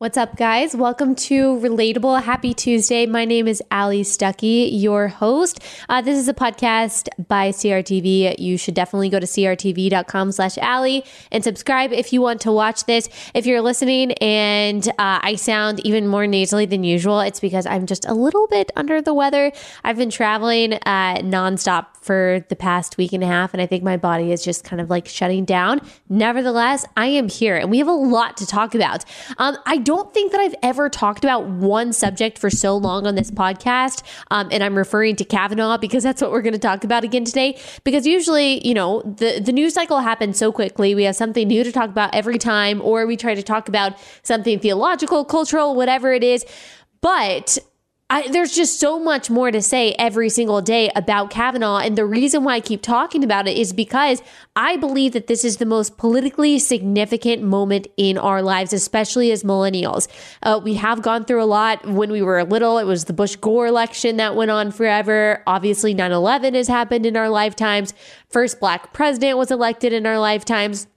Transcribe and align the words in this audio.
What's 0.00 0.16
up, 0.16 0.34
guys? 0.36 0.74
Welcome 0.74 1.14
to 1.16 1.58
Relatable. 1.58 2.22
Happy 2.22 2.54
Tuesday. 2.54 3.04
My 3.04 3.26
name 3.26 3.46
is 3.46 3.62
Allie 3.70 4.02
Stuckey, 4.02 4.70
your 4.72 5.08
host. 5.08 5.62
Uh, 5.90 6.00
this 6.00 6.18
is 6.18 6.26
a 6.26 6.32
podcast 6.32 7.10
by 7.28 7.50
CRTV. 7.50 8.38
You 8.38 8.56
should 8.56 8.72
definitely 8.72 9.10
go 9.10 9.20
to 9.20 9.26
crtv.com 9.26 10.32
slash 10.32 10.56
Allie 10.56 11.04
and 11.30 11.44
subscribe 11.44 11.92
if 11.92 12.14
you 12.14 12.22
want 12.22 12.40
to 12.40 12.50
watch 12.50 12.86
this. 12.86 13.10
If 13.34 13.44
you're 13.44 13.60
listening 13.60 14.12
and 14.12 14.88
uh, 14.88 15.20
I 15.20 15.34
sound 15.34 15.84
even 15.84 16.08
more 16.08 16.26
nasally 16.26 16.64
than 16.64 16.82
usual, 16.82 17.20
it's 17.20 17.38
because 17.38 17.66
I'm 17.66 17.84
just 17.84 18.06
a 18.06 18.14
little 18.14 18.46
bit 18.46 18.70
under 18.76 19.02
the 19.02 19.12
weather. 19.12 19.52
I've 19.84 19.98
been 19.98 20.08
traveling 20.08 20.72
uh, 20.72 21.16
nonstop 21.16 21.88
for 22.00 22.44
the 22.48 22.56
past 22.56 22.96
week 22.96 23.12
and 23.12 23.22
a 23.22 23.26
half, 23.26 23.52
and 23.52 23.60
I 23.60 23.66
think 23.66 23.82
my 23.84 23.96
body 23.96 24.32
is 24.32 24.42
just 24.42 24.64
kind 24.64 24.80
of 24.80 24.88
like 24.88 25.06
shutting 25.06 25.44
down. 25.44 25.80
Nevertheless, 26.08 26.86
I 26.96 27.06
am 27.06 27.28
here 27.28 27.56
and 27.56 27.70
we 27.70 27.78
have 27.78 27.88
a 27.88 27.92
lot 27.92 28.36
to 28.38 28.46
talk 28.46 28.74
about. 28.74 29.04
Um, 29.38 29.56
I 29.66 29.76
don't 29.76 30.12
think 30.14 30.32
that 30.32 30.40
I've 30.40 30.54
ever 30.62 30.88
talked 30.88 31.24
about 31.24 31.46
one 31.46 31.92
subject 31.92 32.38
for 32.38 32.50
so 32.50 32.76
long 32.76 33.06
on 33.06 33.14
this 33.14 33.30
podcast, 33.30 34.02
um, 34.30 34.48
and 34.50 34.62
I'm 34.62 34.76
referring 34.76 35.16
to 35.16 35.24
Kavanaugh 35.24 35.78
because 35.78 36.02
that's 36.02 36.22
what 36.22 36.30
we're 36.30 36.42
going 36.42 36.54
to 36.54 36.58
talk 36.58 36.84
about 36.84 37.04
again 37.04 37.24
today. 37.24 37.58
Because 37.84 38.06
usually, 38.06 38.66
you 38.66 38.74
know, 38.74 39.02
the, 39.02 39.40
the 39.40 39.52
news 39.52 39.74
cycle 39.74 40.00
happens 40.00 40.38
so 40.38 40.52
quickly. 40.52 40.94
We 40.94 41.04
have 41.04 41.16
something 41.16 41.46
new 41.46 41.64
to 41.64 41.72
talk 41.72 41.90
about 41.90 42.14
every 42.14 42.38
time, 42.38 42.80
or 42.80 43.06
we 43.06 43.16
try 43.16 43.34
to 43.34 43.42
talk 43.42 43.68
about 43.68 43.94
something 44.22 44.58
theological, 44.58 45.24
cultural, 45.24 45.74
whatever 45.74 46.12
it 46.12 46.24
is. 46.24 46.44
But 47.00 47.58
I, 48.12 48.26
there's 48.26 48.52
just 48.52 48.80
so 48.80 48.98
much 48.98 49.30
more 49.30 49.52
to 49.52 49.62
say 49.62 49.94
every 49.96 50.30
single 50.30 50.60
day 50.60 50.90
about 50.96 51.30
Kavanaugh. 51.30 51.78
And 51.78 51.96
the 51.96 52.04
reason 52.04 52.42
why 52.42 52.54
I 52.54 52.60
keep 52.60 52.82
talking 52.82 53.22
about 53.22 53.46
it 53.46 53.56
is 53.56 53.72
because 53.72 54.20
I 54.56 54.76
believe 54.76 55.12
that 55.12 55.28
this 55.28 55.44
is 55.44 55.58
the 55.58 55.64
most 55.64 55.96
politically 55.96 56.58
significant 56.58 57.42
moment 57.44 57.86
in 57.96 58.18
our 58.18 58.42
lives, 58.42 58.72
especially 58.72 59.30
as 59.30 59.44
millennials. 59.44 60.08
Uh, 60.42 60.60
we 60.62 60.74
have 60.74 61.02
gone 61.02 61.24
through 61.24 61.40
a 61.40 61.46
lot 61.46 61.86
when 61.86 62.10
we 62.10 62.20
were 62.20 62.42
little. 62.42 62.78
It 62.78 62.84
was 62.84 63.04
the 63.04 63.12
Bush 63.12 63.36
Gore 63.36 63.68
election 63.68 64.16
that 64.16 64.34
went 64.34 64.50
on 64.50 64.72
forever. 64.72 65.44
Obviously, 65.46 65.94
9 65.94 66.10
11 66.10 66.54
has 66.54 66.66
happened 66.66 67.06
in 67.06 67.16
our 67.16 67.28
lifetimes. 67.28 67.94
First 68.28 68.58
black 68.58 68.92
president 68.92 69.38
was 69.38 69.52
elected 69.52 69.92
in 69.92 70.04
our 70.04 70.18
lifetimes 70.18 70.88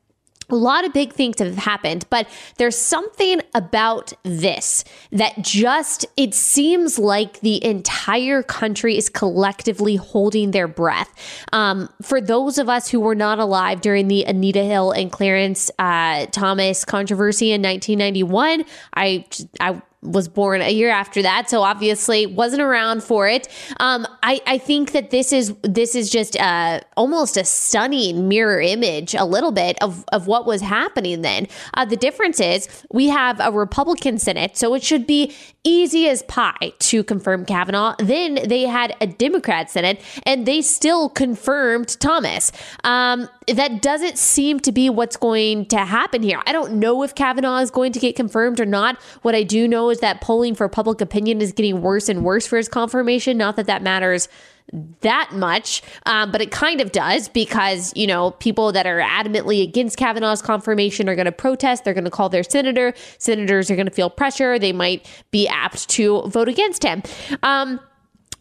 a 0.53 0.55
lot 0.55 0.85
of 0.85 0.93
big 0.93 1.11
things 1.13 1.39
have 1.39 1.57
happened, 1.57 2.05
but 2.11 2.27
there's 2.57 2.77
something 2.77 3.41
about 3.55 4.13
this 4.21 4.85
that 5.11 5.41
just, 5.41 6.05
it 6.15 6.35
seems 6.35 6.99
like 6.99 7.39
the 7.39 7.63
entire 7.65 8.43
country 8.43 8.95
is 8.95 9.09
collectively 9.09 9.95
holding 9.95 10.51
their 10.51 10.67
breath. 10.67 11.11
Um, 11.51 11.89
for 12.03 12.21
those 12.21 12.59
of 12.59 12.69
us 12.69 12.87
who 12.87 12.99
were 12.99 13.15
not 13.15 13.39
alive 13.39 13.81
during 13.81 14.07
the 14.07 14.23
Anita 14.25 14.63
Hill 14.63 14.91
and 14.91 15.11
Clarence 15.11 15.71
uh, 15.79 16.27
Thomas 16.27 16.85
controversy 16.85 17.51
in 17.51 17.63
1991, 17.63 18.63
I, 18.93 19.25
I 19.59 19.81
was 20.03 20.27
born 20.27 20.61
a 20.61 20.69
year 20.69 20.89
after 20.89 21.21
that, 21.21 21.49
so 21.49 21.61
obviously 21.61 22.25
wasn't 22.25 22.61
around 22.61 23.03
for 23.03 23.27
it. 23.27 23.47
Um, 23.79 24.05
I, 24.21 24.41
I 24.45 24.57
think 24.57 24.91
that 24.91 25.11
this 25.11 25.33
is 25.33 25.53
this 25.63 25.95
is 25.95 26.09
just 26.09 26.37
uh, 26.39 26.81
almost 26.97 27.37
a 27.37 27.43
stunning 27.43 28.27
mirror 28.27 28.61
image, 28.61 29.15
a 29.15 29.25
little 29.25 29.51
bit 29.51 29.81
of 29.81 30.05
of 30.11 30.27
what 30.27 30.45
was 30.45 30.61
happening 30.61 31.21
then. 31.21 31.47
Uh, 31.73 31.85
the 31.85 31.97
difference 31.97 32.39
is 32.39 32.67
we 32.91 33.07
have 33.07 33.39
a 33.39 33.51
Republican 33.51 34.17
Senate, 34.17 34.57
so 34.57 34.73
it 34.73 34.83
should 34.83 35.07
be 35.07 35.33
easy 35.63 36.09
as 36.09 36.23
pie 36.23 36.73
to 36.79 37.03
confirm 37.03 37.45
Kavanaugh. 37.45 37.95
Then 37.99 38.39
they 38.45 38.63
had 38.63 38.95
a 38.99 39.07
Democrat 39.07 39.71
Senate, 39.71 40.01
and 40.25 40.45
they 40.45 40.61
still 40.61 41.09
confirmed 41.09 41.97
Thomas. 41.99 42.51
Um, 42.83 43.29
that 43.47 43.81
doesn't 43.81 44.17
seem 44.17 44.59
to 44.61 44.71
be 44.71 44.89
what's 44.89 45.17
going 45.17 45.65
to 45.67 45.77
happen 45.79 46.23
here. 46.23 46.41
I 46.45 46.51
don't 46.51 46.73
know 46.73 47.03
if 47.03 47.15
Kavanaugh 47.15 47.59
is 47.59 47.71
going 47.71 47.91
to 47.93 47.99
get 47.99 48.15
confirmed 48.15 48.59
or 48.59 48.65
not. 48.65 48.99
What 49.21 49.35
I 49.35 49.43
do 49.43 49.67
know 49.67 49.89
is 49.89 49.99
that 49.99 50.21
polling 50.21 50.55
for 50.55 50.67
public 50.69 51.01
opinion 51.01 51.41
is 51.41 51.51
getting 51.51 51.81
worse 51.81 52.09
and 52.09 52.23
worse 52.23 52.47
for 52.47 52.57
his 52.57 52.67
confirmation. 52.67 53.37
Not 53.37 53.55
that 53.55 53.67
that 53.67 53.81
matters 53.81 54.27
that 55.01 55.31
much, 55.33 55.81
um, 56.05 56.31
but 56.31 56.41
it 56.41 56.51
kind 56.51 56.79
of 56.79 56.91
does 56.91 57.27
because, 57.27 57.91
you 57.95 58.07
know, 58.07 58.31
people 58.31 58.71
that 58.71 58.87
are 58.87 58.99
adamantly 58.99 59.61
against 59.61 59.97
Kavanaugh's 59.97 60.41
confirmation 60.41 61.09
are 61.09 61.15
going 61.15 61.25
to 61.25 61.31
protest. 61.31 61.83
They're 61.83 61.93
going 61.93 62.05
to 62.05 62.11
call 62.11 62.29
their 62.29 62.43
senator. 62.43 62.93
Senators 63.17 63.69
are 63.69 63.75
going 63.75 63.87
to 63.87 63.91
feel 63.91 64.09
pressure. 64.09 64.57
They 64.57 64.71
might 64.71 65.05
be 65.31 65.47
apt 65.47 65.89
to 65.89 66.21
vote 66.23 66.47
against 66.47 66.83
him. 66.83 67.03
Um, 67.43 67.79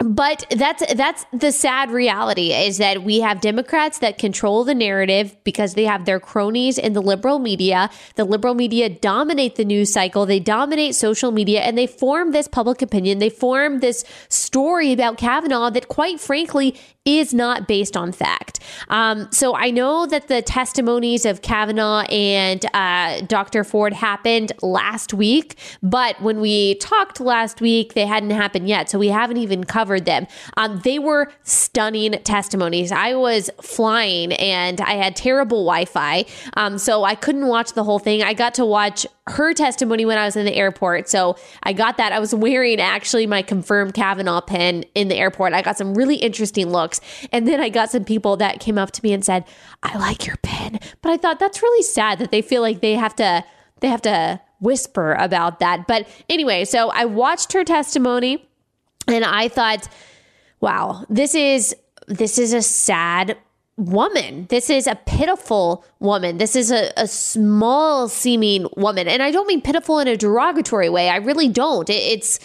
but 0.03 0.45
that's 0.51 0.83
that's 0.95 1.25
the 1.33 1.53
sad 1.53 1.91
reality 1.91 2.53
is 2.53 2.79
that 2.79 3.03
we 3.03 3.21
have 3.21 3.41
Democrats 3.41 3.99
that 3.99 4.19
control 4.19 4.65
the 4.65 4.75
narrative 4.75 5.37
because 5.45 5.75
they 5.75 5.85
have 5.85 6.05
their 6.05 6.21
cronies 6.21 6.79
in 6.79 6.93
the 6.93 7.01
liberal 7.01 7.39
media. 7.39 7.91
The 8.17 8.25
liberal 8.25 8.55
media 8.55 8.89
dominate 8.89 9.57
the 9.57 9.65
news 9.65 9.93
cycle, 9.93 10.27
they 10.27 10.41
dominate 10.41 10.95
social 10.95 11.31
media, 11.31 11.61
and 11.61 11.79
they 11.79 11.87
form 11.87 12.33
this 12.33 12.49
public 12.49 12.83
opinion. 12.83 13.19
They 13.19 13.31
form 13.31 13.81
this 13.81 14.05
story 14.29 14.93
about 14.93 15.19
Kavanaugh 15.19 15.71
that, 15.71 15.89
quite 15.89 16.21
frankly, 16.21 16.79
is 17.05 17.35
not 17.35 17.67
based 17.67 17.97
on 17.97 18.13
fact. 18.13 18.61
Um, 18.89 19.29
so 19.33 19.57
I 19.57 19.71
know 19.71 20.07
that 20.07 20.29
the 20.29 20.41
testimonies 20.41 21.25
of 21.25 21.43
Kavanaugh 21.43 22.03
and 22.03 22.65
uh, 22.75 23.23
Dr. 23.23 23.65
Ford 23.65 23.93
happened 23.93 24.53
last 24.63 25.13
week, 25.13 25.59
but 25.83 26.21
when 26.23 26.41
we 26.41 26.77
talked 26.77 27.21
last 27.21 27.61
week, 27.61 27.95
they 27.95 28.07
hadn't 28.07 28.31
happened 28.31 28.69
yet. 28.69 28.89
So 28.89 28.99
we 28.99 29.09
haven't 29.09 29.39
even 29.39 29.65
covered 29.65 30.05
them. 30.05 30.29
Um, 30.57 30.81
they 30.85 31.01
were 31.01 31.33
stunning 31.43 32.13
testimonies. 32.23 32.93
I 32.93 33.15
was 33.15 33.51
flying 33.61 34.33
and 34.35 34.81
I 34.81 34.93
had 34.93 35.17
terrible 35.17 35.65
Wi 35.65 35.87
Fi. 35.87 36.25
Um, 36.55 36.79
so 36.79 37.03
I 37.03 37.17
couldn't 37.17 37.49
watch 37.49 37.73
the 37.73 37.83
whole 37.83 37.99
thing. 37.99 38.23
I 38.23 38.35
got 38.35 38.55
to 38.55 38.65
watch 38.65 39.07
her 39.29 39.55
testimony 39.55 40.05
when 40.05 40.19
I 40.19 40.25
was 40.25 40.35
in 40.35 40.45
the 40.45 40.55
airport. 40.55 41.09
So 41.09 41.37
I 41.63 41.73
got 41.73 41.97
that. 41.99 42.13
I 42.13 42.19
was 42.19 42.35
wearing 42.35 42.81
actually 42.81 43.27
my 43.27 43.43
confirmed 43.43 43.95
Kavanaugh 43.95 44.41
pin 44.41 44.85
in 44.95 45.09
the 45.09 45.17
airport. 45.17 45.53
I 45.53 45.63
got 45.63 45.79
some 45.79 45.95
really 45.95 46.17
interesting 46.17 46.71
looks. 46.71 46.92
And 47.31 47.47
then 47.47 47.61
I 47.61 47.69
got 47.69 47.91
some 47.91 48.05
people 48.05 48.37
that 48.39 48.61
came 48.61 48.79
up 48.79 48.91
to 48.93 49.01
me 49.03 49.13
and 49.13 49.25
said, 49.25 49.45
I 49.83 49.97
like 49.99 50.27
your 50.27 50.37
pin. 50.43 50.79
But 51.01 51.13
I 51.13 51.17
thought 51.17 51.39
that's 51.39 51.63
really 51.63 51.83
sad 51.83 52.19
that 52.19 52.31
they 52.31 52.43
feel 52.43 52.63
like 52.63 52.81
they 52.81 52.95
have 52.95 53.15
to, 53.17 53.45
they 53.81 53.89
have 53.89 54.03
to 54.03 54.41
whisper 54.61 55.15
about 55.15 55.61
that. 55.61 55.87
But 55.87 56.07
anyway, 56.29 56.65
so 56.65 56.91
I 56.91 57.05
watched 57.05 57.53
her 57.53 57.65
testimony 57.65 58.49
and 59.09 59.25
I 59.25 59.49
thought, 59.49 59.89
wow, 60.61 61.05
this 61.09 61.35
is, 61.35 61.75
this 62.07 62.39
is 62.39 62.53
a 62.53 62.63
sad 62.63 63.37
woman. 63.77 64.47
This 64.49 64.71
is 64.71 64.87
a 64.87 64.95
pitiful 64.95 65.85
woman. 65.99 66.39
This 66.39 66.55
is 66.55 66.71
a, 66.71 66.93
a 66.97 67.07
small 67.07 68.09
seeming 68.09 68.67
woman. 68.77 69.09
And 69.09 69.23
I 69.23 69.31
don't 69.31 69.47
mean 69.47 69.61
pitiful 69.61 69.99
in 69.99 70.09
a 70.09 70.17
derogatory 70.17 70.89
way. 70.89 71.09
I 71.09 71.17
really 71.17 71.49
don't. 71.49 71.89
It, 71.91 71.95
it's, 71.95 72.39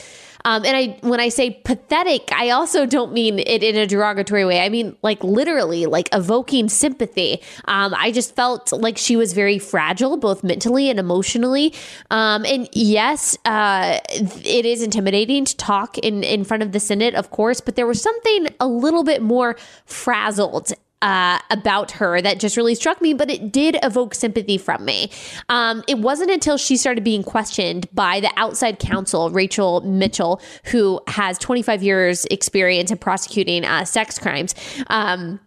um, 0.48 0.64
and 0.64 0.78
I, 0.78 0.98
when 1.02 1.20
I 1.20 1.28
say 1.28 1.52
pathetic, 1.66 2.30
I 2.32 2.52
also 2.52 2.86
don't 2.86 3.12
mean 3.12 3.38
it 3.38 3.64
in 3.64 3.76
a 3.76 3.86
derogatory 3.86 4.46
way. 4.46 4.62
I 4.62 4.70
mean, 4.70 4.96
like 5.02 5.22
literally, 5.22 5.88
like 5.88 6.08
evoking 6.14 6.70
sympathy. 6.70 7.42
Um, 7.66 7.94
I 7.94 8.14
just 8.14 8.34
felt 8.34 8.72
like 8.72 8.98
she 8.98 9.18
was 9.18 9.34
very 9.34 9.60
fragile, 9.60 10.16
both 10.16 10.46
mentally 10.46 10.90
and 10.90 11.00
emotionally. 11.00 11.74
Um, 12.12 12.46
and 12.46 12.70
yes, 12.72 13.38
uh, 13.44 14.00
it 14.10 14.66
is 14.66 14.82
intimidating 14.82 15.44
to 15.44 15.58
talk 15.58 15.98
in, 15.98 16.24
in 16.24 16.46
front 16.46 16.64
of 16.64 16.72
the 16.72 16.80
Senate, 16.80 17.14
of 17.14 17.30
course, 17.30 17.60
but 17.60 17.76
there 17.76 17.86
was 17.86 18.02
something 18.02 18.48
a 18.62 18.68
little 18.70 19.04
bit 19.04 19.22
more 19.22 19.58
frazzled 19.86 20.72
uh, 21.02 21.40
about 21.50 21.92
her 21.92 22.22
that 22.22 22.40
just 22.40 22.58
really 22.58 22.76
struck 22.76 23.02
me, 23.02 23.14
but 23.14 23.30
it 23.30 23.52
did 23.52 23.78
evoke 23.84 24.16
sympathy 24.16 24.58
from 24.58 24.84
me. 24.84 25.12
Um, 25.50 25.84
it 25.88 26.00
wasn't 26.00 26.32
until 26.32 26.58
she 26.58 26.78
started 26.78 27.04
being 27.04 27.24
questioned 27.24 27.88
by 27.94 28.20
the 28.20 28.32
outside 28.36 28.80
counsel, 28.80 29.30
Rachel 29.30 29.82
Mitchell, 29.82 30.42
who 30.66 31.00
has 31.08 31.38
25 31.38 31.84
years 31.84 32.26
experience 32.26 32.92
in 32.92 32.98
prosecuting 32.98 33.66
uh, 33.66 33.86
sex 33.86 34.18
crimes. 34.18 34.56
Um, 34.88 35.40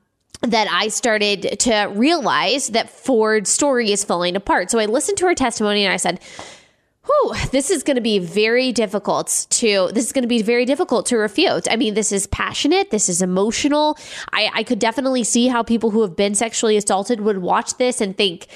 that 0.43 0.69
I 0.71 0.89
started 0.89 1.61
to 1.61 1.93
realize 1.95 2.69
that 2.69 2.89
Ford's 2.89 3.51
story 3.51 3.93
is 3.93 4.05
falling 4.05 4.37
apart. 4.37 4.71
So 4.71 4.79
I 4.79 4.87
listened 4.87 5.19
to 5.19 5.27
her 5.27 5.35
testimony 5.35 5.85
and 5.85 5.93
I 5.93 5.99
said, 5.99 6.19
Whew, 7.11 7.35
this 7.51 7.71
is 7.71 7.83
going 7.83 7.97
to 7.97 8.01
be 8.01 8.19
very 8.19 8.73
difficult 8.73 9.47
to 9.51 9.91
this 9.93 10.07
is 10.07 10.13
going 10.13 10.23
to 10.23 10.29
be 10.29 10.43
very 10.43 10.65
difficult 10.65 11.07
to 11.07 11.17
refute. 11.17 11.67
I 11.71 11.77
mean, 11.77 11.95
this 11.95 12.13
is 12.13 12.27
passionate, 12.27 12.91
this 12.91 13.09
is 13.09 13.23
emotional. 13.23 13.99
I, 14.33 14.51
I 14.55 14.63
could 14.63 14.79
definitely 14.79 15.25
see 15.25 15.49
how 15.49 15.63
people 15.63 15.91
who 15.91 16.03
have 16.03 16.15
been 16.15 16.35
sexually 16.35 16.77
assaulted 16.77 17.21
would 17.21 17.39
watch 17.39 17.77
this 17.79 18.01
and 18.01 18.17
think, 18.17 18.47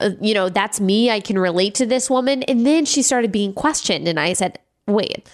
uh, 0.00 0.10
you 0.20 0.34
know, 0.34 0.48
that's 0.48 0.80
me. 0.80 1.10
I 1.10 1.20
can 1.20 1.38
relate 1.38 1.74
to 1.76 1.86
this 1.86 2.10
woman. 2.10 2.42
And 2.44 2.66
then 2.66 2.84
she 2.84 3.02
started 3.02 3.32
being 3.32 3.54
questioned, 3.54 4.08
and 4.08 4.20
I 4.20 4.34
said, 4.34 4.58
wait, 4.86 5.28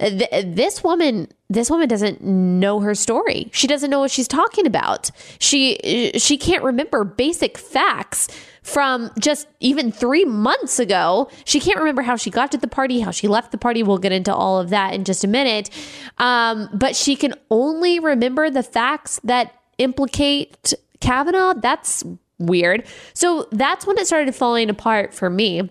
th- 0.00 0.28
this 0.46 0.82
woman 0.82 1.28
this 1.48 1.70
woman 1.70 1.88
doesn't 1.88 2.22
know 2.22 2.80
her 2.80 2.94
story. 2.94 3.50
She 3.52 3.66
doesn't 3.66 3.90
know 3.90 4.00
what 4.00 4.10
she's 4.10 4.28
talking 4.28 4.66
about. 4.66 5.10
She 5.38 6.12
she 6.16 6.38
can't 6.38 6.64
remember 6.64 7.04
basic 7.04 7.58
facts 7.58 8.28
from 8.62 9.10
just 9.18 9.48
even 9.60 9.90
three 9.92 10.24
months 10.24 10.78
ago. 10.78 11.30
She 11.44 11.60
can't 11.60 11.78
remember 11.78 12.02
how 12.02 12.16
she 12.16 12.30
got 12.30 12.52
to 12.52 12.58
the 12.58 12.68
party, 12.68 13.00
how 13.00 13.10
she 13.10 13.28
left 13.28 13.52
the 13.52 13.58
party. 13.58 13.82
We'll 13.82 13.98
get 13.98 14.12
into 14.12 14.34
all 14.34 14.60
of 14.60 14.70
that 14.70 14.94
in 14.94 15.04
just 15.04 15.24
a 15.24 15.28
minute. 15.28 15.70
Um, 16.18 16.68
but 16.72 16.96
she 16.96 17.16
can 17.16 17.34
only 17.50 17.98
remember 17.98 18.50
the 18.50 18.62
facts 18.62 19.20
that 19.24 19.52
implicate 19.78 20.72
Kavanaugh. 21.00 21.54
That's 21.54 22.04
weird. 22.38 22.86
So 23.14 23.48
that's 23.50 23.86
when 23.86 23.98
it 23.98 24.06
started 24.06 24.34
falling 24.34 24.70
apart 24.70 25.12
for 25.12 25.28
me. 25.28 25.70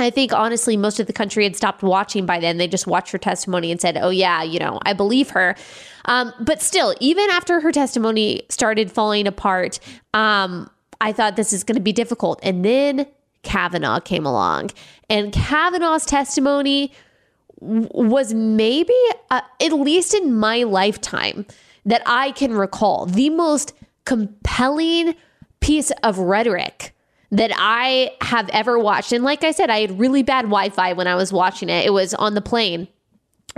I 0.00 0.10
think 0.10 0.32
honestly, 0.32 0.76
most 0.76 1.00
of 1.00 1.08
the 1.08 1.12
country 1.12 1.42
had 1.42 1.56
stopped 1.56 1.82
watching 1.82 2.24
by 2.24 2.38
then. 2.38 2.58
They 2.58 2.68
just 2.68 2.86
watched 2.86 3.10
her 3.10 3.18
testimony 3.18 3.72
and 3.72 3.80
said, 3.80 3.98
oh, 4.00 4.10
yeah, 4.10 4.44
you 4.44 4.60
know, 4.60 4.78
I 4.82 4.92
believe 4.92 5.30
her. 5.30 5.56
Um, 6.04 6.32
but 6.40 6.62
still, 6.62 6.94
even 7.00 7.28
after 7.30 7.60
her 7.60 7.72
testimony 7.72 8.42
started 8.48 8.92
falling 8.92 9.26
apart, 9.26 9.80
um, 10.14 10.70
I 11.00 11.12
thought 11.12 11.36
this 11.36 11.52
is 11.52 11.64
going 11.64 11.76
to 11.76 11.82
be 11.82 11.92
difficult. 11.92 12.40
And 12.42 12.64
then 12.64 13.06
Kavanaugh 13.42 14.00
came 14.00 14.26
along, 14.26 14.70
and 15.08 15.32
Kavanaugh's 15.32 16.04
testimony 16.04 16.92
was 17.60 18.34
maybe, 18.34 18.94
uh, 19.30 19.40
at 19.60 19.72
least 19.72 20.14
in 20.14 20.34
my 20.34 20.62
lifetime, 20.64 21.46
that 21.84 22.02
I 22.06 22.32
can 22.32 22.52
recall, 22.52 23.06
the 23.06 23.30
most 23.30 23.72
compelling 24.04 25.14
piece 25.60 25.90
of 26.02 26.18
rhetoric 26.18 26.94
that 27.30 27.50
I 27.56 28.12
have 28.22 28.48
ever 28.50 28.78
watched. 28.78 29.12
And 29.12 29.24
like 29.24 29.44
I 29.44 29.50
said, 29.50 29.70
I 29.70 29.80
had 29.80 29.98
really 29.98 30.22
bad 30.22 30.42
Wi 30.42 30.70
Fi 30.70 30.92
when 30.92 31.06
I 31.06 31.14
was 31.14 31.32
watching 31.32 31.68
it, 31.68 31.84
it 31.84 31.90
was 31.90 32.14
on 32.14 32.34
the 32.34 32.40
plane. 32.40 32.88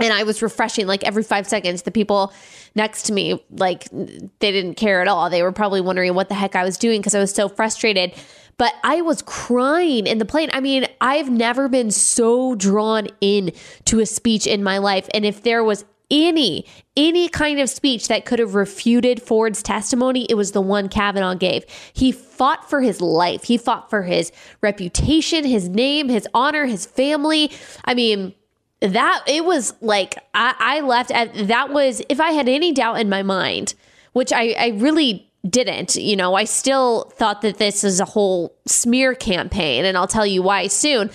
And 0.03 0.13
I 0.13 0.23
was 0.23 0.41
refreshing 0.41 0.87
like 0.87 1.03
every 1.03 1.23
five 1.23 1.47
seconds. 1.47 1.83
The 1.83 1.91
people 1.91 2.33
next 2.75 3.03
to 3.03 3.13
me, 3.13 3.43
like, 3.51 3.89
they 3.91 4.51
didn't 4.51 4.75
care 4.75 5.01
at 5.01 5.07
all. 5.07 5.29
They 5.29 5.43
were 5.43 5.51
probably 5.51 5.81
wondering 5.81 6.13
what 6.13 6.29
the 6.29 6.35
heck 6.35 6.55
I 6.55 6.63
was 6.63 6.77
doing 6.77 7.01
because 7.01 7.15
I 7.15 7.19
was 7.19 7.33
so 7.33 7.49
frustrated 7.49 8.13
but 8.57 8.75
I 8.83 9.01
was 9.01 9.23
crying 9.23 10.05
in 10.05 10.19
the 10.19 10.25
plane. 10.25 10.51
I 10.53 10.59
mean, 10.59 10.85
I've 10.99 11.31
never 11.31 11.67
been 11.67 11.89
so 11.89 12.53
drawn 12.53 13.07
in 13.19 13.53
to 13.85 14.01
a 14.01 14.05
speech 14.05 14.45
in 14.45 14.61
my 14.61 14.77
life. 14.77 15.09
And 15.15 15.25
if 15.25 15.41
there 15.41 15.63
was 15.63 15.83
any 16.11 16.65
any 16.97 17.29
kind 17.29 17.59
of 17.59 17.69
speech 17.69 18.09
that 18.09 18.25
could 18.25 18.37
have 18.37 18.53
refuted 18.53 19.21
Ford's 19.21 19.63
testimony, 19.63 20.27
it 20.29 20.35
was 20.35 20.51
the 20.51 20.61
one 20.61 20.89
Kavanaugh 20.89 21.35
gave. 21.35 21.65
He 21.93 22.11
fought 22.11 22.69
for 22.69 22.81
his 22.81 23.01
life. 23.01 23.43
He 23.43 23.57
fought 23.57 23.89
for 23.89 24.03
his 24.03 24.31
reputation, 24.61 25.45
his 25.45 25.69
name, 25.69 26.09
his 26.09 26.27
honor, 26.33 26.65
his 26.65 26.85
family. 26.85 27.49
I 27.85 27.93
mean, 27.93 28.35
that 28.81 29.23
it 29.27 29.45
was 29.45 29.73
like 29.81 30.17
I, 30.33 30.55
I 30.59 30.79
left 30.81 31.11
at 31.11 31.33
that 31.47 31.71
was 31.71 32.01
if 32.09 32.19
I 32.19 32.31
had 32.31 32.49
any 32.49 32.71
doubt 32.71 32.99
in 32.99 33.09
my 33.09 33.23
mind, 33.23 33.75
which 34.13 34.33
I, 34.33 34.51
I 34.51 34.67
really 34.77 35.31
didn't. 35.47 35.95
You 35.95 36.15
know, 36.15 36.35
I 36.35 36.43
still 36.43 37.11
thought 37.15 37.41
that 37.41 37.57
this 37.57 37.83
is 37.83 37.99
a 37.99 38.05
whole 38.05 38.55
smear 38.65 39.13
campaign, 39.15 39.85
and 39.85 39.97
I'll 39.97 40.07
tell 40.07 40.25
you 40.25 40.41
why 40.41 40.67
soon. 40.67 41.09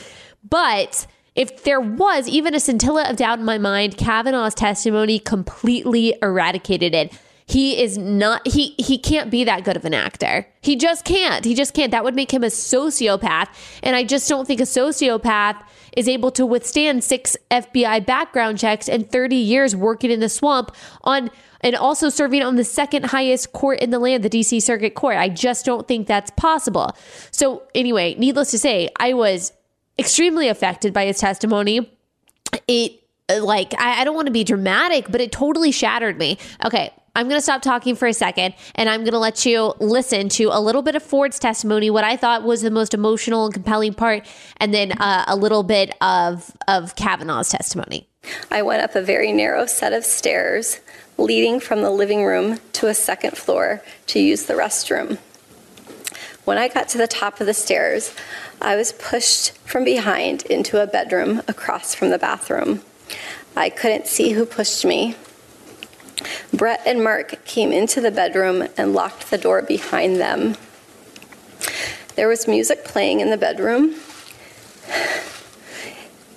But 0.48 1.06
if 1.34 1.64
there 1.64 1.80
was 1.80 2.28
even 2.28 2.54
a 2.54 2.60
scintilla 2.60 3.10
of 3.10 3.16
doubt 3.16 3.40
in 3.40 3.44
my 3.44 3.58
mind, 3.58 3.96
Kavanaugh's 3.96 4.54
testimony 4.54 5.18
completely 5.18 6.14
eradicated 6.22 6.94
it. 6.94 7.12
He 7.48 7.80
is 7.80 7.96
not 7.96 8.46
he 8.46 8.74
he 8.78 8.98
can't 8.98 9.30
be 9.30 9.44
that 9.44 9.64
good 9.64 9.76
of 9.76 9.84
an 9.84 9.94
actor. 9.94 10.46
He 10.60 10.74
just 10.74 11.04
can't. 11.04 11.44
He 11.44 11.54
just 11.54 11.74
can't. 11.74 11.92
That 11.92 12.02
would 12.02 12.16
make 12.16 12.32
him 12.32 12.42
a 12.42 12.48
sociopath. 12.48 13.48
And 13.84 13.94
I 13.94 14.02
just 14.02 14.28
don't 14.28 14.46
think 14.46 14.60
a 14.60 14.64
sociopath 14.64 15.62
is 15.96 16.08
able 16.08 16.30
to 16.30 16.46
withstand 16.46 17.02
six 17.02 17.36
FBI 17.50 18.04
background 18.06 18.58
checks 18.58 18.88
and 18.88 19.10
30 19.10 19.34
years 19.34 19.74
working 19.74 20.10
in 20.10 20.20
the 20.20 20.28
swamp 20.28 20.74
on 21.02 21.30
and 21.62 21.74
also 21.74 22.10
serving 22.10 22.42
on 22.42 22.56
the 22.56 22.64
second 22.64 23.06
highest 23.06 23.52
court 23.52 23.80
in 23.80 23.90
the 23.90 23.98
land, 23.98 24.22
the 24.22 24.30
DC 24.30 24.62
Circuit 24.62 24.94
Court. 24.94 25.16
I 25.16 25.28
just 25.28 25.64
don't 25.64 25.88
think 25.88 26.06
that's 26.06 26.30
possible. 26.32 26.94
So, 27.30 27.62
anyway, 27.74 28.14
needless 28.18 28.50
to 28.52 28.58
say, 28.58 28.90
I 29.00 29.14
was 29.14 29.52
extremely 29.98 30.48
affected 30.48 30.92
by 30.92 31.06
his 31.06 31.18
testimony. 31.18 31.90
It, 32.68 33.02
like, 33.28 33.74
I, 33.78 34.02
I 34.02 34.04
don't 34.04 34.14
want 34.14 34.26
to 34.26 34.32
be 34.32 34.44
dramatic, 34.44 35.10
but 35.10 35.20
it 35.20 35.32
totally 35.32 35.72
shattered 35.72 36.18
me. 36.18 36.38
Okay, 36.64 36.92
I'm 37.16 37.28
going 37.28 37.38
to 37.38 37.42
stop 37.42 37.62
talking 37.62 37.96
for 37.96 38.06
a 38.06 38.12
second 38.12 38.54
and 38.74 38.88
I'm 38.88 39.00
going 39.00 39.12
to 39.12 39.18
let 39.18 39.46
you 39.46 39.74
listen 39.80 40.28
to 40.30 40.50
a 40.52 40.60
little 40.60 40.82
bit 40.82 40.94
of 40.94 41.02
Ford's 41.02 41.38
testimony, 41.38 41.88
what 41.88 42.04
I 42.04 42.16
thought 42.16 42.42
was 42.42 42.60
the 42.60 42.70
most 42.70 42.94
emotional 42.94 43.46
and 43.46 43.54
compelling 43.54 43.94
part, 43.94 44.26
and 44.58 44.72
then 44.72 44.92
uh, 44.92 45.24
a 45.26 45.34
little 45.34 45.62
bit 45.62 45.96
of, 46.02 46.54
of 46.68 46.94
Kavanaugh's 46.94 47.48
testimony. 47.48 48.06
I 48.50 48.62
went 48.62 48.82
up 48.82 48.94
a 48.94 49.02
very 49.02 49.32
narrow 49.32 49.66
set 49.66 49.92
of 49.92 50.04
stairs 50.04 50.80
leading 51.16 51.58
from 51.58 51.80
the 51.80 51.90
living 51.90 52.24
room 52.24 52.60
to 52.74 52.88
a 52.88 52.94
second 52.94 53.36
floor 53.36 53.82
to 54.08 54.20
use 54.20 54.44
the 54.44 54.54
restroom. 54.54 55.18
When 56.44 56.58
I 56.58 56.68
got 56.68 56.88
to 56.90 56.98
the 56.98 57.08
top 57.08 57.40
of 57.40 57.46
the 57.46 57.54
stairs, 57.54 58.14
I 58.60 58.76
was 58.76 58.92
pushed 58.92 59.56
from 59.58 59.84
behind 59.84 60.42
into 60.46 60.82
a 60.82 60.86
bedroom 60.86 61.40
across 61.48 61.94
from 61.94 62.10
the 62.10 62.18
bathroom. 62.18 62.82
I 63.56 63.70
couldn't 63.70 64.06
see 64.06 64.32
who 64.32 64.44
pushed 64.44 64.84
me. 64.84 65.16
Brett 66.52 66.82
and 66.84 67.02
Mark 67.02 67.44
came 67.44 67.72
into 67.72 68.00
the 68.00 68.10
bedroom 68.10 68.68
and 68.76 68.92
locked 68.92 69.30
the 69.30 69.38
door 69.38 69.62
behind 69.62 70.16
them. 70.16 70.56
There 72.16 72.28
was 72.28 72.46
music 72.46 72.84
playing 72.84 73.20
in 73.20 73.30
the 73.30 73.36
bedroom. 73.36 73.94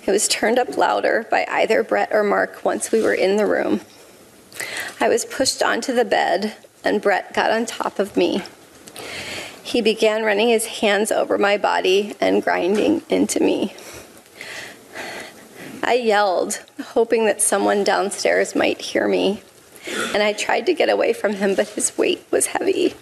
It 0.06 0.10
was 0.10 0.28
turned 0.28 0.58
up 0.58 0.76
louder 0.76 1.26
by 1.30 1.46
either 1.48 1.82
Brett 1.82 2.10
or 2.10 2.24
Mark 2.24 2.64
once 2.64 2.90
we 2.90 3.02
were 3.02 3.14
in 3.14 3.36
the 3.36 3.46
room. 3.46 3.82
I 4.98 5.08
was 5.08 5.24
pushed 5.24 5.62
onto 5.62 5.94
the 5.94 6.04
bed, 6.04 6.56
and 6.82 7.00
Brett 7.00 7.32
got 7.34 7.50
on 7.50 7.66
top 7.66 7.98
of 7.98 8.16
me. 8.16 8.42
He 9.62 9.80
began 9.80 10.24
running 10.24 10.48
his 10.48 10.66
hands 10.66 11.12
over 11.12 11.38
my 11.38 11.56
body 11.56 12.16
and 12.20 12.42
grinding 12.42 13.02
into 13.08 13.40
me. 13.40 13.74
I 15.82 15.94
yelled, 15.94 16.62
hoping 16.82 17.26
that 17.26 17.40
someone 17.40 17.84
downstairs 17.84 18.54
might 18.54 18.80
hear 18.80 19.08
me, 19.08 19.42
and 20.14 20.22
I 20.22 20.32
tried 20.32 20.66
to 20.66 20.74
get 20.74 20.88
away 20.88 21.12
from 21.12 21.34
him, 21.34 21.54
but 21.54 21.68
his 21.68 21.96
weight 21.96 22.24
was 22.30 22.46
heavy. 22.46 22.94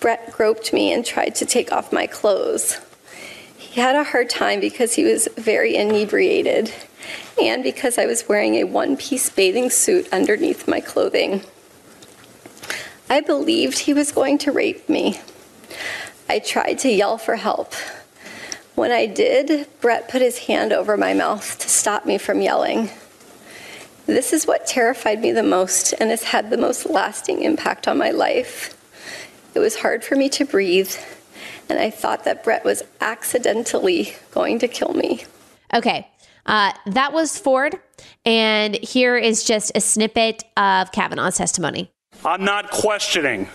Brett 0.00 0.30
groped 0.32 0.72
me 0.72 0.92
and 0.92 1.04
tried 1.04 1.34
to 1.36 1.46
take 1.46 1.72
off 1.72 1.92
my 1.92 2.06
clothes. 2.06 2.80
He 3.56 3.80
had 3.80 3.96
a 3.96 4.04
hard 4.04 4.28
time 4.28 4.60
because 4.60 4.94
he 4.94 5.04
was 5.04 5.28
very 5.36 5.74
inebriated 5.74 6.72
and 7.40 7.62
because 7.62 7.98
I 7.98 8.06
was 8.06 8.28
wearing 8.28 8.54
a 8.56 8.64
one 8.64 8.96
piece 8.96 9.28
bathing 9.30 9.70
suit 9.70 10.08
underneath 10.12 10.68
my 10.68 10.80
clothing. 10.80 11.42
I 13.08 13.20
believed 13.20 13.78
he 13.78 13.94
was 13.94 14.12
going 14.12 14.38
to 14.38 14.52
rape 14.52 14.88
me. 14.88 15.20
I 16.28 16.40
tried 16.40 16.78
to 16.80 16.90
yell 16.90 17.18
for 17.18 17.36
help. 17.36 17.74
When 18.76 18.92
I 18.92 19.06
did, 19.06 19.66
Brett 19.80 20.06
put 20.10 20.20
his 20.20 20.40
hand 20.40 20.70
over 20.70 20.98
my 20.98 21.14
mouth 21.14 21.58
to 21.60 21.68
stop 21.68 22.04
me 22.04 22.18
from 22.18 22.42
yelling. 22.42 22.90
This 24.04 24.34
is 24.34 24.46
what 24.46 24.66
terrified 24.66 25.22
me 25.22 25.32
the 25.32 25.42
most 25.42 25.94
and 25.94 26.10
has 26.10 26.24
had 26.24 26.50
the 26.50 26.58
most 26.58 26.84
lasting 26.84 27.42
impact 27.42 27.88
on 27.88 27.96
my 27.96 28.10
life. 28.10 28.76
It 29.54 29.60
was 29.60 29.76
hard 29.76 30.04
for 30.04 30.14
me 30.14 30.28
to 30.28 30.44
breathe, 30.44 30.94
and 31.70 31.78
I 31.78 31.88
thought 31.88 32.24
that 32.24 32.44
Brett 32.44 32.66
was 32.66 32.82
accidentally 33.00 34.14
going 34.30 34.58
to 34.58 34.68
kill 34.68 34.92
me. 34.92 35.24
Okay, 35.72 36.06
uh, 36.44 36.72
that 36.84 37.14
was 37.14 37.38
Ford. 37.38 37.80
And 38.26 38.74
here 38.76 39.16
is 39.16 39.42
just 39.42 39.72
a 39.74 39.80
snippet 39.80 40.44
of 40.58 40.92
Kavanaugh's 40.92 41.38
testimony. 41.38 41.90
I'm 42.26 42.44
not 42.44 42.70
questioning 42.70 43.48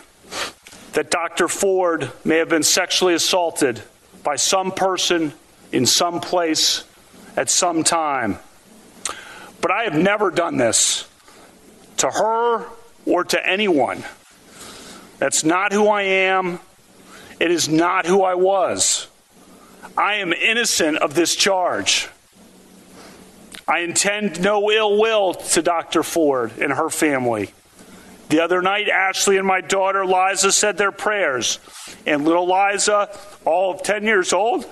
that 0.93 1.12
Dr. 1.12 1.48
Ford 1.48 2.12
may 2.25 2.38
have 2.38 2.50
been 2.50 2.63
sexually 2.63 3.13
assaulted 3.13 3.84
by 4.24 4.36
some 4.36 4.72
person 4.72 5.34
in 5.72 5.86
some 5.86 6.20
place 6.20 6.84
at 7.36 7.50
some 7.50 7.84
time. 7.84 8.38
But 9.62 9.72
I 9.72 9.84
have 9.84 9.96
never 9.96 10.32
done 10.32 10.58
this 10.58 11.08
to 11.98 12.10
her 12.10 12.66
or 13.06 13.24
to 13.25 13.48
anyone. 13.48 14.04
That's 15.20 15.44
not 15.44 15.72
who 15.72 15.88
I 15.88 16.01
am. 16.01 16.60
It 17.40 17.51
is 17.51 17.70
not 17.70 18.06
who 18.06 18.24
I 18.24 18.36
was. 18.36 19.08
I 19.98 20.16
am 20.16 20.34
innocent 20.34 20.98
of 20.98 21.13
this 21.13 21.36
charge. 21.36 22.10
I 23.68 23.80
intend 23.80 24.42
no 24.42 24.72
ill 24.72 25.00
will 25.00 25.34
to 25.34 25.62
Dr. 25.62 26.04
Ford 26.04 26.51
and 26.60 26.74
her 26.74 26.90
family. 26.90 27.54
The 28.31 28.39
other 28.39 28.61
night, 28.61 28.88
Ashley 28.88 29.35
and 29.35 29.45
my 29.45 29.59
daughter 29.59 30.05
Liza 30.05 30.53
said 30.53 30.77
their 30.77 30.93
prayers, 30.93 31.59
and 32.05 32.23
little 32.23 32.47
Liza, 32.47 33.09
all 33.43 33.73
of 33.73 33.83
10 33.83 34.05
years 34.05 34.31
old, 34.31 34.63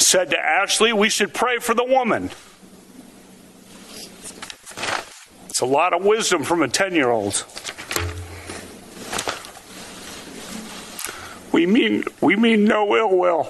said 0.00 0.30
to 0.30 0.38
Ashley, 0.40 0.92
We 0.92 1.08
should 1.08 1.32
pray 1.32 1.58
for 1.58 1.72
the 1.72 1.84
woman. 1.84 2.32
It's 5.48 5.60
a 5.60 5.66
lot 5.66 5.92
of 5.92 6.04
wisdom 6.04 6.42
from 6.42 6.62
a 6.62 6.68
10 6.68 6.96
year 6.96 7.10
old. 7.10 7.44
We 11.52 11.66
mean 11.66 12.02
we 12.20 12.34
mean 12.34 12.64
no 12.64 12.96
ill 12.96 13.16
will. 13.16 13.48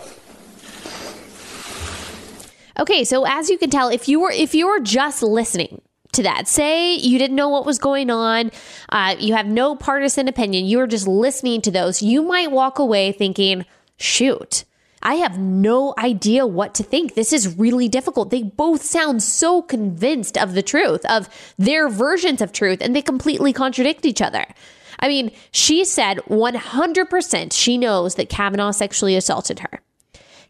Okay, 2.80 3.04
so 3.04 3.26
as 3.26 3.50
you 3.50 3.58
can 3.58 3.68
tell, 3.68 3.90
if 3.90 4.08
you 4.08 4.20
were 4.20 4.30
if 4.30 4.54
you 4.54 4.66
were 4.66 4.80
just 4.80 5.22
listening 5.22 5.82
to 6.12 6.22
that, 6.22 6.48
say 6.48 6.94
you 6.94 7.18
didn't 7.18 7.36
know 7.36 7.50
what 7.50 7.66
was 7.66 7.78
going 7.78 8.08
on, 8.08 8.50
uh, 8.88 9.16
you 9.18 9.34
have 9.34 9.46
no 9.46 9.76
partisan 9.76 10.28
opinion, 10.28 10.64
you 10.64 10.78
were 10.78 10.86
just 10.86 11.06
listening 11.06 11.60
to 11.60 11.70
those, 11.70 12.00
you 12.00 12.22
might 12.22 12.50
walk 12.50 12.78
away 12.78 13.12
thinking, 13.12 13.66
"Shoot." 13.98 14.64
I 15.02 15.14
have 15.16 15.38
no 15.38 15.94
idea 15.98 16.46
what 16.46 16.74
to 16.74 16.82
think. 16.82 17.14
This 17.14 17.32
is 17.32 17.58
really 17.58 17.88
difficult. 17.88 18.30
They 18.30 18.42
both 18.42 18.82
sound 18.82 19.22
so 19.22 19.62
convinced 19.62 20.36
of 20.36 20.54
the 20.54 20.62
truth, 20.62 21.04
of 21.06 21.28
their 21.58 21.88
versions 21.88 22.42
of 22.42 22.52
truth, 22.52 22.80
and 22.80 22.94
they 22.94 23.02
completely 23.02 23.52
contradict 23.52 24.04
each 24.04 24.20
other. 24.20 24.46
I 24.98 25.08
mean, 25.08 25.32
she 25.52 25.84
said 25.84 26.18
100% 26.28 27.52
she 27.52 27.78
knows 27.78 28.16
that 28.16 28.28
Kavanaugh 28.28 28.72
sexually 28.72 29.16
assaulted 29.16 29.60
her. 29.60 29.80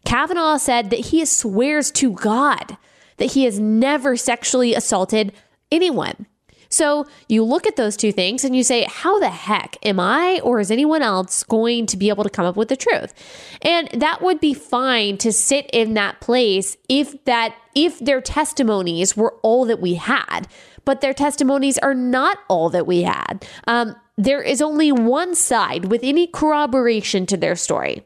Kavanaugh 0.05 0.57
said 0.57 0.89
that 0.89 1.07
he 1.07 1.23
swears 1.25 1.91
to 1.91 2.11
God 2.11 2.77
that 3.17 3.33
he 3.33 3.43
has 3.43 3.59
never 3.59 4.17
sexually 4.17 4.73
assaulted 4.73 5.31
anyone. 5.71 6.25
So 6.69 7.05
you 7.27 7.43
look 7.43 7.67
at 7.67 7.75
those 7.75 7.97
two 7.97 8.13
things 8.13 8.45
and 8.45 8.55
you 8.55 8.63
say, 8.63 8.87
how 8.89 9.19
the 9.19 9.29
heck 9.29 9.77
am 9.83 9.99
I 9.99 10.39
or 10.41 10.59
is 10.59 10.71
anyone 10.71 11.01
else 11.01 11.43
going 11.43 11.85
to 11.87 11.97
be 11.97 12.07
able 12.07 12.23
to 12.23 12.29
come 12.29 12.45
up 12.45 12.55
with 12.55 12.69
the 12.69 12.77
truth? 12.77 13.13
And 13.61 13.89
that 13.93 14.21
would 14.21 14.39
be 14.39 14.53
fine 14.53 15.17
to 15.17 15.33
sit 15.33 15.69
in 15.71 15.93
that 15.95 16.21
place 16.21 16.77
if 16.87 17.23
that 17.25 17.55
if 17.75 17.99
their 17.99 18.21
testimonies 18.21 19.17
were 19.17 19.35
all 19.43 19.65
that 19.65 19.81
we 19.81 19.95
had, 19.95 20.47
but 20.85 21.01
their 21.01 21.13
testimonies 21.13 21.77
are 21.77 21.93
not 21.93 22.39
all 22.47 22.69
that 22.69 22.87
we 22.87 23.03
had. 23.03 23.45
Um, 23.67 23.95
there 24.17 24.41
is 24.41 24.61
only 24.61 24.91
one 24.91 25.35
side 25.35 25.85
with 25.85 26.01
any 26.03 26.25
corroboration 26.25 27.25
to 27.27 27.37
their 27.37 27.55
story 27.55 28.03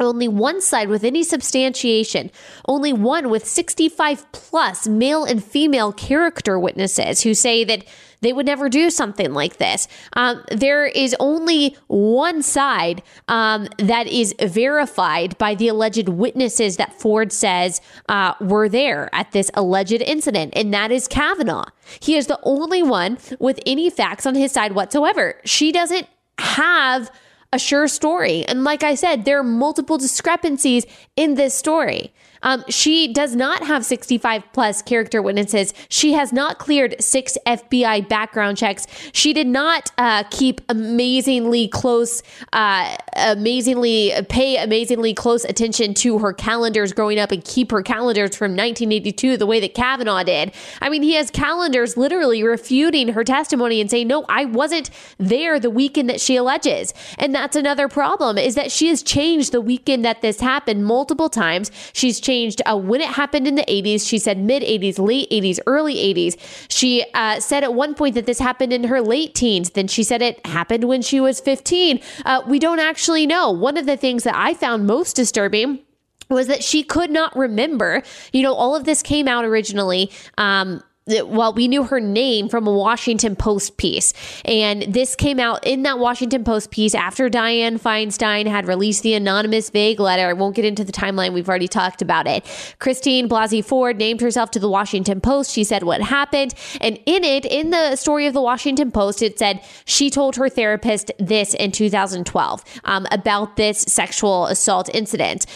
only 0.00 0.28
one 0.28 0.60
side 0.60 0.88
with 0.88 1.04
any 1.04 1.22
substantiation, 1.22 2.30
only 2.66 2.92
one 2.92 3.30
with 3.30 3.46
65 3.46 4.30
plus 4.32 4.86
male 4.86 5.24
and 5.24 5.42
female 5.42 5.92
character 5.92 6.58
witnesses 6.58 7.22
who 7.22 7.34
say 7.34 7.64
that 7.64 7.84
they 8.20 8.32
would 8.32 8.46
never 8.46 8.68
do 8.68 8.90
something 8.90 9.32
like 9.32 9.58
this. 9.58 9.86
Um, 10.14 10.42
there 10.50 10.86
is 10.86 11.14
only 11.20 11.76
one 11.86 12.42
side 12.42 13.02
um, 13.28 13.68
that 13.78 14.06
is 14.08 14.34
verified 14.40 15.38
by 15.38 15.54
the 15.54 15.68
alleged 15.68 16.08
witnesses 16.08 16.76
that 16.78 16.98
Ford 17.00 17.32
says 17.32 17.80
uh, 18.08 18.34
were 18.40 18.68
there 18.68 19.08
at 19.12 19.32
this 19.32 19.50
alleged 19.54 20.02
incident, 20.02 20.52
and 20.56 20.74
that 20.74 20.90
is 20.90 21.06
Kavanaugh. 21.06 21.66
He 22.00 22.16
is 22.16 22.26
the 22.26 22.40
only 22.42 22.82
one 22.82 23.18
with 23.38 23.60
any 23.66 23.88
facts 23.90 24.26
on 24.26 24.34
his 24.34 24.52
side 24.52 24.72
whatsoever. 24.72 25.40
She 25.44 25.70
doesn't 25.70 26.08
have 26.38 27.10
a 27.52 27.58
sure 27.58 27.88
story. 27.88 28.44
And 28.44 28.64
like 28.64 28.82
I 28.82 28.94
said, 28.94 29.24
there 29.24 29.38
are 29.38 29.44
multiple 29.44 29.98
discrepancies 29.98 30.86
in 31.16 31.34
this 31.34 31.54
story. 31.54 32.12
Um, 32.42 32.64
she 32.68 33.12
does 33.12 33.34
not 33.34 33.62
have 33.64 33.84
65 33.84 34.42
plus 34.52 34.82
character 34.82 35.20
witnesses. 35.22 35.74
She 35.88 36.12
has 36.12 36.32
not 36.32 36.58
cleared 36.58 36.96
six 37.02 37.36
FBI 37.46 38.08
background 38.08 38.56
checks. 38.56 38.86
She 39.12 39.32
did 39.32 39.46
not 39.46 39.90
uh, 39.98 40.24
keep 40.30 40.60
amazingly 40.68 41.68
close, 41.68 42.22
uh, 42.52 42.96
amazingly 43.16 44.12
pay 44.28 44.56
amazingly 44.56 45.14
close 45.14 45.44
attention 45.44 45.94
to 45.94 46.18
her 46.18 46.32
calendars 46.32 46.92
growing 46.92 47.18
up 47.18 47.32
and 47.32 47.44
keep 47.44 47.70
her 47.70 47.82
calendars 47.82 48.36
from 48.36 48.52
1982 48.52 49.36
the 49.36 49.46
way 49.46 49.60
that 49.60 49.74
Kavanaugh 49.74 50.22
did. 50.22 50.52
I 50.80 50.88
mean, 50.88 51.02
he 51.02 51.14
has 51.14 51.30
calendars 51.30 51.96
literally 51.96 52.42
refuting 52.42 53.08
her 53.08 53.24
testimony 53.24 53.80
and 53.80 53.90
saying, 53.90 54.08
no, 54.08 54.24
I 54.28 54.44
wasn't 54.44 54.90
there 55.18 55.58
the 55.58 55.70
weekend 55.70 56.08
that 56.10 56.20
she 56.20 56.36
alleges. 56.36 56.94
And 57.18 57.34
that's 57.34 57.56
another 57.56 57.88
problem 57.88 58.38
is 58.38 58.54
that 58.54 58.70
she 58.70 58.88
has 58.88 59.02
changed 59.02 59.52
the 59.52 59.60
weekend 59.60 60.04
that 60.04 60.22
this 60.22 60.40
happened 60.40 60.84
multiple 60.84 61.28
times. 61.28 61.70
She's 61.92 62.20
changed 62.28 62.60
uh, 62.66 62.76
when 62.76 63.00
it 63.00 63.08
happened 63.08 63.46
in 63.48 63.54
the 63.54 63.64
80s. 63.64 64.06
She 64.06 64.18
said 64.18 64.38
mid 64.38 64.62
80s, 64.62 64.98
late 64.98 65.30
80s, 65.30 65.58
early 65.66 65.94
80s. 65.94 66.36
She 66.68 67.04
uh, 67.14 67.40
said 67.40 67.64
at 67.64 67.72
one 67.72 67.94
point 67.94 68.14
that 68.16 68.26
this 68.26 68.38
happened 68.38 68.72
in 68.72 68.84
her 68.84 69.00
late 69.00 69.34
teens. 69.34 69.70
Then 69.70 69.88
she 69.88 70.02
said 70.02 70.20
it 70.20 70.44
happened 70.46 70.84
when 70.84 71.00
she 71.00 71.20
was 71.20 71.40
15. 71.40 72.00
Uh, 72.26 72.42
we 72.46 72.58
don't 72.58 72.80
actually 72.80 73.26
know. 73.26 73.50
One 73.50 73.78
of 73.78 73.86
the 73.86 73.96
things 73.96 74.24
that 74.24 74.36
I 74.36 74.52
found 74.52 74.86
most 74.86 75.16
disturbing 75.16 75.80
was 76.28 76.46
that 76.48 76.62
she 76.62 76.82
could 76.82 77.10
not 77.10 77.34
remember. 77.34 78.02
You 78.32 78.42
know, 78.42 78.52
all 78.52 78.76
of 78.76 78.84
this 78.84 79.02
came 79.02 79.26
out 79.26 79.44
originally 79.46 80.10
um, 80.36 80.82
well, 81.26 81.52
we 81.52 81.68
knew 81.68 81.84
her 81.84 82.00
name 82.00 82.48
from 82.48 82.66
a 82.66 82.72
Washington 82.72 83.36
Post 83.36 83.76
piece. 83.76 84.12
And 84.44 84.82
this 84.82 85.14
came 85.14 85.40
out 85.40 85.66
in 85.66 85.82
that 85.82 85.98
Washington 85.98 86.44
Post 86.44 86.70
piece 86.70 86.94
after 86.94 87.28
Dianne 87.28 87.80
Feinstein 87.80 88.46
had 88.46 88.66
released 88.66 89.02
the 89.02 89.14
anonymous 89.14 89.70
vague 89.70 90.00
letter. 90.00 90.28
I 90.28 90.32
won't 90.32 90.56
get 90.56 90.64
into 90.64 90.84
the 90.84 90.92
timeline. 90.92 91.32
We've 91.32 91.48
already 91.48 91.68
talked 91.68 92.02
about 92.02 92.26
it. 92.26 92.44
Christine 92.78 93.28
Blasey 93.28 93.64
Ford 93.64 93.96
named 93.96 94.20
herself 94.20 94.50
to 94.52 94.58
the 94.58 94.68
Washington 94.68 95.20
Post. 95.20 95.52
She 95.52 95.64
said 95.64 95.82
what 95.82 96.00
happened. 96.00 96.54
And 96.80 96.98
in 97.06 97.24
it, 97.24 97.44
in 97.44 97.70
the 97.70 97.96
story 97.96 98.26
of 98.26 98.34
the 98.34 98.42
Washington 98.42 98.90
Post, 98.90 99.22
it 99.22 99.38
said 99.38 99.62
she 99.84 100.10
told 100.10 100.36
her 100.36 100.48
therapist 100.48 101.10
this 101.18 101.54
in 101.54 101.72
2012 101.72 102.64
um, 102.84 103.06
about 103.10 103.56
this 103.56 103.80
sexual 103.80 104.46
assault 104.46 104.88
incident. 104.94 105.46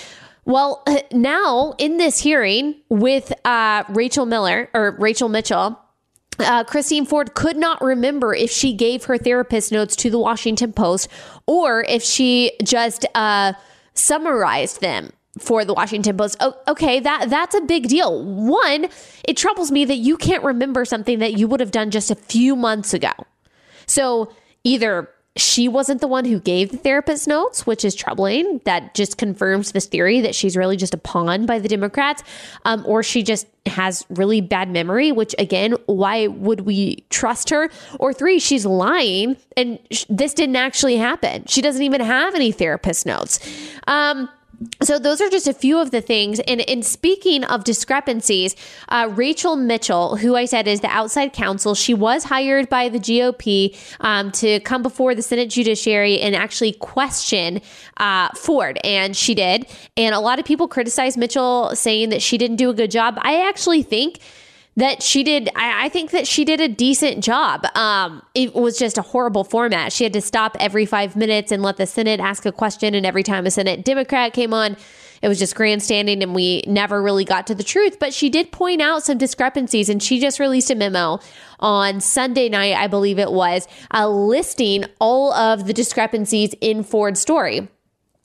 Well, 0.45 0.85
now 1.13 1.75
in 1.79 1.99
this 1.99 2.19
hearing 2.19 2.77
with 2.89 3.33
uh, 3.45 3.85
Rachel 3.89 4.27
Miller 4.27 4.69
or 4.75 4.97
Rachel 4.99 5.29
Mitchell, 5.29 5.79
uh, 6.39 6.65
Christine 6.65 7.05
Ford 7.05 7.35
could 7.35 7.57
not 7.57 7.81
remember 7.83 8.35
if 8.35 8.51
she 8.51 8.73
gave 8.73 9.05
her 9.05 9.19
therapist 9.19 9.71
notes 9.71 9.95
to 9.97 10.11
the 10.11 10.19
Washington 10.19 10.73
Post 10.73 11.09
or 11.47 11.85
if 11.89 12.03
she 12.03 12.53
just 12.63 13.07
uh, 13.15 13.53
summarized 13.95 14.81
them 14.81 15.13
for 15.39 15.65
the 15.65 15.75
Washington 15.75 16.17
Post. 16.17 16.43
Okay, 16.69 17.01
that 17.01 17.31
that's 17.31 17.55
a 17.55 17.61
big 17.61 17.89
deal. 17.89 18.23
One, 18.23 18.89
it 19.25 19.37
troubles 19.37 19.71
me 19.71 19.85
that 19.85 19.97
you 19.97 20.17
can't 20.17 20.43
remember 20.43 20.85
something 20.85 21.19
that 21.21 21.39
you 21.39 21.49
would 21.49 21.61
have 21.61 21.71
done 21.71 21.91
just 21.91 22.11
a 22.11 22.15
few 22.15 22.57
months 22.57 22.93
ago. 22.93 23.13
So 23.87 24.33
either 24.65 25.09
she 25.37 25.67
wasn't 25.67 26.01
the 26.01 26.07
one 26.07 26.25
who 26.27 26.39
gave 26.39 26.71
the 26.71 26.77
therapist 26.77 27.27
notes, 27.27 27.67
which 27.67 27.85
is 27.85 27.95
troubling. 27.95 28.61
That 28.65 28.95
just 28.95 29.17
confirms 29.17 29.73
this 29.73 29.87
theory 29.87 30.21
that 30.21 30.35
she's 30.35 30.57
really 30.57 30.77
just 30.77 30.93
a 30.93 30.99
pawn 30.99 31.47
by 31.47 31.59
the 31.59 31.69
Democrats, 31.69 32.23
um, 32.65 32.85
or 32.87 33.03
she 33.03 33.23
just 33.23 33.47
has 33.67 34.05
really 34.11 34.41
bad 34.41 34.69
memory, 34.69 35.13
which 35.13 35.35
again, 35.39 35.75
why 35.87 36.27
would 36.27 36.63
we 36.63 37.05
trust 37.09 37.49
her? 37.51 37.71
Or 37.99 38.13
three, 38.13 38.39
she's 38.39 38.67
lying 38.67 39.37
and 39.57 39.79
sh- 39.91 40.05
this 40.09 40.35
didn't 40.35 40.57
actually 40.57 40.97
happen. 40.97 41.45
She 41.47 41.63
doesn't 41.63 41.83
even 41.83 42.01
have 42.01 42.35
any 42.35 42.53
therapist 42.53 43.07
notes. 43.07 43.39
Um, 43.87 44.29
so 44.83 44.99
those 44.99 45.21
are 45.21 45.29
just 45.29 45.47
a 45.47 45.55
few 45.55 45.79
of 45.79 45.91
the 45.91 46.01
things. 46.01 46.41
And 46.41 46.61
in 46.61 46.83
speaking 46.83 47.45
of 47.45 47.65
discrepancies, 47.65 48.57
uh, 48.89 49.09
Rachel 49.13 49.57
Mitchell, 49.57 50.17
who 50.17 50.37
I 50.37 50.45
said 50.45 50.69
is 50.69 50.81
the 50.81 50.89
outside 50.89 51.33
counsel, 51.33 51.75
she 51.75 51.95
was 51.95 52.25
hired 52.25 52.69
by 52.69 52.89
the 52.89 52.99
GOP 52.99 53.77
um, 54.01 54.31
to 54.33 54.61
come 54.61 54.83
before 54.83 55.15
the 55.15 55.23
Senate 55.23 55.51
Judiciary 55.51 56.21
and 56.21 56.35
actually 56.35 56.73
question 56.73 57.61
uh, 57.97 58.29
Ford, 58.31 58.79
and 58.85 59.17
she 59.17 59.35
did. 59.35 59.67
And 59.97 60.15
a 60.15 60.21
lot 60.21 60.39
of 60.39 60.45
people 60.45 60.69
criticized 60.69 61.17
Mitchell, 61.17 61.75
saying 61.75 62.11
that 62.11 62.23
she 62.23 62.39
didn't 62.39 62.57
do 62.57 62.71
a 62.71 62.75
good 62.75 62.91
job. 62.91 63.19
I 63.23 63.49
actually 63.49 63.83
think 63.83 64.19
that 64.77 65.03
she 65.03 65.23
did 65.23 65.49
I, 65.55 65.87
I, 65.87 65.89
think 65.89 66.11
that 66.13 66.27
she 66.27 66.45
did 66.45 66.61
a 66.61 66.69
decent 66.69 67.23
job. 67.23 67.67
Um, 67.77 68.23
it 68.35 68.55
was 68.55 68.79
just 68.79 68.99
a 68.99 69.03
horrible 69.03 69.45
format. 69.45 69.93
She 69.93 70.05
had 70.05 70.13
to 70.15 70.21
stop 70.21 70.57
every 70.61 70.87
five 70.87 71.15
minutes 71.17 71.53
and 71.53 71.63
let 71.63 71.77
the 71.77 71.87
senate 71.87 72.21
ask 72.21 72.47
a 72.47 72.53
question 72.53 72.95
and 72.95 73.05
every 73.05 73.23
time 73.23 73.47
a 73.47 73.51
senate 73.51 73.85
democrat 73.85 74.33
came 74.33 74.55
on 74.55 74.77
it 75.21 75.29
was 75.29 75.39
just 75.39 75.55
grandstanding 75.55 76.21
and 76.23 76.35
we 76.35 76.65
never 76.67 77.01
really 77.01 77.25
got 77.25 77.47
to 77.47 77.55
the 77.55 77.63
truth. 77.63 77.99
But 78.01 78.13
she 78.13 78.29
did 78.29 78.51
point 78.51 78.83
out 78.83 79.05
some 79.05 79.19
discrepancies 79.19 79.89
and 79.89 80.03
she 80.03 80.19
just 80.19 80.41
released 80.41 80.69
a 80.71 80.75
memo 80.75 81.21
on 81.61 82.01
sunday 82.01 82.49
night 82.49 82.75
i 82.75 82.89
believe 82.89 83.21
it 83.21 83.31
was 83.31 83.69
uh, 83.95 84.09
listing 84.09 84.85
all 84.99 85.33
of 85.33 85.67
the 85.67 85.73
discrepancies 85.73 86.55
in 86.61 86.83
ford's 86.83 87.21
story. 87.21 87.69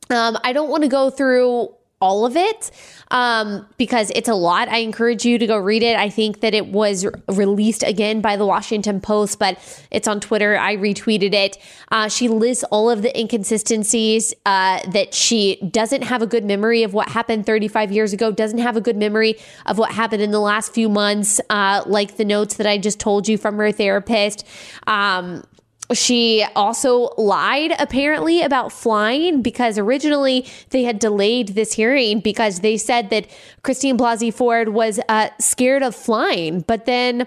Um, 0.09 0.37
I 0.43 0.53
don't 0.53 0.69
want 0.69 0.83
to 0.83 0.89
go 0.89 1.09
through 1.09 1.69
all 1.99 2.25
of 2.25 2.35
it 2.35 2.69
um, 3.09 3.65
because 3.77 4.11
it's 4.13 4.29
a 4.29 4.35
lot. 4.35 4.67
I 4.69 4.77
encourage 4.79 5.25
you 5.25 5.39
to 5.39 5.47
go 5.47 5.57
read 5.57 5.81
it. 5.81 5.97
I 5.97 6.09
think 6.09 6.41
that 6.41 6.53
it 6.53 6.67
was 6.67 7.07
released 7.27 7.81
again 7.81 8.21
by 8.21 8.37
the 8.37 8.45
Washington 8.45 9.01
Post, 9.01 9.39
but 9.39 9.57
it's 9.89 10.07
on 10.07 10.19
Twitter. 10.19 10.57
I 10.57 10.75
retweeted 10.75 11.33
it. 11.33 11.57
Uh, 11.89 12.07
she 12.07 12.27
lists 12.27 12.63
all 12.65 12.89
of 12.89 13.01
the 13.01 13.17
inconsistencies 13.19 14.33
uh, 14.45 14.87
that 14.91 15.13
she 15.13 15.55
doesn't 15.71 16.03
have 16.03 16.21
a 16.21 16.27
good 16.27 16.45
memory 16.45 16.83
of 16.83 16.93
what 16.93 17.09
happened 17.09 17.45
35 17.45 17.91
years 17.91 18.13
ago, 18.13 18.31
doesn't 18.31 18.59
have 18.59 18.77
a 18.77 18.81
good 18.81 18.97
memory 18.97 19.35
of 19.65 19.79
what 19.79 19.91
happened 19.91 20.21
in 20.21 20.31
the 20.31 20.39
last 20.39 20.73
few 20.73 20.89
months, 20.89 21.41
uh, 21.49 21.83
like 21.87 22.17
the 22.17 22.25
notes 22.25 22.55
that 22.57 22.67
I 22.67 22.77
just 22.77 22.99
told 22.99 23.27
you 23.27 23.37
from 23.37 23.57
her 23.57 23.71
therapist. 23.71 24.45
Um, 24.85 25.43
she 25.93 26.45
also 26.55 27.13
lied 27.17 27.73
apparently 27.79 28.41
about 28.41 28.71
flying 28.71 29.41
because 29.41 29.77
originally 29.77 30.45
they 30.71 30.83
had 30.83 30.99
delayed 30.99 31.49
this 31.49 31.73
hearing 31.73 32.19
because 32.19 32.59
they 32.59 32.77
said 32.77 33.09
that 33.09 33.27
Christine 33.63 33.97
Blasey 33.97 34.33
Ford 34.33 34.69
was 34.69 34.99
uh, 35.07 35.29
scared 35.39 35.83
of 35.83 35.95
flying. 35.95 36.61
But 36.61 36.85
then 36.85 37.25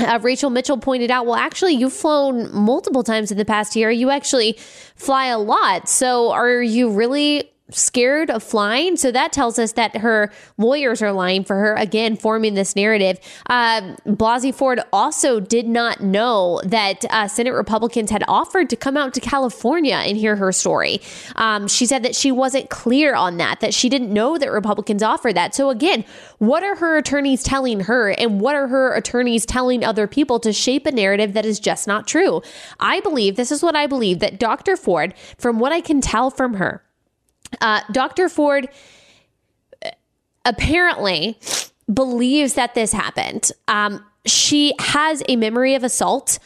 uh, 0.00 0.18
Rachel 0.22 0.48
Mitchell 0.48 0.78
pointed 0.78 1.10
out, 1.10 1.26
well, 1.26 1.36
actually, 1.36 1.74
you've 1.74 1.92
flown 1.92 2.52
multiple 2.54 3.02
times 3.02 3.30
in 3.30 3.36
the 3.36 3.44
past 3.44 3.76
year. 3.76 3.90
You 3.90 4.10
actually 4.10 4.56
fly 4.96 5.26
a 5.26 5.38
lot. 5.38 5.88
So 5.88 6.32
are 6.32 6.62
you 6.62 6.90
really 6.90 7.51
scared 7.74 8.30
of 8.30 8.42
flying. 8.42 8.96
So 8.96 9.10
that 9.12 9.32
tells 9.32 9.58
us 9.58 9.72
that 9.72 9.96
her 9.98 10.30
lawyers 10.58 11.02
are 11.02 11.12
lying 11.12 11.44
for 11.44 11.56
her, 11.56 11.74
again, 11.74 12.16
forming 12.16 12.54
this 12.54 12.76
narrative. 12.76 13.18
Um, 13.46 13.96
Blasey 14.06 14.54
Ford 14.54 14.80
also 14.92 15.40
did 15.40 15.66
not 15.66 16.00
know 16.00 16.60
that 16.64 17.04
uh, 17.10 17.28
Senate 17.28 17.52
Republicans 17.52 18.10
had 18.10 18.24
offered 18.28 18.70
to 18.70 18.76
come 18.76 18.96
out 18.96 19.14
to 19.14 19.20
California 19.20 19.94
and 19.94 20.16
hear 20.16 20.36
her 20.36 20.52
story. 20.52 21.00
Um, 21.36 21.68
she 21.68 21.86
said 21.86 22.02
that 22.02 22.14
she 22.14 22.30
wasn't 22.32 22.70
clear 22.70 23.14
on 23.14 23.36
that, 23.38 23.60
that 23.60 23.74
she 23.74 23.88
didn't 23.88 24.12
know 24.12 24.38
that 24.38 24.50
Republicans 24.50 25.02
offered 25.02 25.36
that. 25.36 25.54
So 25.54 25.70
again, 25.70 26.04
what 26.38 26.62
are 26.62 26.76
her 26.76 26.96
attorneys 26.96 27.42
telling 27.42 27.80
her 27.80 28.10
and 28.10 28.40
what 28.40 28.54
are 28.54 28.68
her 28.68 28.94
attorneys 28.94 29.46
telling 29.46 29.84
other 29.84 30.06
people 30.06 30.40
to 30.40 30.52
shape 30.52 30.86
a 30.86 30.92
narrative 30.92 31.32
that 31.34 31.46
is 31.46 31.60
just 31.60 31.86
not 31.86 32.06
true? 32.06 32.42
I 32.80 33.00
believe, 33.00 33.36
this 33.36 33.52
is 33.52 33.62
what 33.62 33.76
I 33.76 33.86
believe, 33.86 34.18
that 34.20 34.38
Dr. 34.38 34.76
Ford, 34.76 35.14
from 35.38 35.58
what 35.58 35.72
I 35.72 35.80
can 35.80 36.00
tell 36.00 36.30
from 36.30 36.54
her, 36.54 36.82
uh, 37.60 37.80
Dr. 37.92 38.28
Ford 38.28 38.68
uh, 39.84 39.90
apparently 40.44 41.38
believes 41.92 42.54
that 42.54 42.74
this 42.74 42.92
happened. 42.92 43.50
Um, 43.68 44.04
she 44.24 44.74
has 44.78 45.22
a 45.28 45.36
memory 45.36 45.74
of 45.74 45.84
assault. 45.84 46.38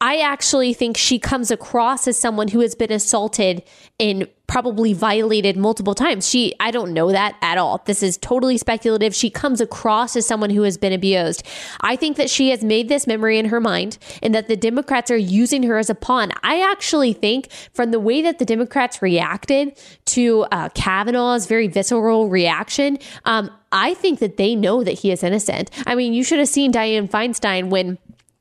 I 0.00 0.18
actually 0.20 0.72
think 0.72 0.96
she 0.96 1.18
comes 1.18 1.50
across 1.50 2.08
as 2.08 2.18
someone 2.18 2.48
who 2.48 2.60
has 2.60 2.74
been 2.74 2.90
assaulted 2.90 3.62
and 3.98 4.26
probably 4.50 4.92
violated 4.92 5.56
multiple 5.56 5.94
times. 5.94 6.28
She, 6.28 6.52
I 6.58 6.72
don't 6.72 6.92
know 6.92 7.12
that 7.12 7.36
at 7.40 7.56
all. 7.56 7.80
This 7.86 8.02
is 8.02 8.18
totally 8.18 8.58
speculative. 8.58 9.14
She 9.14 9.30
comes 9.30 9.60
across 9.60 10.16
as 10.16 10.26
someone 10.26 10.50
who 10.50 10.62
has 10.62 10.76
been 10.76 10.92
abused. 10.92 11.46
I 11.82 11.94
think 11.94 12.16
that 12.16 12.28
she 12.28 12.50
has 12.50 12.64
made 12.64 12.88
this 12.88 13.06
memory 13.06 13.38
in 13.38 13.44
her 13.46 13.60
mind 13.60 13.96
and 14.24 14.34
that 14.34 14.48
the 14.48 14.56
Democrats 14.56 15.08
are 15.08 15.16
using 15.16 15.62
her 15.62 15.78
as 15.78 15.88
a 15.88 15.94
pawn. 15.94 16.32
I 16.42 16.68
actually 16.68 17.12
think 17.12 17.48
from 17.72 17.92
the 17.92 18.00
way 18.00 18.22
that 18.22 18.40
the 18.40 18.44
Democrats 18.44 19.00
reacted 19.00 19.78
to 20.06 20.42
uh, 20.50 20.68
Kavanaugh's 20.70 21.46
very 21.46 21.68
visceral 21.68 22.28
reaction, 22.28 22.98
um, 23.26 23.52
I 23.70 23.94
think 23.94 24.18
that 24.18 24.36
they 24.36 24.56
know 24.56 24.82
that 24.82 24.98
he 24.98 25.12
is 25.12 25.22
innocent. 25.22 25.70
I 25.86 25.94
mean, 25.94 26.12
you 26.12 26.24
should 26.24 26.40
have 26.40 26.48
seen 26.48 26.72
Dianne 26.72 27.08
Feinstein 27.08 27.70
when 27.70 27.98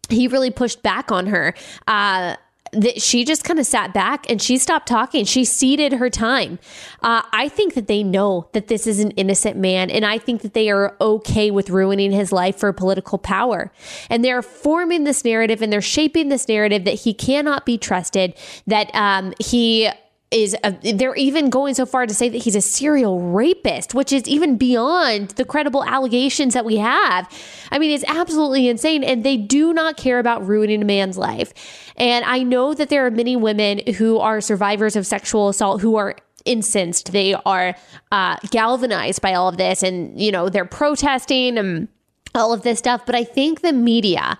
he 0.09 0.27
really 0.27 0.49
pushed 0.49 0.81
back 0.81 1.11
on 1.11 1.27
her. 1.27 1.53
Uh, 1.87 2.35
that 2.71 3.01
she 3.01 3.25
just 3.25 3.43
kind 3.43 3.59
of 3.59 3.65
sat 3.65 3.93
back 3.93 4.29
and 4.29 4.41
she 4.41 4.57
stopped 4.57 4.87
talking. 4.87 5.25
She 5.25 5.45
ceded 5.45 5.93
her 5.93 6.09
time. 6.09 6.59
Uh, 7.01 7.21
I 7.31 7.49
think 7.49 7.73
that 7.73 7.87
they 7.87 8.03
know 8.03 8.49
that 8.53 8.67
this 8.67 8.87
is 8.87 8.99
an 8.99 9.11
innocent 9.11 9.57
man, 9.57 9.89
and 9.89 10.05
I 10.05 10.17
think 10.17 10.41
that 10.41 10.53
they 10.53 10.69
are 10.69 10.95
okay 10.99 11.51
with 11.51 11.69
ruining 11.69 12.11
his 12.11 12.31
life 12.31 12.57
for 12.57 12.71
political 12.73 13.17
power. 13.17 13.71
And 14.09 14.23
they're 14.23 14.41
forming 14.41 15.03
this 15.03 15.23
narrative 15.23 15.61
and 15.61 15.71
they're 15.71 15.81
shaping 15.81 16.29
this 16.29 16.47
narrative 16.47 16.83
that 16.85 16.95
he 16.95 17.13
cannot 17.13 17.65
be 17.65 17.77
trusted, 17.77 18.33
that 18.67 18.93
um, 18.93 19.33
he 19.39 19.89
is 20.31 20.55
a, 20.63 20.71
they're 20.93 21.15
even 21.15 21.49
going 21.49 21.73
so 21.73 21.85
far 21.85 22.05
to 22.05 22.13
say 22.13 22.29
that 22.29 22.37
he's 22.43 22.55
a 22.55 22.61
serial 22.61 23.19
rapist, 23.19 23.95
which 23.95 24.13
is 24.13 24.27
even 24.27 24.57
beyond 24.57 25.29
the 25.31 25.45
credible 25.45 25.83
allegations 25.83 26.53
that 26.53 26.65
we 26.65 26.77
have. 26.77 27.27
I 27.71 27.79
mean, 27.79 27.91
it's 27.91 28.03
absolutely 28.07 28.67
insane. 28.67 29.03
And 29.03 29.23
they 29.23 29.37
do 29.37 29.73
not 29.73 29.97
care 29.97 30.19
about 30.19 30.45
ruining 30.45 30.81
a 30.81 30.85
man's 30.85 31.17
life. 31.17 31.51
And 31.95 32.23
I 32.25 32.43
know 32.43 32.73
that 32.75 32.89
there 32.89 33.05
are 33.05 33.11
many 33.11 33.35
women 33.35 33.81
who 33.97 34.19
are 34.19 34.39
survivors 34.39 34.95
of 34.95 35.07
sexual 35.07 35.49
assault 35.49 35.81
who 35.81 35.95
are 35.95 36.15
incensed. 36.45 37.11
They 37.11 37.33
are 37.33 37.75
uh, 38.11 38.37
galvanized 38.51 39.21
by 39.21 39.33
all 39.33 39.49
of 39.49 39.57
this 39.57 39.81
and, 39.81 40.19
you 40.19 40.31
know, 40.31 40.47
they're 40.47 40.63
protesting 40.65 41.57
and 41.57 41.87
all 42.35 42.53
of 42.53 42.61
this 42.61 42.77
stuff. 42.79 43.05
But 43.05 43.15
I 43.15 43.23
think 43.23 43.61
the 43.61 43.73
media, 43.73 44.37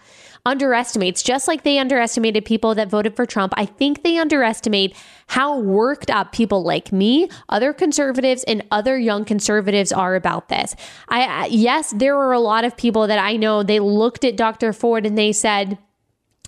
underestimates, 0.50 1.22
just 1.22 1.48
like 1.48 1.62
they 1.62 1.78
underestimated 1.78 2.44
people 2.44 2.74
that 2.74 2.90
voted 2.90 3.16
for 3.16 3.28
Trump, 3.28 3.54
I 3.56 3.66
think 3.66 4.02
they 4.02 4.18
underestimate 4.18 4.96
how 5.28 5.60
worked 5.60 6.10
up 6.10 6.32
people 6.32 6.64
like 6.64 6.92
me, 6.92 7.30
other 7.50 7.72
conservatives, 7.72 8.44
and 8.46 8.64
other 8.72 8.98
young 8.98 9.26
conservatives 9.26 9.92
are 9.92 10.16
about 10.16 10.50
this. 10.50 10.76
I 11.08 11.46
yes, 11.52 11.94
there 11.96 12.18
were 12.18 12.34
a 12.34 12.40
lot 12.40 12.66
of 12.66 12.76
people 12.76 13.06
that 13.06 13.20
I 13.20 13.36
know 13.36 13.62
they 13.62 13.80
looked 13.80 14.26
at 14.26 14.36
Dr. 14.36 14.74
Ford 14.74 15.06
and 15.06 15.16
they 15.16 15.32
said, 15.32 15.78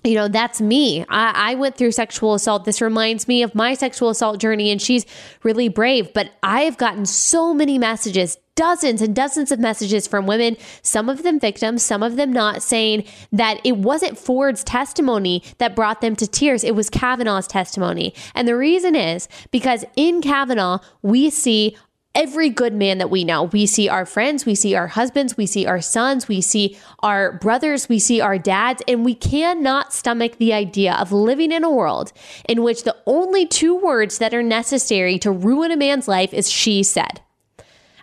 you 0.04 0.14
know, 0.14 0.28
that's 0.28 0.60
me. 0.60 1.04
I, 1.08 1.52
I, 1.52 1.54
went 1.54 1.76
through 1.76 1.92
sexual 1.92 2.34
assault. 2.34 2.64
This 2.64 2.80
reminds 2.80 3.28
me 3.28 3.42
of 3.42 3.54
my 3.54 3.74
sexual 3.74 4.10
assault 4.10 4.40
journey, 4.40 4.70
and 4.70 4.82
she's 4.82 5.06
really 5.42 5.68
brave. 5.68 6.12
But 6.12 6.32
I 6.42 6.62
have 6.62 6.76
gotten 6.76 7.06
so 7.06 7.54
many 7.54 7.78
messages, 7.78 8.36
dozens 8.56 9.00
and 9.00 9.14
dozens 9.14 9.52
of 9.52 9.60
messages 9.60 10.08
from 10.08 10.26
women, 10.26 10.56
some 10.82 11.08
of 11.08 11.22
them 11.22 11.38
victims, 11.38 11.82
some 11.82 12.02
of 12.02 12.16
them 12.16 12.32
not, 12.32 12.62
saying 12.62 13.04
that 13.30 13.60
it 13.64 13.76
wasn't 13.76 14.18
Ford's 14.18 14.64
testimony 14.64 15.42
that 15.58 15.76
brought 15.76 16.00
them 16.00 16.16
to 16.16 16.26
tears. 16.26 16.64
It 16.64 16.74
was 16.74 16.90
Kavanaugh's 16.90 17.46
testimony. 17.46 18.12
And 18.34 18.48
the 18.48 18.56
reason 18.56 18.96
is 18.96 19.28
because 19.50 19.84
in 19.96 20.20
Kavanaugh, 20.20 20.78
we 21.02 21.30
see 21.30 21.76
every 22.14 22.50
good 22.50 22.74
man 22.74 22.98
that 22.98 23.10
we 23.10 23.24
know. 23.24 23.44
We 23.44 23.66
see 23.66 23.88
our 23.88 24.04
friends, 24.04 24.44
we 24.44 24.54
see 24.54 24.74
our 24.74 24.88
husbands, 24.88 25.36
we 25.36 25.46
see 25.46 25.66
our 25.66 25.80
sons, 25.80 26.28
we 26.28 26.40
see 26.40 26.76
our 27.02 27.32
brothers, 27.38 27.88
we 27.88 27.98
see 27.98 28.20
our 28.20 28.38
dads, 28.38 28.82
and 28.86 29.04
we 29.04 29.14
cannot 29.14 29.92
stomach 29.92 30.36
the 30.36 30.52
idea 30.52 30.94
of 30.94 31.10
living 31.10 31.52
in 31.52 31.64
a 31.64 31.70
world 31.70 32.12
in 32.48 32.62
which 32.62 32.84
the 32.84 32.96
only 33.06 33.46
two 33.46 33.74
words 33.74 34.18
that 34.18 34.34
are 34.34 34.42
necessary 34.42 35.18
to 35.18 35.30
ruin 35.30 35.70
a 35.70 35.76
man's 35.76 36.06
life 36.06 36.34
is 36.34 36.50
she 36.50 36.82
said. 36.82 37.20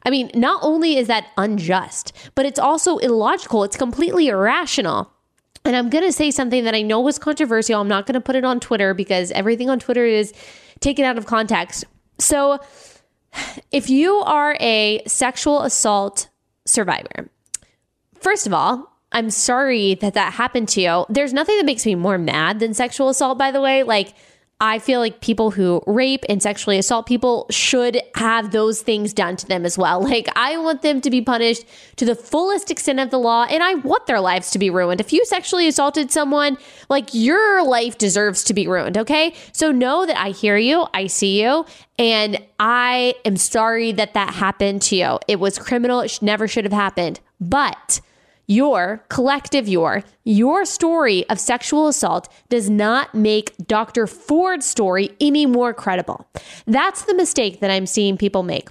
I 0.05 0.09
mean, 0.09 0.31
not 0.33 0.59
only 0.63 0.97
is 0.97 1.07
that 1.07 1.27
unjust, 1.37 2.13
but 2.33 2.45
it's 2.45 2.59
also 2.59 2.97
illogical. 2.97 3.63
It's 3.63 3.77
completely 3.77 4.27
irrational. 4.27 5.11
And 5.65 5.75
I'm 5.75 5.89
going 5.89 6.05
to 6.05 6.13
say 6.13 6.31
something 6.31 6.63
that 6.63 6.73
I 6.73 6.81
know 6.81 7.01
was 7.01 7.19
controversial. 7.19 7.81
I'm 7.81 7.87
not 7.87 8.05
going 8.05 8.13
to 8.13 8.21
put 8.21 8.35
it 8.35 8.45
on 8.45 8.59
Twitter 8.59 8.93
because 8.93 9.29
everything 9.31 9.69
on 9.69 9.77
Twitter 9.77 10.05
is 10.05 10.33
taken 10.79 11.03
out 11.03 11.17
of 11.17 11.25
context. 11.25 11.83
So, 12.17 12.59
if 13.71 13.89
you 13.89 14.15
are 14.15 14.57
a 14.59 15.01
sexual 15.07 15.61
assault 15.61 16.29
survivor, 16.65 17.29
first 18.19 18.47
of 18.47 18.53
all, 18.53 18.89
I'm 19.11 19.29
sorry 19.29 19.95
that 19.95 20.13
that 20.13 20.33
happened 20.33 20.69
to 20.69 20.81
you. 20.81 21.05
There's 21.09 21.33
nothing 21.33 21.57
that 21.57 21.65
makes 21.65 21.85
me 21.85 21.95
more 21.95 22.17
mad 22.17 22.59
than 22.59 22.73
sexual 22.73 23.09
assault, 23.09 23.37
by 23.37 23.51
the 23.51 23.61
way. 23.61 23.83
Like, 23.83 24.13
I 24.61 24.79
feel 24.79 24.99
like 24.99 25.21
people 25.21 25.51
who 25.51 25.81
rape 25.87 26.25
and 26.27 26.43
sexually 26.43 26.77
assault 26.77 27.05
people 27.05 27.45
should 27.49 28.01
have 28.15 28.51
those 28.51 28.81
things 28.81 29.13
done 29.13 29.37
to 29.37 29.47
them 29.47 29.65
as 29.65 29.77
well. 29.77 29.99
Like, 30.09 30.27
I 30.35 30.57
want 30.57 30.81
them 30.81 31.01
to 31.01 31.11
be 31.11 31.21
punished 31.21 31.65
to 31.97 32.05
the 32.05 32.15
fullest 32.15 32.71
extent 32.71 32.99
of 32.99 33.11
the 33.11 33.19
law, 33.19 33.45
and 33.47 33.61
I 33.61 33.75
want 33.75 34.07
their 34.07 34.19
lives 34.19 34.49
to 34.51 34.59
be 34.59 34.71
ruined. 34.71 34.99
If 34.99 35.13
you 35.13 35.23
sexually 35.23 35.67
assaulted 35.67 36.09
someone, 36.09 36.57
like, 36.89 37.09
your 37.13 37.63
life 37.63 37.99
deserves 37.99 38.43
to 38.45 38.55
be 38.55 38.67
ruined, 38.67 38.97
okay? 38.97 39.35
So, 39.51 39.71
know 39.71 40.07
that 40.07 40.17
I 40.17 40.31
hear 40.31 40.57
you, 40.57 40.87
I 40.95 41.05
see 41.05 41.43
you, 41.43 41.65
and 41.99 42.39
I 42.59 43.13
am 43.23 43.37
sorry 43.37 43.91
that 43.91 44.15
that 44.15 44.33
happened 44.33 44.81
to 44.83 44.95
you. 44.95 45.19
It 45.27 45.39
was 45.39 45.59
criminal, 45.59 45.99
it 45.99 46.19
never 46.23 46.47
should 46.47 46.65
have 46.65 46.73
happened. 46.73 47.19
But, 47.39 48.01
your 48.49 49.05
collective 49.09 49.67
your 49.67 50.03
your 50.23 50.65
story 50.65 51.23
of 51.29 51.39
sexual 51.39 51.87
assault 51.87 52.27
does 52.49 52.67
not 52.67 53.13
make 53.13 53.55
Dr. 53.67 54.07
Ford's 54.07 54.65
story 54.65 55.11
any 55.21 55.45
more 55.45 55.71
credible. 55.71 56.27
That's 56.65 57.05
the 57.05 57.13
mistake 57.13 57.59
that 57.59 57.69
I'm 57.69 57.85
seeing 57.85 58.17
people 58.17 58.41
make 58.41 58.69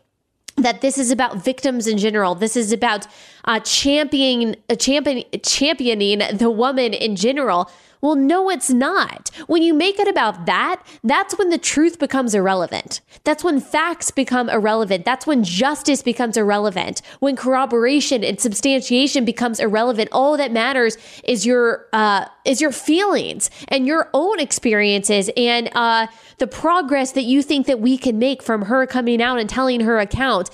that 0.57 0.81
this 0.81 0.99
is 0.99 1.12
about 1.12 1.37
victims 1.37 1.87
in 1.87 1.99
general. 1.99 2.35
This 2.35 2.57
is 2.57 2.73
about 2.73 3.07
uh, 3.44 3.61
championing, 3.61 4.57
uh, 4.68 4.74
champion, 4.74 5.24
championing 5.42 6.22
the 6.37 6.51
woman 6.51 6.94
in 6.94 7.16
general. 7.16 7.70
Well, 8.01 8.14
no, 8.14 8.48
it's 8.48 8.70
not. 8.70 9.31
When 9.48 9.62
you 9.62 9.74
make 9.74 9.98
it 9.98 10.07
about 10.07 10.46
that, 10.46 10.83
that's 11.03 11.37
when 11.37 11.51
the 11.51 11.59
truth 11.59 11.98
becomes 11.98 12.33
irrelevant. 12.33 13.01
That's 13.24 13.42
when 13.42 13.61
facts 13.61 14.12
become 14.12 14.48
irrelevant. 14.48 15.05
That's 15.05 15.27
when 15.27 15.42
justice 15.42 16.03
becomes 16.03 16.37
irrelevant. 16.37 17.03
When 17.18 17.35
corroboration 17.35 18.22
and 18.22 18.40
substantiation 18.40 19.24
becomes 19.24 19.59
irrelevant. 19.59 20.11
All 20.12 20.37
that 20.37 20.53
matters 20.53 20.96
is 21.24 21.44
your 21.44 21.87
uh, 21.92 22.27
is 22.44 22.61
your 22.61 22.72
feelings 22.72 23.51
and 23.66 23.87
your 23.87 24.11
own 24.14 24.38
experiences 24.38 25.29
and 25.37 25.68
uh, 25.74 26.07
the 26.38 26.46
progress 26.46 27.12
that 27.12 27.24
you 27.24 27.42
think 27.42 27.66
that 27.66 27.81
we 27.81 27.98
can 27.98 28.18
make 28.18 28.42
from 28.42 28.62
her 28.62 28.87
coming 28.87 29.20
out 29.20 29.38
and 29.38 29.51
telling 29.51 29.81
her 29.81 29.98
account. 29.98 30.51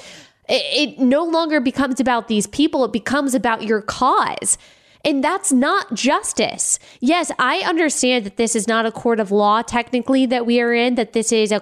It, 0.49 0.91
it 0.91 0.99
no 0.99 1.25
longer 1.25 1.61
becomes 1.61 2.01
about 2.01 2.29
these 2.29 2.47
people. 2.47 2.85
It 2.85 2.93
becomes 2.93 3.35
about 3.35 3.63
your 3.63 3.83
cause. 3.83 4.59
And 5.05 5.23
that's 5.23 5.53
not 5.53 5.93
justice. 5.95 6.79
Yes, 7.01 7.31
I 7.39 7.59
understand 7.59 8.25
that 8.25 8.37
this 8.37 8.57
is 8.57 8.67
not 8.67 8.87
a 8.87 8.93
court 8.93 9.21
of 9.21 9.31
law 9.31 9.63
technically 9.63 10.27
that 10.27 10.47
we 10.47 10.61
are 10.61 10.73
in, 10.73 10.95
that 10.95 11.13
this 11.13 11.31
is 11.31 11.53
a 11.53 11.61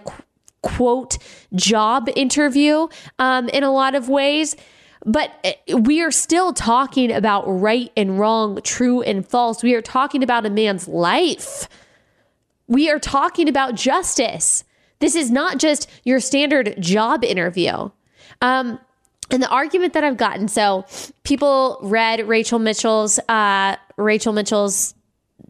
quote 0.63 1.19
job 1.55 2.09
interview 2.15 2.87
um, 3.19 3.49
in 3.49 3.65
a 3.65 3.73
lot 3.73 3.95
of 3.95 4.09
ways. 4.09 4.55
But 5.05 5.33
eh, 5.43 5.55
we 5.75 6.01
are 6.03 6.13
still 6.13 6.53
talking 6.53 7.11
about 7.11 7.45
right 7.47 7.91
and 7.97 8.19
wrong, 8.19 8.61
true 8.63 9.03
and 9.03 9.27
false. 9.27 9.63
We 9.63 9.75
are 9.75 9.83
talking 9.83 10.23
about 10.23 10.47
a 10.47 10.51
man's 10.51 10.87
life. 10.87 11.69
We 12.69 12.89
are 12.89 13.01
talking 13.01 13.49
about 13.49 13.75
justice. 13.75 14.63
This 15.01 15.17
is 15.17 15.33
not 15.33 15.59
just 15.59 15.91
your 16.05 16.21
standard 16.21 16.77
job 16.81 17.25
interview. 17.25 17.91
Um, 18.41 18.79
and 19.31 19.43
the 19.43 19.49
argument 19.49 19.95
that 19.95 20.05
I've 20.05 20.17
gotten, 20.17 20.49
so 20.49 20.85
people 21.25 21.79
read 21.83 22.29
Rachel 22.29 22.59
Mitchell's 22.59 23.19
uh, 23.29 23.77
Rachel 23.97 24.33
Mitchell's 24.33 24.95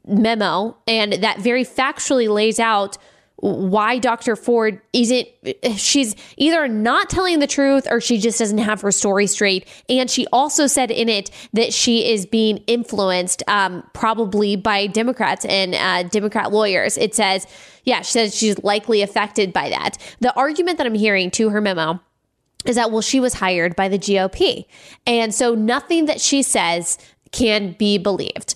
memo, 0.07 0.77
and 0.87 1.15
that 1.15 1.41
very 1.41 1.65
factually 1.65 2.33
lays 2.33 2.61
out 2.61 2.97
why 3.43 3.99
Dr. 3.99 4.37
Ford 4.37 4.81
isn't, 4.93 5.27
she's 5.75 6.15
either 6.37 6.69
not 6.69 7.11
telling 7.11 7.41
the 7.41 7.49
truth 7.49 7.89
or 7.91 8.01
she 8.01 8.19
just 8.19 8.39
doesn't 8.39 8.59
have 8.59 8.81
her 8.83 8.93
story 8.93 9.27
straight. 9.27 9.67
And 9.89 10.09
she 10.09 10.29
also 10.33 10.69
said 10.69 10.93
in 10.93 11.09
it 11.09 11.33
that 11.53 11.73
she 11.73 12.09
is 12.09 12.25
being 12.25 12.59
influenced, 12.69 13.43
um, 13.49 13.83
probably 13.95 14.55
by 14.55 14.87
Democrats 14.87 15.45
and 15.45 15.75
uh, 15.75 16.09
Democrat 16.09 16.53
lawyers. 16.53 16.97
It 16.97 17.17
says, 17.17 17.49
yeah, 17.83 18.03
she 18.03 18.13
says 18.13 18.37
she's 18.37 18.63
likely 18.63 19.03
affected 19.03 19.53
by 19.53 19.71
that. 19.71 19.99
The 20.21 20.33
argument 20.37 20.79
that 20.79 20.87
I'm 20.87 20.95
hearing 20.95 21.33
to 21.33 21.49
her 21.49 21.61
memo 21.61 22.01
is 22.65 22.77
that, 22.77 22.91
well, 22.91 23.01
she 23.01 23.21
was 23.21 23.35
hired 23.35 23.77
by 23.77 23.89
the 23.89 23.99
GOP. 23.99 24.67
And 25.07 25.35
so 25.35 25.55
nothing 25.55 26.07
that 26.07 26.21
she 26.21 26.43
says 26.43 26.99
can 27.33 27.73
be 27.73 27.99
believed. 27.99 28.55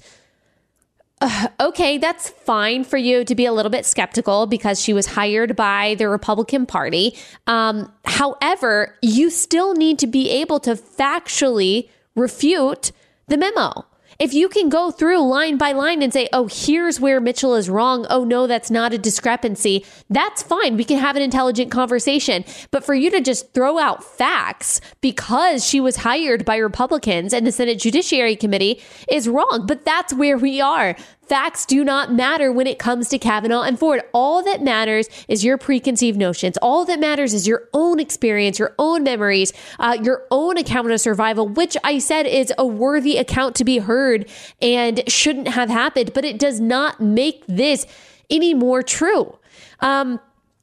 Uh, 1.21 1.49
okay, 1.61 1.99
that's 1.99 2.31
fine 2.31 2.85
for 2.85 2.97
you 2.97 3.25
to 3.25 3.35
be 3.35 3.47
a 3.47 3.53
little 3.53 3.71
bit 3.71 3.87
skeptical 3.87 4.47
because 4.47 4.81
she 4.81 4.93
was 4.93 5.07
hired 5.07 5.57
by 5.57 5.95
the 5.97 6.09
Republican 6.09 6.67
Party. 6.67 7.17
Um, 7.47 7.93
however, 8.05 8.95
you 9.03 9.31
still 9.31 9.75
need 9.75 9.99
to 10.01 10.07
be 10.07 10.31
able 10.31 10.61
to 10.61 10.75
factually 10.75 11.89
refute 12.15 12.93
the 13.29 13.37
memo. 13.37 13.87
If 14.19 14.33
you 14.33 14.49
can 14.49 14.69
go 14.69 14.91
through 14.91 15.29
line 15.29 15.59
by 15.59 15.73
line 15.73 16.03
and 16.03 16.13
say, 16.13 16.29
oh, 16.33 16.49
here's 16.51 16.99
where 16.99 17.21
Mitchell 17.21 17.55
is 17.55 17.69
wrong. 17.69 18.07
Oh, 18.09 18.25
no, 18.25 18.47
that's 18.47 18.71
not 18.71 18.93
a 18.93 18.99
discrepancy. 18.99 19.85
That's 20.09 20.43
fine. 20.43 20.77
We 20.77 20.85
can 20.85 20.99
have 20.99 21.17
an 21.17 21.23
intelligent 21.23 21.71
conversation. 21.71 22.45
But 22.71 22.85
for 22.85 22.95
you 22.95 23.11
to 23.11 23.21
just 23.21 23.53
throw 23.53 23.79
out 23.79 24.03
facts 24.03 24.81
because 25.01 25.67
she 25.67 25.81
was 25.81 25.97
hired 25.97 26.45
by 26.45 26.57
Republicans 26.57 27.33
and 27.33 27.47
the 27.47 27.53
Senate 27.53 27.79
Judiciary 27.79 28.37
Committee 28.37 28.81
is 29.11 29.29
wrong. 29.29 29.65
But 29.67 29.85
that's 29.85 30.15
where 30.15 30.39
we 30.39 30.61
are. 30.61 30.97
Facts 31.29 31.67
do 31.67 31.85
not 31.85 32.13
matter 32.13 32.53
when 32.53 32.69
it 32.69 32.79
comes 32.79 33.09
to 33.09 33.19
Kavanaugh 33.19 33.63
and 33.63 33.79
Ford. 33.79 34.03
All 34.15 34.45
that 34.45 34.63
matters 34.63 35.09
is 35.27 35.45
your 35.45 35.59
preconceived 35.59 36.17
notions. 36.17 36.57
All 36.59 36.85
that 36.85 37.01
matters 37.01 37.35
is 37.35 37.49
your 37.49 37.69
own 37.75 37.99
experience, 37.99 38.61
your 38.61 38.75
own 38.79 39.03
memories, 39.03 39.53
uh, 39.81 39.99
your 40.01 40.25
own 40.31 40.57
account 40.57 40.91
of 40.91 41.01
survival, 41.01 41.49
which 41.49 41.77
I 41.83 41.99
said 41.99 42.27
is 42.27 42.53
a 42.57 42.65
worthy 42.65 43.17
account 43.17 43.57
to 43.57 43.65
be 43.65 43.79
heard 43.79 44.31
and 44.63 45.03
shouldn't 45.09 45.49
have 45.49 45.69
happened, 45.69 46.13
but 46.15 46.25
it 46.25 46.39
does 46.39 46.61
not 46.61 47.01
make 47.01 47.45
this 47.47 47.87
any 48.31 48.55
more 48.55 48.83
true. 48.83 49.37
Um, 49.81 50.21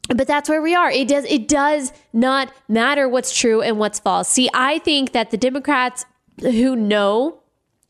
but 0.07 0.27
that's 0.27 0.47
where 0.47 0.61
we 0.61 0.75
are. 0.75 0.91
It 0.91 1.07
does 1.07 1.25
it 1.25 1.47
does 1.47 1.91
not 2.11 2.53
matter 2.67 3.07
what's 3.07 3.37
true 3.37 3.61
and 3.61 3.79
what's 3.79 3.99
false. 3.99 4.29
See, 4.29 4.49
I 4.53 4.79
think 4.79 5.11
that 5.11 5.31
the 5.31 5.37
Democrats 5.37 6.05
who 6.41 6.75
know 6.75 7.42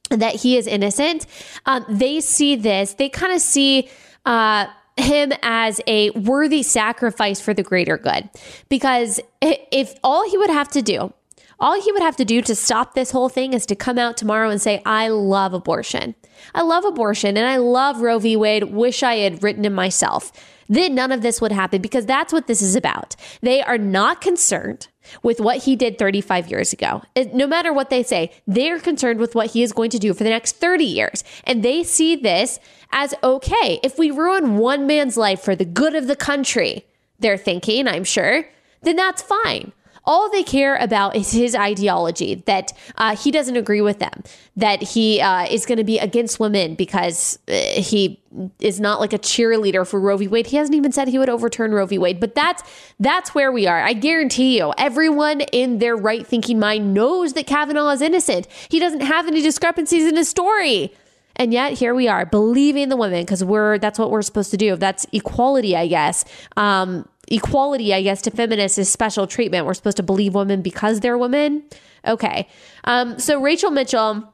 that 0.09 0.35
he 0.35 0.57
is 0.57 0.67
innocent, 0.67 1.25
um, 1.65 1.85
they 1.89 2.19
see 2.21 2.55
this, 2.55 2.93
they 2.95 3.09
kind 3.09 3.33
of 3.33 3.41
see 3.41 3.89
uh, 4.25 4.67
him 4.97 5.33
as 5.41 5.81
a 5.87 6.11
worthy 6.11 6.63
sacrifice 6.63 7.41
for 7.41 7.53
the 7.53 7.63
greater 7.63 7.97
good. 7.97 8.29
Because 8.69 9.19
if 9.41 9.95
all 10.03 10.29
he 10.29 10.37
would 10.37 10.49
have 10.49 10.69
to 10.69 10.81
do, 10.81 11.13
all 11.59 11.79
he 11.81 11.91
would 11.91 12.01
have 12.01 12.15
to 12.17 12.25
do 12.25 12.41
to 12.41 12.55
stop 12.55 12.93
this 12.93 13.11
whole 13.11 13.29
thing 13.29 13.53
is 13.53 13.65
to 13.67 13.75
come 13.75 13.97
out 13.97 14.17
tomorrow 14.17 14.49
and 14.49 14.61
say, 14.61 14.81
I 14.85 15.07
love 15.07 15.53
abortion. 15.53 16.15
I 16.53 16.61
love 16.61 16.83
abortion 16.83 17.37
and 17.37 17.47
I 17.47 17.57
love 17.57 18.01
Roe 18.01 18.19
v. 18.19 18.35
Wade. 18.35 18.65
Wish 18.65 19.01
I 19.01 19.15
had 19.17 19.41
written 19.41 19.65
him 19.65 19.73
myself. 19.73 20.31
Then 20.67 20.95
none 20.95 21.11
of 21.11 21.21
this 21.21 21.41
would 21.41 21.51
happen 21.51 21.81
because 21.81 22.05
that's 22.05 22.33
what 22.33 22.47
this 22.47 22.61
is 22.61 22.75
about. 22.75 23.15
They 23.41 23.61
are 23.61 23.77
not 23.77 24.21
concerned 24.21 24.87
with 25.21 25.41
what 25.41 25.63
he 25.63 25.75
did 25.75 25.97
35 25.97 26.49
years 26.49 26.71
ago. 26.73 27.03
No 27.33 27.45
matter 27.45 27.73
what 27.73 27.89
they 27.89 28.03
say, 28.03 28.31
they're 28.47 28.79
concerned 28.79 29.19
with 29.19 29.35
what 29.35 29.51
he 29.51 29.61
is 29.61 29.73
going 29.73 29.89
to 29.89 29.99
do 29.99 30.13
for 30.13 30.23
the 30.23 30.29
next 30.29 30.55
30 30.55 30.85
years. 30.85 31.23
And 31.43 31.63
they 31.63 31.83
see 31.83 32.15
this 32.15 32.59
as 32.91 33.13
okay. 33.23 33.79
If 33.83 33.97
we 33.97 34.11
ruin 34.11 34.57
one 34.57 34.87
man's 34.87 35.17
life 35.17 35.41
for 35.41 35.55
the 35.55 35.65
good 35.65 35.95
of 35.95 36.07
the 36.07 36.15
country, 36.15 36.85
they're 37.19 37.37
thinking, 37.37 37.87
I'm 37.87 38.05
sure, 38.05 38.45
then 38.81 38.95
that's 38.95 39.21
fine. 39.21 39.73
All 40.05 40.29
they 40.29 40.43
care 40.43 40.75
about 40.75 41.15
is 41.15 41.31
his 41.31 41.55
ideology, 41.55 42.43
that 42.45 42.73
uh, 42.97 43.15
he 43.15 43.31
doesn't 43.31 43.55
agree 43.55 43.81
with 43.81 43.99
them, 43.99 44.23
that 44.57 44.81
he 44.81 45.21
uh, 45.21 45.45
is 45.45 45.65
going 45.65 45.77
to 45.77 45.83
be 45.83 45.97
against 45.97 46.39
women 46.39 46.75
because 46.75 47.39
uh, 47.47 47.53
he 47.53 48.19
is 48.59 48.79
not 48.79 48.99
like 48.99 49.13
a 49.13 49.19
cheerleader 49.19 49.87
for 49.87 49.99
Roe 49.99 50.17
v. 50.17 50.27
Wade. 50.27 50.47
He 50.47 50.57
hasn't 50.57 50.75
even 50.75 50.91
said 50.91 51.07
he 51.07 51.17
would 51.19 51.29
overturn 51.29 51.71
Roe 51.71 51.85
v. 51.85 51.97
Wade, 51.97 52.19
but 52.19 52.35
that's 52.35 52.63
that's 52.99 53.33
where 53.33 53.51
we 53.51 53.65
are. 53.65 53.81
I 53.81 53.93
guarantee 53.93 54.57
you, 54.57 54.73
everyone 54.77 55.41
in 55.53 55.79
their 55.79 55.95
right 55.95 56.27
thinking 56.27 56.59
mind 56.59 56.93
knows 56.93 57.33
that 57.33 57.47
Kavanaugh 57.47 57.89
is 57.89 58.01
innocent. 58.01 58.47
He 58.69 58.79
doesn't 58.79 59.01
have 59.01 59.27
any 59.27 59.41
discrepancies 59.41 60.05
in 60.05 60.17
his 60.17 60.27
story. 60.27 60.93
And 61.35 61.51
yet 61.51 61.73
here 61.73 61.95
we 61.95 62.07
are 62.07 62.25
believing 62.25 62.89
the 62.89 62.97
women 62.97 63.21
because 63.21 63.43
we're 63.43 63.77
that's 63.79 63.97
what 63.97 64.11
we're 64.11 64.21
supposed 64.21 64.51
to 64.51 64.57
do. 64.57 64.75
That's 64.75 65.07
equality, 65.11 65.75
I 65.75 65.87
guess. 65.87 66.25
Um, 66.57 67.07
equality, 67.27 67.93
I 67.93 68.01
guess, 68.01 68.21
to 68.23 68.31
feminists 68.31 68.77
is 68.77 68.89
special 68.89 69.27
treatment. 69.27 69.65
We're 69.65 69.73
supposed 69.73 69.97
to 69.97 70.03
believe 70.03 70.35
women 70.35 70.61
because 70.61 70.99
they're 70.99 71.17
women. 71.17 71.63
Okay. 72.05 72.47
Um, 72.83 73.19
so 73.19 73.41
Rachel 73.41 73.71
Mitchell 73.71 74.29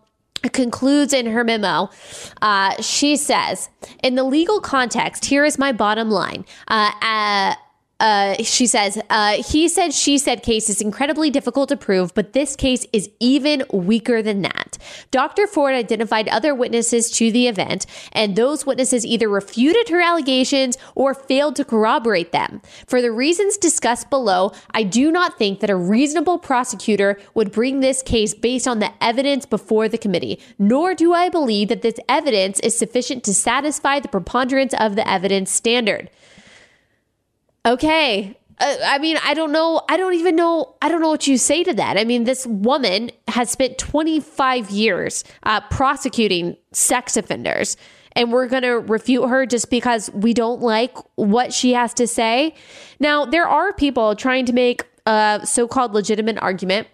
concludes 0.52 1.13
in 1.13 1.25
her 1.28 1.43
memo. 1.43 1.89
Uh, 2.41 2.82
she 2.82 3.15
says, 3.15 3.69
in 4.04 4.15
the 4.15 4.23
legal 4.23 4.60
context, 4.60 5.25
here 5.25 5.45
is 5.45 5.58
my 5.58 5.71
bottom 5.71 6.10
line. 6.10 6.45
Uh, 6.67 6.91
uh, 7.02 7.56
uh, 8.00 8.36
she 8.44 8.66
says, 8.66 9.02
uh, 9.10 9.44
he 9.44 9.68
said, 9.68 9.94
she 9.94 10.18
said 10.18 10.42
case 10.42 10.70
is 10.70 10.82
incredibly 10.82 11.30
difficult 11.30 11.70
to 11.70 11.78
prove, 11.78 12.14
but 12.14 12.34
this 12.34 12.56
case 12.56 12.86
is 12.94 13.10
even 13.20 13.64
weaker 13.74 14.22
than 14.22 14.42
that. 14.42 14.78
Dr. 15.12 15.48
Ford 15.48 15.74
identified 15.74 16.30
other 16.30 16.56
witnesses 16.56 17.12
to 17.12 17.32
the 17.32 17.48
event, 17.48 17.86
and 18.14 18.36
those 18.36 18.66
witnesses 18.66 19.06
either 19.06 19.28
refuted 19.28 19.90
her 19.90 20.02
allegations 20.02 20.78
or 20.96 21.14
failed 21.14 21.56
to 21.58 21.66
corroborate 21.66 22.32
them. 22.32 22.62
For 22.88 23.02
the 23.02 23.12
reasons 23.12 23.58
discussed 23.58 24.10
below, 24.10 24.54
I 24.72 24.84
do 24.84 25.12
not 25.12 25.38
think 25.38 25.60
that 25.60 25.70
a 25.70 25.76
reasonable 25.76 26.40
prosecutor 26.40 27.20
would 27.34 27.52
bring 27.52 27.80
this 27.80 28.02
case 28.02 28.34
based 28.34 28.68
on 28.68 28.80
the 28.80 28.92
evidence 29.02 29.46
before 29.46 29.90
the 29.90 29.98
committee, 29.98 30.40
nor 30.58 30.96
do 30.96 31.14
I 31.14 31.30
believe 31.30 31.68
that 31.68 31.82
this 31.82 32.00
evidence 32.08 32.60
is 32.62 32.78
sufficient 32.78 33.24
to 33.26 33.34
satisfy 33.34 34.00
the 34.00 34.08
preponderance 34.08 34.74
of 34.80 34.96
the 34.96 35.08
evidence 35.08 35.52
standard. 35.52 36.10
Okay. 37.65 38.38
Uh, 38.60 38.76
I 38.84 39.00
mean, 39.00 39.17
I 39.24 39.34
don't 39.34 39.52
know. 39.52 39.82
I 39.88 39.95
don't 39.98 40.15
even 40.15 40.36
know. 40.36 40.76
I 40.82 40.89
don't 40.89 41.02
know 41.02 41.10
what 41.10 41.28
you 41.28 41.38
say 41.38 41.63
to 41.63 41.74
that. 41.76 41.98
I 41.98 42.04
mean, 42.04 42.26
this 42.26 42.45
woman 42.45 43.12
has 43.30 43.50
spent 43.50 43.78
25 43.78 44.69
years 44.69 45.24
uh, 45.43 45.62
prosecuting 45.69 46.58
sex 46.74 47.15
offenders, 47.15 47.78
and 48.13 48.34
we're 48.34 48.48
going 48.48 48.63
to 48.63 48.80
refute 48.80 49.30
her 49.30 49.45
just 49.45 49.69
because 49.69 50.10
we 50.12 50.34
don't 50.34 50.62
like 50.62 50.98
what 51.15 51.54
she 51.54 51.74
has 51.74 51.93
to 51.95 52.08
say. 52.08 52.54
Now, 53.00 53.24
there 53.26 53.48
are 53.48 53.72
people 53.72 54.15
trying 54.15 54.45
to 54.48 54.54
make 54.54 54.84
a 55.06 55.41
so 55.45 55.67
called 55.67 55.93
legitimate 55.93 56.38
argument 56.39 56.88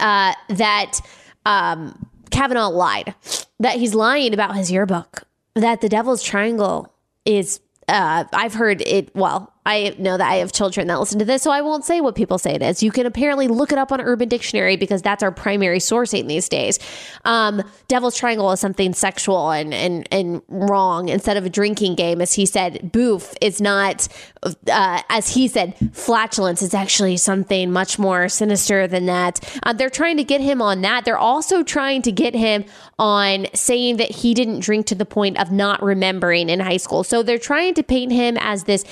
uh, 0.00 0.34
that 0.48 1.00
um, 1.46 2.08
Kavanaugh 2.30 2.68
lied, 2.68 3.14
that 3.60 3.76
he's 3.76 3.94
lying 3.94 4.34
about 4.34 4.56
his 4.56 4.72
yearbook, 4.72 5.22
that 5.54 5.80
the 5.80 5.88
Devil's 5.88 6.22
Triangle 6.22 6.92
is. 7.24 7.60
Uh, 7.88 8.24
I've 8.32 8.54
heard 8.54 8.82
it. 8.82 9.14
Well, 9.16 9.52
I 9.66 9.94
know 9.98 10.16
that 10.16 10.26
I 10.26 10.36
have 10.36 10.52
children 10.52 10.86
that 10.86 10.98
listen 10.98 11.18
to 11.18 11.24
this, 11.26 11.42
so 11.42 11.50
I 11.50 11.60
won't 11.60 11.84
say 11.84 12.00
what 12.00 12.14
people 12.14 12.38
say 12.38 12.54
it 12.54 12.62
is. 12.62 12.82
You 12.82 12.90
can 12.90 13.04
apparently 13.04 13.46
look 13.46 13.72
it 13.72 13.78
up 13.78 13.92
on 13.92 14.00
Urban 14.00 14.26
Dictionary 14.26 14.76
because 14.76 15.02
that's 15.02 15.22
our 15.22 15.30
primary 15.30 15.80
sourcing 15.80 16.28
these 16.28 16.48
days. 16.48 16.78
Um, 17.26 17.62
Devil's 17.86 18.16
Triangle 18.16 18.50
is 18.52 18.60
something 18.60 18.94
sexual 18.94 19.50
and, 19.50 19.74
and, 19.74 20.08
and 20.10 20.40
wrong 20.48 21.10
instead 21.10 21.36
of 21.36 21.44
a 21.44 21.50
drinking 21.50 21.94
game. 21.94 22.22
As 22.22 22.32
he 22.32 22.46
said, 22.46 22.90
boof 22.90 23.34
is 23.42 23.60
not, 23.60 24.08
uh, 24.42 25.02
as 25.10 25.28
he 25.34 25.46
said, 25.46 25.76
flatulence 25.92 26.62
is 26.62 26.72
actually 26.72 27.18
something 27.18 27.70
much 27.70 27.98
more 27.98 28.30
sinister 28.30 28.86
than 28.86 29.04
that. 29.06 29.40
Uh, 29.62 29.74
they're 29.74 29.90
trying 29.90 30.16
to 30.16 30.24
get 30.24 30.40
him 30.40 30.62
on 30.62 30.80
that. 30.80 31.04
They're 31.04 31.18
also 31.18 31.62
trying 31.62 32.00
to 32.02 32.12
get 32.12 32.34
him 32.34 32.64
on 32.98 33.46
saying 33.52 33.98
that 33.98 34.10
he 34.10 34.32
didn't 34.32 34.60
drink 34.60 34.86
to 34.86 34.94
the 34.94 35.04
point 35.04 35.38
of 35.38 35.52
not 35.52 35.82
remembering 35.82 36.48
in 36.48 36.60
high 36.60 36.78
school. 36.78 37.04
So 37.04 37.22
they're 37.22 37.38
trying 37.38 37.74
to 37.74 37.82
paint 37.82 38.12
him 38.12 38.38
as 38.40 38.64
this 38.64 38.84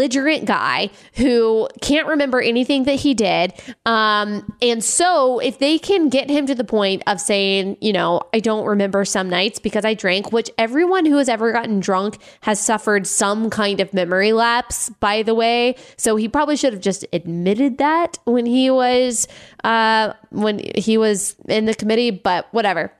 belligerent 0.00 0.46
guy 0.46 0.88
who 1.16 1.68
can't 1.82 2.08
remember 2.08 2.40
anything 2.40 2.84
that 2.84 2.94
he 2.94 3.12
did. 3.12 3.52
Um, 3.84 4.56
and 4.62 4.82
so 4.82 5.38
if 5.40 5.58
they 5.58 5.78
can 5.78 6.08
get 6.08 6.30
him 6.30 6.46
to 6.46 6.54
the 6.54 6.64
point 6.64 7.02
of 7.06 7.20
saying, 7.20 7.76
you 7.82 7.92
know, 7.92 8.22
I 8.32 8.40
don't 8.40 8.64
remember 8.64 9.04
some 9.04 9.28
nights 9.28 9.58
because 9.58 9.84
I 9.84 9.92
drank, 9.92 10.32
which 10.32 10.50
everyone 10.56 11.04
who 11.04 11.18
has 11.18 11.28
ever 11.28 11.52
gotten 11.52 11.80
drunk 11.80 12.18
has 12.42 12.58
suffered 12.58 13.06
some 13.06 13.50
kind 13.50 13.78
of 13.80 13.92
memory 13.92 14.32
lapse, 14.32 14.88
by 15.00 15.22
the 15.22 15.34
way. 15.34 15.76
So 15.98 16.16
he 16.16 16.28
probably 16.28 16.56
should 16.56 16.72
have 16.72 16.82
just 16.82 17.04
admitted 17.12 17.76
that 17.78 18.18
when 18.24 18.46
he 18.46 18.70
was 18.70 19.28
uh, 19.64 20.14
when 20.30 20.60
he 20.76 20.96
was 20.96 21.36
in 21.46 21.66
the 21.66 21.74
committee, 21.74 22.10
but 22.10 22.46
whatever 22.52 22.90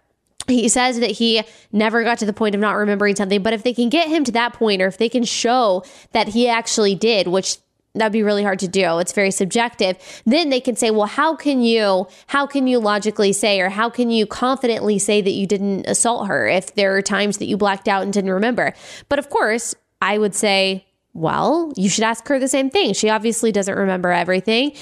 he 0.47 0.69
says 0.69 1.01
that 1.01 1.11
he 1.11 1.43
never 1.73 2.03
got 2.03 2.19
to 2.19 2.27
the 2.27 2.33
point 2.33 2.55
of 2.55 2.61
not 2.61 2.77
remembering 2.77 3.17
something, 3.17 3.43
but 3.43 3.53
if 3.53 3.63
they 3.63 3.75
can 3.75 3.89
get 3.89 4.09
him 4.09 4.25
to 4.25 4.33
that 4.33 4.53
point, 4.53 4.83
or 4.83 4.87
if 4.87 4.99
they 4.99 5.09
can 5.09 5.25
show 5.25 5.85
that 6.13 6.29
he 6.29 6.49
actually 6.49 6.95
did, 6.95 7.29
which 7.29 7.59
that'd 7.95 8.13
be 8.13 8.23
really 8.23 8.45
hard 8.45 8.61
to 8.61 8.69
do 8.69 9.01
it's 9.01 9.11
very 9.11 9.33
subjective 9.33 9.97
then 10.25 10.49
they 10.49 10.61
can 10.61 10.77
say 10.77 10.93
well 10.93 11.09
how 11.09 11.35
can 11.35 11.61
you 11.61 12.07
how 12.29 12.47
can 12.47 12.69
you 12.69 12.79
logically 12.79 13.33
say 13.33 13.61
or 13.61 13.69
how 13.69 13.91
can 13.91 14.13
you 14.13 14.27
confidently 14.27 14.97
say 14.97 15.21
that 15.21 15.33
you 15.33 15.45
didn't 15.45 15.85
assault 15.89 16.29
her 16.29 16.47
if 16.47 16.73
there 16.77 16.97
are 16.97 17.03
times 17.03 17.39
that 17.39 17.47
you 17.47 17.57
blacked 17.57 17.89
out 17.89 18.05
and 18.05 18.13
didn't 18.13 18.31
remember 18.31 18.73
but 19.09 19.19
of 19.19 19.29
course 19.29 19.75
i 20.01 20.17
would 20.17 20.37
say 20.37 20.87
well, 21.13 21.73
you 21.77 21.89
should 21.89 22.05
ask 22.05 22.27
her 22.29 22.39
the 22.39 22.49
same 22.49 22.71
thing. 22.71 22.95
She 22.95 23.09
obviously 23.09 23.53
doesn't 23.53 23.75
remember 23.75 24.11
everything. 24.11 24.73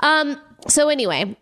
Um, 0.00 0.40
so, 0.68 0.88
anyway, 0.88 1.36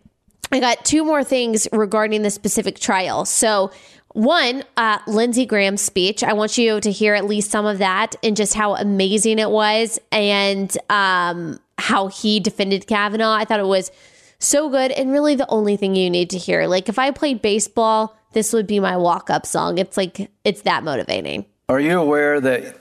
I 0.52 0.60
got 0.60 0.84
two 0.84 1.04
more 1.04 1.22
things 1.22 1.68
regarding 1.72 2.22
the 2.22 2.30
specific 2.30 2.78
trial. 2.78 3.24
So, 3.24 3.70
one, 4.12 4.64
uh, 4.76 4.98
Lindsey 5.06 5.46
Graham's 5.46 5.82
speech. 5.82 6.24
I 6.24 6.32
want 6.32 6.58
you 6.58 6.80
to 6.80 6.90
hear 6.90 7.14
at 7.14 7.26
least 7.26 7.50
some 7.50 7.64
of 7.64 7.78
that 7.78 8.16
and 8.24 8.36
just 8.36 8.54
how 8.54 8.74
amazing 8.74 9.38
it 9.38 9.50
was 9.50 10.00
and 10.10 10.76
um, 10.88 11.60
how 11.78 12.08
he 12.08 12.40
defended 12.40 12.88
Kavanaugh. 12.88 13.34
I 13.34 13.44
thought 13.44 13.60
it 13.60 13.66
was 13.66 13.92
so 14.40 14.68
good 14.68 14.90
and 14.90 15.12
really 15.12 15.36
the 15.36 15.48
only 15.48 15.76
thing 15.76 15.94
you 15.94 16.10
need 16.10 16.30
to 16.30 16.38
hear. 16.38 16.66
Like, 16.66 16.88
if 16.88 16.98
I 16.98 17.12
played 17.12 17.40
baseball, 17.40 18.16
this 18.32 18.52
would 18.52 18.66
be 18.66 18.80
my 18.80 18.96
walk 18.96 19.30
up 19.30 19.46
song. 19.46 19.78
It's 19.78 19.96
like, 19.96 20.28
it's 20.44 20.62
that 20.62 20.82
motivating. 20.82 21.46
Are 21.68 21.78
you 21.78 22.00
aware 22.00 22.40
that 22.40 22.80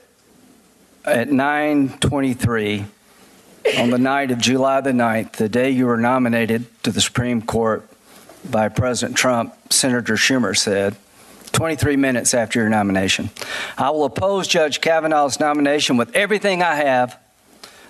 at 1.04 1.30
923, 1.30 2.84
on 3.78 3.90
the 3.90 3.98
night 3.98 4.30
of 4.30 4.38
July 4.38 4.80
the 4.80 4.92
9th, 4.92 5.32
the 5.32 5.48
day 5.48 5.70
you 5.70 5.86
were 5.86 5.96
nominated 5.96 6.66
to 6.82 6.92
the 6.92 7.00
Supreme 7.00 7.42
Court 7.42 7.88
by 8.48 8.68
President 8.68 9.16
Trump, 9.16 9.54
Senator 9.72 10.14
Schumer 10.14 10.56
said, 10.56 10.96
23 11.52 11.96
minutes 11.96 12.32
after 12.32 12.60
your 12.60 12.68
nomination. 12.68 13.30
I 13.76 13.90
will 13.90 14.04
oppose 14.04 14.48
Judge 14.48 14.80
Kavanaugh's 14.80 15.40
nomination 15.40 15.96
with 15.96 16.14
everything 16.14 16.62
I 16.62 16.76
have. 16.76 17.18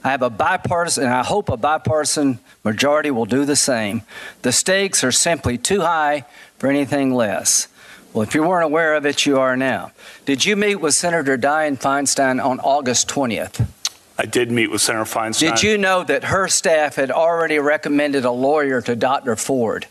I 0.02 0.11
have 0.11 0.22
a 0.22 0.30
bipartisan, 0.30 1.04
and 1.04 1.12
I 1.12 1.22
hope 1.22 1.50
a 1.50 1.56
bipartisan 1.56 2.38
majority 2.64 3.11
will 3.11 3.26
do 3.26 3.44
the 3.44 3.56
same. 3.56 4.02
The 4.42 4.52
stakes 4.52 5.04
are 5.04 5.12
simply 5.12 5.59
too 5.59 5.83
high 5.83 6.24
for 6.59 6.68
anything 6.68 7.14
less. 7.14 7.68
Well, 8.12 8.22
if 8.22 8.35
you 8.35 8.42
weren't 8.42 8.64
aware 8.64 8.94
of 8.94 9.06
it, 9.06 9.26
you 9.26 9.38
are 9.38 9.56
now. 9.56 9.92
Did 10.24 10.44
you 10.44 10.56
meet 10.56 10.76
with 10.76 10.94
Senator 10.94 11.37
Dianne 11.37 11.78
Feinstein 11.78 12.42
on 12.42 12.59
August 12.61 13.09
20th? 13.09 13.66
I 14.20 14.26
did 14.26 14.50
meet 14.52 14.70
with 14.70 14.83
Senator 14.83 15.06
Feinstein. 15.11 15.54
Did 15.54 15.62
you 15.62 15.78
know 15.78 16.04
that 16.04 16.24
her 16.24 16.46
staff 16.46 16.96
had 16.96 17.11
already 17.11 17.59
recommended 17.59 18.26
a 18.26 18.30
lawyer 18.30 18.83
to 18.83 18.94
Dr. 18.94 19.35
Ford? 19.35 19.87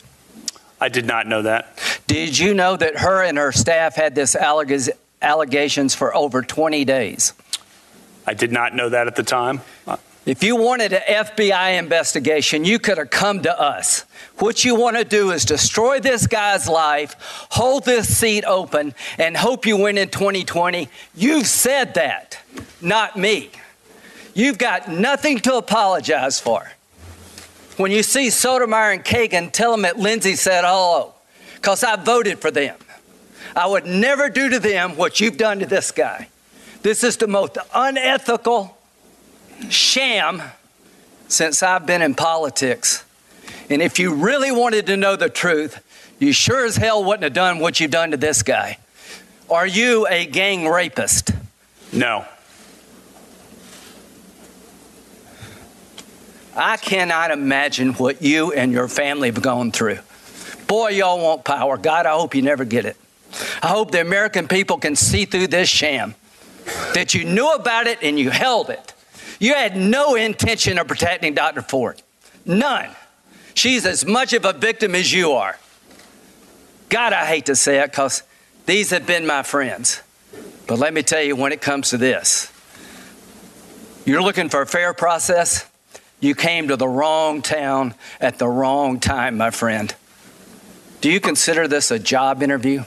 I 0.80 0.88
did 0.88 1.08
not 1.08 1.26
know 1.26 1.42
that. 1.42 1.80
Did 2.06 2.38
you 2.38 2.54
know 2.54 2.78
that 2.78 3.00
her 3.00 3.24
and 3.24 3.40
her 3.40 3.52
staff 3.52 3.96
had 3.96 4.14
this 4.14 4.36
alleg- 4.36 4.92
allegations 5.24 5.96
for 5.96 6.16
over 6.16 6.44
20 6.44 6.86
days? 6.86 7.34
I 8.28 8.36
did 8.36 8.52
not 8.52 8.76
know 8.76 8.90
that 8.90 9.08
at 9.08 9.16
the 9.16 9.24
time. 9.24 9.62
If 10.28 10.44
you 10.44 10.56
wanted 10.58 10.94
an 10.94 11.26
FBI 11.26 11.80
investigation, 11.80 12.66
you 12.66 12.78
could 12.78 13.00
have 13.00 13.10
come 13.10 13.42
to 13.42 13.60
us. 13.60 14.06
What 14.38 14.64
you 14.64 14.76
want 14.76 14.96
to 14.96 15.04
do 15.04 15.32
is 15.32 15.44
destroy 15.44 16.00
this 16.02 16.28
guy's 16.28 16.70
life, 16.70 17.16
hold 17.50 17.84
this 17.84 18.16
seat 18.16 18.46
open, 18.46 18.94
and 19.18 19.36
hope 19.36 19.66
you 19.66 19.76
win 19.76 19.98
in 19.98 20.10
2020. 20.10 20.88
You've 21.16 21.48
said 21.48 21.96
that, 21.96 22.38
not 22.80 23.18
me. 23.18 23.50
You've 24.34 24.58
got 24.58 24.90
nothing 24.90 25.40
to 25.40 25.56
apologize 25.56 26.40
for. 26.40 26.72
When 27.78 27.92
you 27.92 28.04
see 28.04 28.30
Sotomayor 28.30 28.92
and 28.92 29.06
Kagan, 29.06 29.52
tell 29.52 29.72
them 29.72 29.84
that 29.84 29.98
Lindsey 29.98 30.36
said 30.36 30.64
oh, 30.66 30.68
hello, 30.68 31.14
because 31.56 31.84
I 31.84 31.96
voted 31.96 32.40
for 32.40 32.52
them. 32.52 32.78
I 33.56 33.68
would 33.68 33.86
never 33.86 34.30
do 34.30 34.50
to 34.50 34.60
them 34.60 34.96
what 34.98 35.20
you've 35.20 35.38
done 35.38 35.60
to 35.60 35.66
this 35.66 35.92
guy. 35.92 36.30
This 36.82 37.04
is 37.04 37.18
the 37.18 37.28
most 37.28 37.58
unethical 37.74 38.78
sham 39.70 40.42
since 41.28 41.64
I've 41.64 41.86
been 41.86 42.02
in 42.02 42.16
politics. 42.16 43.04
And 43.70 43.82
if 43.82 44.00
you 44.00 44.14
really 44.14 44.52
wanted 44.52 44.88
to 44.88 44.98
know 44.98 45.16
the 45.16 45.30
truth, 45.30 45.84
you 46.20 46.34
sure 46.34 46.66
as 46.66 46.76
hell 46.76 47.04
wouldn't 47.04 47.24
have 47.24 47.34
done 47.34 47.60
what 47.60 47.80
you've 47.80 47.92
done 47.92 48.12
to 48.12 48.18
this 48.18 48.44
guy. 48.44 48.78
Are 49.50 49.68
you 49.68 50.08
a 50.08 50.26
gang 50.26 50.68
rapist? 50.68 51.32
No. 51.92 52.26
I 56.56 56.78
cannot 56.78 57.32
imagine 57.32 57.94
what 57.94 58.22
you 58.22 58.52
and 58.52 58.72
your 58.72 58.88
family 58.88 59.30
have 59.30 59.42
gone 59.42 59.72
through. 59.72 60.00
Boy, 60.68 60.90
y'all 60.90 61.22
want 61.22 61.46
power. 61.46 61.78
God, 61.78 62.06
I 62.06 62.12
hope 62.12 62.36
you 62.36 62.42
never 62.42 62.66
get 62.66 62.86
it. 62.86 62.98
I 63.62 63.68
hope 63.68 63.92
the 63.92 64.02
American 64.02 64.48
people 64.48 64.78
can 64.78 64.96
see 64.96 65.26
through 65.26 65.48
this 65.48 65.70
sham 65.70 66.16
that 66.94 67.14
you 67.14 67.26
knew 67.26 67.52
about 67.52 67.88
it 67.88 68.00
and 68.02 68.20
you 68.20 68.30
held 68.30 68.70
it. 68.70 68.94
You 69.40 69.54
had 69.54 69.78
no 69.78 70.16
intention 70.16 70.78
of 70.78 70.88
protecting 70.88 71.34
Dr. 71.34 71.62
Ford. 71.62 72.02
None. 72.46 72.90
She's 73.54 73.86
as 73.86 74.06
much 74.06 74.34
of 74.34 74.46
a 74.46 74.54
victim 74.54 74.96
as 74.96 75.12
you 75.14 75.32
are. 75.34 75.58
God, 76.90 77.14
I 77.14 77.26
hate 77.26 77.46
to 77.46 77.56
say 77.56 77.80
it 77.80 77.92
because 77.92 78.24
these 78.66 78.90
have 78.90 79.06
been 79.06 79.26
my 79.26 79.44
friends. 79.44 80.02
But 80.68 80.80
let 80.80 80.94
me 80.94 81.04
tell 81.04 81.22
you, 81.22 81.36
when 81.36 81.52
it 81.52 81.62
comes 81.62 81.90
to 81.90 81.98
this, 81.98 82.52
you're 84.06 84.22
looking 84.22 84.50
for 84.50 84.62
a 84.62 84.68
fair 84.68 84.94
process. 84.94 85.69
You 86.20 86.36
came 86.36 86.68
to 86.68 86.76
the 86.76 86.88
wrong 86.88 87.42
town 87.42 87.96
at 88.20 88.40
the 88.40 88.48
wrong 88.48 89.00
time, 89.00 89.38
my 89.38 89.52
friend. 89.52 89.94
Do 91.02 91.10
you 91.10 91.20
consider 91.20 91.68
this 91.68 91.92
a 91.92 92.00
job 92.00 92.44
interview? 92.44 92.84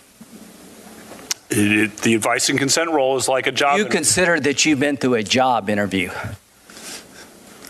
It, 1.48 1.58
it, 1.58 1.96
the 1.98 2.14
advice 2.14 2.50
and 2.50 2.58
consent 2.58 2.90
role 2.90 3.16
is 3.16 3.28
like 3.28 3.46
a 3.46 3.52
job. 3.52 3.76
You 3.76 3.82
interview. 3.82 3.98
consider 3.98 4.40
that 4.40 4.64
you've 4.64 4.80
been 4.80 4.96
through 4.96 5.14
a 5.14 5.22
job 5.22 5.70
interview. 5.70 6.10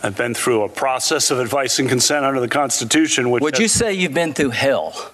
I've 0.01 0.17
been 0.17 0.33
through 0.33 0.63
a 0.63 0.69
process 0.69 1.31
of 1.31 1.39
advice 1.39 1.79
and 1.79 1.87
consent 1.87 2.25
under 2.25 2.41
the 2.41 2.49
Constitution. 2.49 3.29
Which 3.29 3.41
Would 3.41 3.57
you 3.57 3.69
say 3.69 3.93
you've 3.93 4.13
been 4.13 4.33
through 4.33 4.49
hell? 4.49 5.13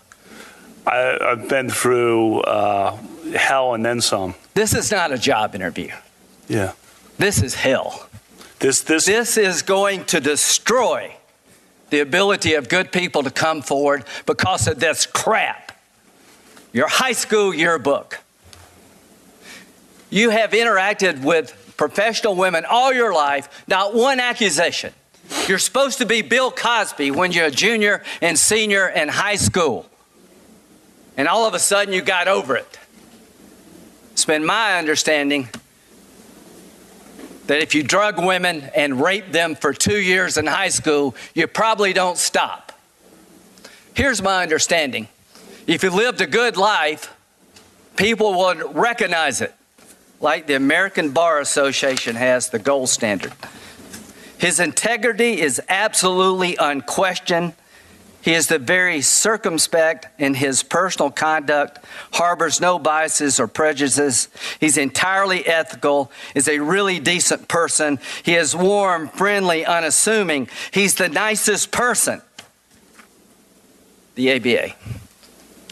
I, 0.87 1.17
I've 1.21 1.47
been 1.47 1.69
through 1.69 2.41
uh, 2.41 2.97
hell 3.35 3.75
and 3.75 3.85
then 3.85 4.01
some. 4.01 4.33
This 4.55 4.73
is 4.73 4.91
not 4.91 5.11
a 5.11 5.17
job 5.19 5.53
interview. 5.53 5.91
Yeah. 6.47 6.73
This 7.19 7.43
is 7.43 7.53
hell. 7.53 8.08
This 8.59 8.81
this 8.81 9.05
This 9.05 9.37
is 9.37 9.61
going 9.61 10.05
to 10.05 10.19
destroy 10.19 11.15
the 11.89 12.01
ability 12.01 12.53
of 12.53 12.69
good 12.69 12.91
people 12.91 13.23
to 13.23 13.31
come 13.31 13.61
forward 13.61 14.03
because 14.25 14.67
of 14.67 14.79
this 14.79 15.05
crap. 15.05 15.71
Your 16.71 16.87
high 16.87 17.13
school 17.13 17.53
yearbook. 17.53 18.19
You 20.11 20.29
have 20.29 20.51
interacted 20.51 21.23
with 21.23 21.73
professional 21.77 22.35
women 22.35 22.65
all 22.65 22.93
your 22.93 23.13
life, 23.13 23.63
not 23.67 23.95
one 23.95 24.19
accusation. 24.19 24.93
You're 25.47 25.59
supposed 25.59 25.99
to 25.99 26.05
be 26.05 26.21
Bill 26.21 26.51
Cosby 26.51 27.11
when 27.11 27.31
you're 27.31 27.45
a 27.45 27.51
junior 27.51 28.03
and 28.21 28.37
senior 28.37 28.87
in 28.87 29.07
high 29.07 29.35
school. 29.35 29.87
And 31.17 31.27
all 31.27 31.45
of 31.45 31.53
a 31.53 31.59
sudden 31.59 31.93
you 31.93 32.01
got 32.01 32.27
over 32.27 32.55
it. 32.55 32.79
It's 34.11 34.25
been 34.25 34.45
my 34.45 34.77
understanding 34.77 35.49
that 37.49 37.63
if 37.63 37.73
you 37.73 37.81
drug 37.81 38.23
women 38.23 38.69
and 38.75 39.01
rape 39.01 39.31
them 39.31 39.55
for 39.55 39.73
two 39.73 39.99
years 39.99 40.37
in 40.37 40.45
high 40.45 40.69
school, 40.69 41.15
you 41.33 41.47
probably 41.47 41.93
don't 41.93 42.19
stop. 42.19 42.71
Here's 43.95 44.21
my 44.21 44.43
understanding 44.43 45.07
if 45.65 45.81
you 45.81 45.89
lived 45.89 46.21
a 46.21 46.27
good 46.27 46.57
life, 46.57 47.11
people 47.95 48.37
would 48.37 48.75
recognize 48.75 49.41
it, 49.41 49.51
like 50.21 50.45
the 50.45 50.53
American 50.53 51.09
Bar 51.09 51.39
Association 51.39 52.15
has 52.15 52.49
the 52.49 52.59
gold 52.59 52.87
standard. 52.87 53.33
His 54.37 54.59
integrity 54.59 55.41
is 55.41 55.59
absolutely 55.69 56.55
unquestioned. 56.55 57.53
He 58.21 58.33
is 58.33 58.47
the 58.47 58.59
very 58.59 59.01
circumspect 59.01 60.07
in 60.19 60.33
his 60.33 60.61
personal 60.61 61.09
conduct, 61.09 61.79
harbors 62.13 62.59
no 62.59 62.77
biases 62.77 63.39
or 63.39 63.47
prejudices. 63.47 64.27
He's 64.59 64.77
entirely 64.77 65.45
ethical, 65.45 66.11
is 66.35 66.47
a 66.47 66.59
really 66.59 66.99
decent 66.99 67.47
person. 67.47 67.99
He 68.23 68.35
is 68.35 68.55
warm, 68.55 69.07
friendly, 69.07 69.65
unassuming. 69.65 70.49
He's 70.71 70.95
the 70.95 71.07
nicest 71.07 71.71
person. 71.71 72.21
The 74.15 74.33
ABA. 74.33 74.75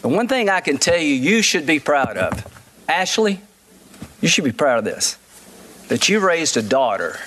The 0.02 0.08
one 0.08 0.28
thing 0.28 0.48
I 0.48 0.60
can 0.60 0.78
tell 0.78 0.98
you, 0.98 1.14
you 1.14 1.42
should 1.42 1.66
be 1.66 1.80
proud 1.80 2.16
of. 2.16 2.46
Ashley, 2.88 3.40
you 4.22 4.28
should 4.28 4.44
be 4.44 4.52
proud 4.52 4.78
of 4.78 4.84
this 4.84 5.18
that 5.88 6.08
you 6.08 6.20
raised 6.20 6.56
a 6.56 6.62
daughter 6.62 7.18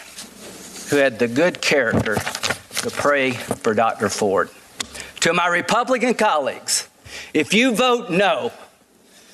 who 0.90 0.98
had 0.98 1.20
the 1.20 1.28
good 1.28 1.62
character 1.62 2.16
to 2.16 2.92
pray 2.92 3.32
for 3.32 3.74
Dr. 3.74 4.08
Ford. 4.08 4.50
To 5.22 5.34
my 5.34 5.48
Republican 5.48 6.16
colleagues, 6.16 6.90
if 7.34 7.54
you 7.54 7.76
vote 7.76 8.10
no, 8.10 8.52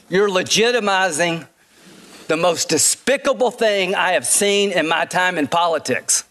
you're 0.09 0.29
legitimizing 0.29 1.47
the 2.27 2.35
most 2.35 2.67
despicable 2.67 3.51
thing 3.51 3.95
I 3.95 4.11
have 4.11 4.25
seen 4.25 4.71
in 4.71 4.87
my 4.87 5.05
time 5.05 5.37
in 5.37 5.47
politics. 5.47 6.25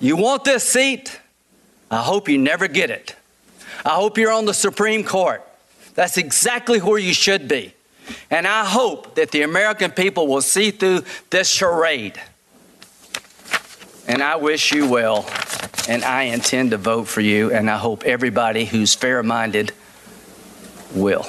You 0.00 0.16
want 0.16 0.42
this 0.42 0.64
seat? 0.64 1.20
I 1.88 2.02
hope 2.02 2.28
you 2.28 2.36
never 2.36 2.66
get 2.66 2.90
it. 2.90 3.14
I 3.84 3.90
hope 3.90 4.18
you're 4.18 4.32
on 4.32 4.44
the 4.44 4.54
Supreme 4.54 5.04
Court. 5.04 5.46
That's 5.94 6.16
exactly 6.16 6.80
where 6.80 6.98
you 6.98 7.14
should 7.14 7.46
be. 7.46 7.74
And 8.28 8.48
I 8.48 8.64
hope 8.64 9.14
that 9.14 9.30
the 9.30 9.42
American 9.42 9.92
people 9.92 10.26
will 10.26 10.42
see 10.42 10.72
through 10.72 11.04
this 11.30 11.48
charade. 11.48 12.20
And 14.06 14.22
I 14.22 14.36
wish 14.36 14.72
you 14.72 14.88
well, 14.88 15.24
and 15.88 16.04
I 16.04 16.24
intend 16.24 16.72
to 16.72 16.76
vote 16.76 17.04
for 17.04 17.20
you, 17.20 17.52
and 17.52 17.70
I 17.70 17.76
hope 17.78 18.04
everybody 18.04 18.64
who's 18.64 18.94
fair 18.94 19.22
minded 19.22 19.72
will. 20.94 21.26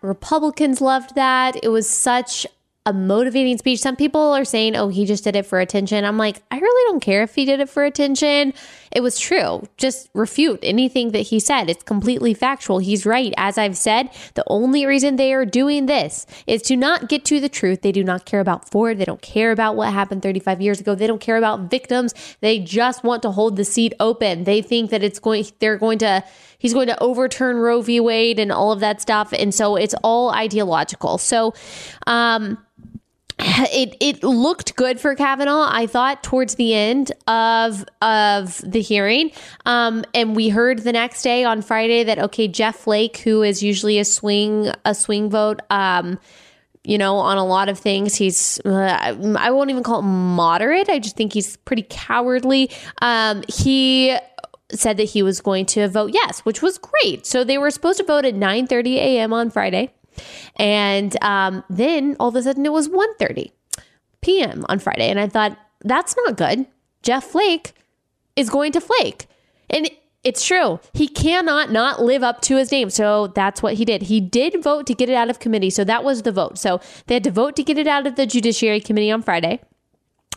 Republicans 0.00 0.80
loved 0.80 1.14
that. 1.14 1.56
It 1.62 1.68
was 1.68 1.88
such 1.88 2.46
a 2.86 2.92
motivating 2.92 3.56
speech. 3.56 3.80
Some 3.80 3.96
people 3.96 4.20
are 4.20 4.44
saying, 4.44 4.76
oh, 4.76 4.88
he 4.88 5.06
just 5.06 5.24
did 5.24 5.34
it 5.36 5.46
for 5.46 5.58
attention. 5.58 6.04
I'm 6.04 6.18
like, 6.18 6.42
I 6.50 6.58
really 6.58 6.92
don't 6.92 7.00
care 7.00 7.22
if 7.22 7.34
he 7.34 7.46
did 7.46 7.60
it 7.60 7.68
for 7.70 7.84
attention. 7.84 8.52
It 8.94 9.02
was 9.02 9.18
true. 9.18 9.66
Just 9.76 10.08
refute 10.14 10.60
anything 10.62 11.10
that 11.10 11.22
he 11.22 11.40
said. 11.40 11.68
It's 11.68 11.82
completely 11.82 12.32
factual. 12.32 12.78
He's 12.78 13.04
right. 13.04 13.34
As 13.36 13.58
I've 13.58 13.76
said, 13.76 14.08
the 14.34 14.44
only 14.46 14.86
reason 14.86 15.16
they 15.16 15.34
are 15.34 15.44
doing 15.44 15.86
this 15.86 16.26
is 16.46 16.62
to 16.62 16.76
not 16.76 17.08
get 17.08 17.24
to 17.26 17.40
the 17.40 17.48
truth. 17.48 17.82
They 17.82 17.90
do 17.90 18.04
not 18.04 18.24
care 18.24 18.38
about 18.38 18.70
Ford. 18.70 18.98
They 18.98 19.04
don't 19.04 19.20
care 19.20 19.50
about 19.50 19.74
what 19.74 19.92
happened 19.92 20.22
35 20.22 20.62
years 20.62 20.80
ago. 20.80 20.94
They 20.94 21.08
don't 21.08 21.20
care 21.20 21.36
about 21.36 21.70
victims. 21.70 22.14
They 22.40 22.60
just 22.60 23.02
want 23.02 23.22
to 23.22 23.32
hold 23.32 23.56
the 23.56 23.64
seat 23.64 23.94
open. 23.98 24.44
They 24.44 24.62
think 24.62 24.90
that 24.90 25.02
it's 25.02 25.18
going, 25.18 25.44
they're 25.58 25.76
going 25.76 25.98
to, 25.98 26.22
he's 26.58 26.72
going 26.72 26.86
to 26.86 27.02
overturn 27.02 27.56
Roe 27.56 27.82
v. 27.82 27.98
Wade 27.98 28.38
and 28.38 28.52
all 28.52 28.70
of 28.70 28.78
that 28.78 29.00
stuff. 29.00 29.32
And 29.32 29.52
so 29.52 29.74
it's 29.74 29.94
all 30.04 30.30
ideological. 30.30 31.18
So, 31.18 31.52
um, 32.06 32.58
it 33.38 33.96
it 34.00 34.22
looked 34.22 34.76
good 34.76 35.00
for 35.00 35.14
Kavanaugh. 35.14 35.68
I 35.68 35.86
thought 35.86 36.22
towards 36.22 36.54
the 36.54 36.74
end 36.74 37.12
of 37.26 37.84
of 38.00 38.60
the 38.64 38.80
hearing, 38.80 39.32
um, 39.66 40.04
and 40.14 40.36
we 40.36 40.48
heard 40.48 40.80
the 40.80 40.92
next 40.92 41.22
day 41.22 41.44
on 41.44 41.62
Friday 41.62 42.04
that 42.04 42.18
okay, 42.18 42.46
Jeff 42.48 42.76
Flake, 42.76 43.18
who 43.18 43.42
is 43.42 43.62
usually 43.62 43.98
a 43.98 44.04
swing 44.04 44.70
a 44.84 44.94
swing 44.94 45.30
vote, 45.30 45.60
um, 45.70 46.18
you 46.84 46.96
know, 46.96 47.16
on 47.16 47.36
a 47.36 47.44
lot 47.44 47.68
of 47.68 47.78
things, 47.78 48.14
he's 48.14 48.60
uh, 48.64 49.16
I 49.38 49.50
won't 49.50 49.70
even 49.70 49.82
call 49.82 50.00
it 50.00 50.02
moderate. 50.02 50.88
I 50.88 50.98
just 50.98 51.16
think 51.16 51.32
he's 51.32 51.56
pretty 51.56 51.86
cowardly. 51.88 52.70
Um, 53.02 53.42
he 53.48 54.16
said 54.70 54.96
that 54.96 55.04
he 55.04 55.22
was 55.22 55.40
going 55.40 55.66
to 55.66 55.88
vote 55.88 56.12
yes, 56.14 56.40
which 56.40 56.62
was 56.62 56.78
great. 56.78 57.26
So 57.26 57.42
they 57.42 57.58
were 57.58 57.70
supposed 57.70 57.98
to 57.98 58.04
vote 58.04 58.24
at 58.24 58.34
9:30 58.34 58.94
a.m. 58.96 59.32
on 59.32 59.50
Friday. 59.50 59.92
And 60.56 61.16
um, 61.22 61.64
then 61.68 62.16
all 62.20 62.28
of 62.28 62.36
a 62.36 62.42
sudden 62.42 62.64
it 62.66 62.72
was 62.72 62.88
1.30 62.88 63.50
p.m. 64.20 64.64
on 64.68 64.78
Friday. 64.78 65.08
And 65.08 65.20
I 65.20 65.28
thought, 65.28 65.58
that's 65.80 66.16
not 66.16 66.36
good. 66.36 66.66
Jeff 67.02 67.24
Flake 67.24 67.74
is 68.36 68.50
going 68.50 68.72
to 68.72 68.80
flake. 68.80 69.26
And 69.70 69.90
it's 70.24 70.44
true. 70.44 70.80
He 70.94 71.06
cannot 71.06 71.70
not 71.70 72.02
live 72.02 72.22
up 72.22 72.40
to 72.42 72.56
his 72.56 72.72
name. 72.72 72.88
So 72.88 73.28
that's 73.28 73.62
what 73.62 73.74
he 73.74 73.84
did. 73.84 74.02
He 74.02 74.20
did 74.20 74.62
vote 74.62 74.86
to 74.86 74.94
get 74.94 75.10
it 75.10 75.14
out 75.14 75.28
of 75.28 75.38
committee. 75.38 75.70
So 75.70 75.84
that 75.84 76.02
was 76.02 76.22
the 76.22 76.32
vote. 76.32 76.58
So 76.58 76.80
they 77.06 77.14
had 77.14 77.24
to 77.24 77.30
vote 77.30 77.54
to 77.56 77.62
get 77.62 77.76
it 77.76 77.86
out 77.86 78.06
of 78.06 78.16
the 78.16 78.26
Judiciary 78.26 78.80
Committee 78.80 79.10
on 79.10 79.22
Friday. 79.22 79.60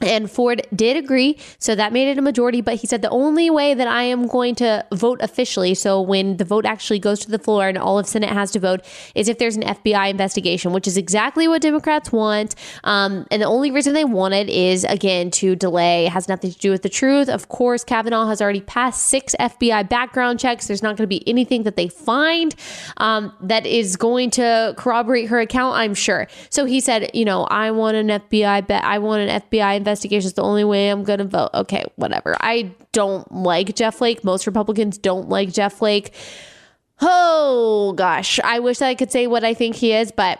And 0.01 0.29
Ford 0.29 0.61
did 0.75 0.95
agree, 0.95 1.39
so 1.57 1.73
that 1.73 1.91
made 1.91 2.07
it 2.07 2.17
a 2.19 2.21
majority. 2.21 2.61
But 2.61 2.75
he 2.75 2.87
said 2.87 3.01
the 3.01 3.09
only 3.09 3.49
way 3.49 3.73
that 3.73 3.87
I 3.87 4.03
am 4.03 4.27
going 4.27 4.53
to 4.55 4.85
vote 4.93 5.19
officially, 5.21 5.73
so 5.73 6.01
when 6.01 6.37
the 6.37 6.45
vote 6.45 6.65
actually 6.65 6.99
goes 6.99 7.19
to 7.21 7.31
the 7.31 7.39
floor 7.39 7.67
and 7.67 7.77
all 7.77 7.97
of 7.97 8.05
Senate 8.05 8.29
has 8.29 8.51
to 8.51 8.59
vote, 8.59 8.81
is 9.15 9.27
if 9.27 9.39
there's 9.39 9.55
an 9.55 9.63
FBI 9.63 10.09
investigation, 10.09 10.71
which 10.71 10.87
is 10.87 10.97
exactly 10.97 11.47
what 11.47 11.63
Democrats 11.63 12.11
want. 12.11 12.53
Um, 12.83 13.25
and 13.31 13.41
the 13.41 13.47
only 13.47 13.71
reason 13.71 13.93
they 13.93 14.05
want 14.05 14.35
it 14.35 14.49
is, 14.49 14.83
again, 14.83 15.31
to 15.31 15.55
delay. 15.55 16.05
It 16.05 16.11
has 16.11 16.27
nothing 16.27 16.51
to 16.51 16.59
do 16.59 16.69
with 16.69 16.83
the 16.83 16.89
truth. 16.89 17.27
Of 17.27 17.49
course, 17.49 17.83
Kavanaugh 17.83 18.27
has 18.27 18.39
already 18.39 18.61
passed 18.61 19.07
six 19.07 19.35
FBI 19.39 19.89
background 19.89 20.39
checks. 20.39 20.67
There's 20.67 20.83
not 20.83 20.89
going 20.97 21.05
to 21.05 21.07
be 21.07 21.27
anything 21.27 21.63
that 21.63 21.75
they 21.75 21.87
find 21.87 22.53
um, 22.97 23.33
that 23.41 23.65
is 23.65 23.95
going 23.95 24.29
to 24.31 24.75
corroborate 24.77 25.29
her 25.29 25.39
account, 25.39 25.75
I'm 25.75 25.95
sure. 25.95 26.27
So 26.51 26.65
he 26.65 26.79
said, 26.81 27.09
you 27.15 27.25
know, 27.25 27.45
I 27.45 27.71
want 27.71 27.97
an 27.97 28.07
FBI, 28.07 28.67
bet 28.67 28.83
I 28.83 28.99
want 28.99 29.27
an 29.27 29.41
FBI 29.41 29.86
investigation 29.87 30.27
is 30.27 30.33
the 30.33 30.43
only 30.43 30.65
way 30.65 30.89
I'm 30.89 31.03
going 31.03 31.19
to 31.19 31.25
vote. 31.25 31.49
Okay, 31.53 31.85
whatever. 31.95 32.35
I 32.41 32.75
don't 32.91 33.31
like 33.31 33.75
Jeff 33.75 33.95
Flake. 33.95 34.23
Most 34.23 34.45
Republicans 34.45 34.97
don't 34.97 35.29
like 35.29 35.53
Jeff 35.53 35.73
Flake. 35.73 36.13
Oh 36.99 37.93
gosh, 37.95 38.39
I 38.43 38.59
wish 38.59 38.81
I 38.81 38.95
could 38.95 39.11
say 39.11 39.27
what 39.27 39.43
I 39.43 39.53
think 39.53 39.75
he 39.75 39.93
is, 39.93 40.11
but 40.11 40.39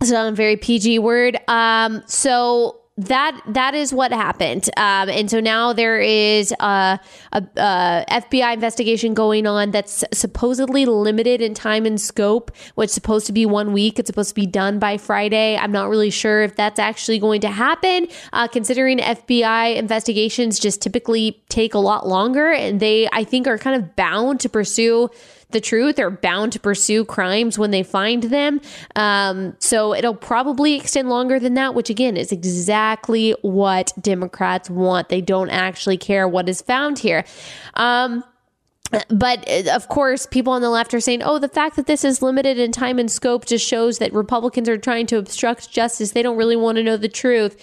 it's 0.00 0.10
not 0.10 0.32
a 0.32 0.34
very 0.34 0.56
PG 0.56 0.98
word. 0.98 1.38
Um, 1.48 2.02
so 2.06 2.79
that 3.08 3.40
that 3.46 3.74
is 3.74 3.92
what 3.92 4.12
happened, 4.12 4.68
um, 4.76 5.08
and 5.08 5.30
so 5.30 5.40
now 5.40 5.72
there 5.72 6.00
is 6.00 6.52
a, 6.60 7.00
a, 7.32 7.42
a, 7.56 8.04
FBI 8.10 8.54
investigation 8.54 9.14
going 9.14 9.46
on 9.46 9.70
that's 9.70 10.04
supposedly 10.12 10.86
limited 10.86 11.40
in 11.40 11.54
time 11.54 11.86
and 11.86 12.00
scope. 12.00 12.50
What's 12.74 12.92
supposed 12.92 13.26
to 13.26 13.32
be 13.32 13.46
one 13.46 13.72
week. 13.72 13.98
It's 13.98 14.06
supposed 14.08 14.30
to 14.30 14.34
be 14.34 14.46
done 14.46 14.78
by 14.78 14.98
Friday. 14.98 15.56
I'm 15.56 15.72
not 15.72 15.88
really 15.88 16.10
sure 16.10 16.42
if 16.42 16.56
that's 16.56 16.78
actually 16.78 17.18
going 17.18 17.40
to 17.42 17.48
happen, 17.48 18.08
uh, 18.32 18.48
considering 18.48 18.98
FBI 18.98 19.76
investigations 19.76 20.58
just 20.58 20.82
typically 20.82 21.42
take 21.48 21.74
a 21.74 21.78
lot 21.78 22.06
longer, 22.06 22.50
and 22.52 22.80
they 22.80 23.08
I 23.12 23.24
think 23.24 23.46
are 23.46 23.58
kind 23.58 23.82
of 23.82 23.96
bound 23.96 24.40
to 24.40 24.48
pursue 24.48 25.08
the 25.52 25.60
truth 25.60 25.98
are 25.98 26.10
bound 26.10 26.52
to 26.52 26.60
pursue 26.60 27.04
crimes 27.04 27.58
when 27.58 27.70
they 27.70 27.82
find 27.82 28.24
them. 28.24 28.60
Um, 28.96 29.56
so 29.58 29.94
it'll 29.94 30.14
probably 30.14 30.74
extend 30.74 31.08
longer 31.08 31.38
than 31.38 31.54
that, 31.54 31.74
which 31.74 31.90
again 31.90 32.16
is 32.16 32.32
exactly 32.32 33.34
what 33.42 33.92
Democrats 34.00 34.70
want. 34.70 35.08
They 35.08 35.20
don't 35.20 35.50
actually 35.50 35.98
care 35.98 36.26
what 36.28 36.48
is 36.48 36.60
found 36.62 36.98
here. 36.98 37.24
Um, 37.74 38.24
but 39.08 39.48
uh, 39.48 39.74
of 39.74 39.88
course, 39.88 40.26
people 40.26 40.52
on 40.52 40.62
the 40.62 40.70
left 40.70 40.94
are 40.94 41.00
saying, 41.00 41.22
oh, 41.22 41.38
the 41.38 41.48
fact 41.48 41.76
that 41.76 41.86
this 41.86 42.04
is 42.04 42.22
limited 42.22 42.58
in 42.58 42.72
time 42.72 42.98
and 42.98 43.10
scope 43.10 43.46
just 43.46 43.66
shows 43.66 43.98
that 43.98 44.12
Republicans 44.12 44.68
are 44.68 44.78
trying 44.78 45.06
to 45.06 45.16
obstruct 45.16 45.70
justice. 45.70 46.12
They 46.12 46.22
don't 46.22 46.36
really 46.36 46.56
want 46.56 46.76
to 46.76 46.82
know 46.82 46.96
the 46.96 47.08
truth. 47.08 47.56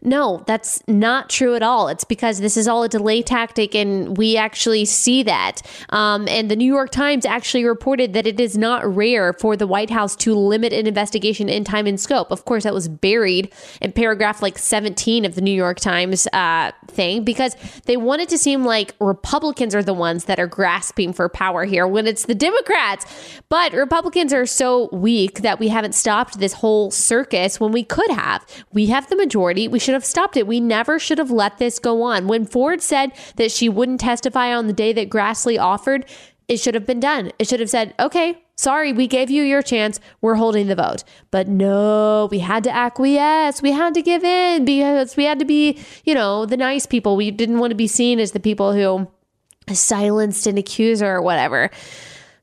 No, 0.00 0.44
that's 0.46 0.80
not 0.86 1.28
true 1.28 1.56
at 1.56 1.62
all. 1.62 1.88
It's 1.88 2.04
because 2.04 2.38
this 2.38 2.56
is 2.56 2.68
all 2.68 2.84
a 2.84 2.88
delay 2.88 3.20
tactic, 3.20 3.74
and 3.74 4.16
we 4.16 4.36
actually 4.36 4.84
see 4.84 5.24
that. 5.24 5.62
Um, 5.88 6.28
and 6.28 6.48
the 6.48 6.54
New 6.54 6.72
York 6.72 6.90
Times 6.90 7.26
actually 7.26 7.64
reported 7.64 8.12
that 8.12 8.24
it 8.24 8.38
is 8.38 8.56
not 8.56 8.86
rare 8.86 9.32
for 9.32 9.56
the 9.56 9.66
White 9.66 9.90
House 9.90 10.14
to 10.16 10.36
limit 10.36 10.72
an 10.72 10.86
investigation 10.86 11.48
in 11.48 11.64
time 11.64 11.88
and 11.88 11.98
scope. 11.98 12.30
Of 12.30 12.44
course, 12.44 12.62
that 12.62 12.72
was 12.72 12.86
buried 12.86 13.52
in 13.80 13.90
paragraph 13.90 14.40
like 14.40 14.56
17 14.56 15.24
of 15.24 15.34
the 15.34 15.40
New 15.40 15.50
York 15.50 15.80
Times 15.80 16.28
uh, 16.32 16.70
thing 16.86 17.24
because 17.24 17.56
they 17.86 17.96
wanted 17.96 18.28
to 18.28 18.38
seem 18.38 18.64
like 18.64 18.94
Republicans 19.00 19.74
are 19.74 19.82
the 19.82 19.94
ones 19.94 20.26
that 20.26 20.38
are 20.38 20.46
grasping 20.46 21.12
for 21.12 21.28
power 21.28 21.64
here 21.64 21.88
when 21.88 22.06
it's 22.06 22.26
the 22.26 22.36
Democrats. 22.36 23.04
But 23.48 23.72
Republicans 23.72 24.32
are 24.32 24.46
so 24.46 24.90
weak 24.92 25.40
that 25.40 25.58
we 25.58 25.66
haven't 25.66 25.96
stopped 25.96 26.38
this 26.38 26.52
whole 26.52 26.92
circus 26.92 27.58
when 27.58 27.72
we 27.72 27.82
could 27.82 28.10
have. 28.10 28.46
We 28.72 28.86
have 28.86 29.08
the 29.08 29.16
majority. 29.16 29.66
We 29.66 29.87
should 29.88 29.94
have 29.94 30.04
stopped 30.04 30.36
it. 30.36 30.46
We 30.46 30.60
never 30.60 30.98
should 30.98 31.16
have 31.16 31.30
let 31.30 31.56
this 31.56 31.78
go 31.78 32.02
on. 32.02 32.28
When 32.28 32.44
Ford 32.44 32.82
said 32.82 33.10
that 33.36 33.50
she 33.50 33.70
wouldn't 33.70 34.00
testify 34.00 34.54
on 34.54 34.66
the 34.66 34.74
day 34.74 34.92
that 34.92 35.08
Grassley 35.08 35.58
offered, 35.58 36.04
it 36.46 36.58
should 36.58 36.74
have 36.74 36.84
been 36.84 37.00
done. 37.00 37.32
It 37.38 37.48
should 37.48 37.60
have 37.60 37.70
said, 37.70 37.94
okay, 37.98 38.44
sorry, 38.54 38.92
we 38.92 39.06
gave 39.06 39.30
you 39.30 39.42
your 39.42 39.62
chance. 39.62 39.98
We're 40.20 40.34
holding 40.34 40.66
the 40.66 40.74
vote. 40.74 41.04
But 41.30 41.48
no, 41.48 42.28
we 42.30 42.40
had 42.40 42.64
to 42.64 42.70
acquiesce. 42.70 43.62
We 43.62 43.72
had 43.72 43.94
to 43.94 44.02
give 44.02 44.24
in 44.24 44.66
because 44.66 45.16
we 45.16 45.24
had 45.24 45.38
to 45.38 45.46
be, 45.46 45.78
you 46.04 46.12
know, 46.12 46.44
the 46.44 46.58
nice 46.58 46.84
people. 46.84 47.16
We 47.16 47.30
didn't 47.30 47.58
want 47.58 47.70
to 47.70 47.74
be 47.74 47.86
seen 47.86 48.20
as 48.20 48.32
the 48.32 48.40
people 48.40 48.74
who 48.74 49.08
silenced 49.74 50.46
an 50.46 50.58
accuser 50.58 51.14
or 51.14 51.22
whatever. 51.22 51.70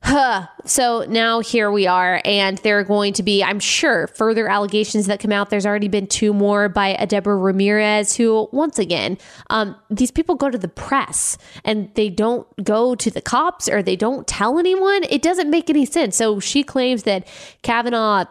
Huh. 0.07 0.45
So 0.65 1.03
now 1.09 1.39
here 1.39 1.71
we 1.71 1.87
are, 1.87 2.21
and 2.25 2.59
there 2.59 2.77
are 2.77 2.83
going 2.83 3.13
to 3.13 3.23
be, 3.23 3.43
I'm 3.43 3.59
sure, 3.59 4.05
further 4.05 4.47
allegations 4.47 5.07
that 5.07 5.19
come 5.19 5.31
out. 5.31 5.49
There's 5.49 5.65
already 5.65 5.87
been 5.87 6.05
two 6.05 6.31
more 6.31 6.69
by 6.69 6.93
Deborah 7.07 7.35
Ramirez, 7.35 8.15
who, 8.15 8.47
once 8.51 8.77
again, 8.77 9.17
um, 9.49 9.75
these 9.89 10.11
people 10.11 10.35
go 10.35 10.51
to 10.51 10.59
the 10.59 10.67
press 10.67 11.39
and 11.63 11.89
they 11.95 12.11
don't 12.11 12.47
go 12.63 12.93
to 12.93 13.09
the 13.09 13.19
cops 13.19 13.67
or 13.67 13.81
they 13.81 13.95
don't 13.95 14.27
tell 14.27 14.59
anyone. 14.59 15.05
It 15.09 15.23
doesn't 15.23 15.49
make 15.49 15.71
any 15.71 15.87
sense. 15.87 16.15
So 16.15 16.39
she 16.39 16.63
claims 16.63 17.01
that 17.03 17.27
Kavanaugh 17.63 18.25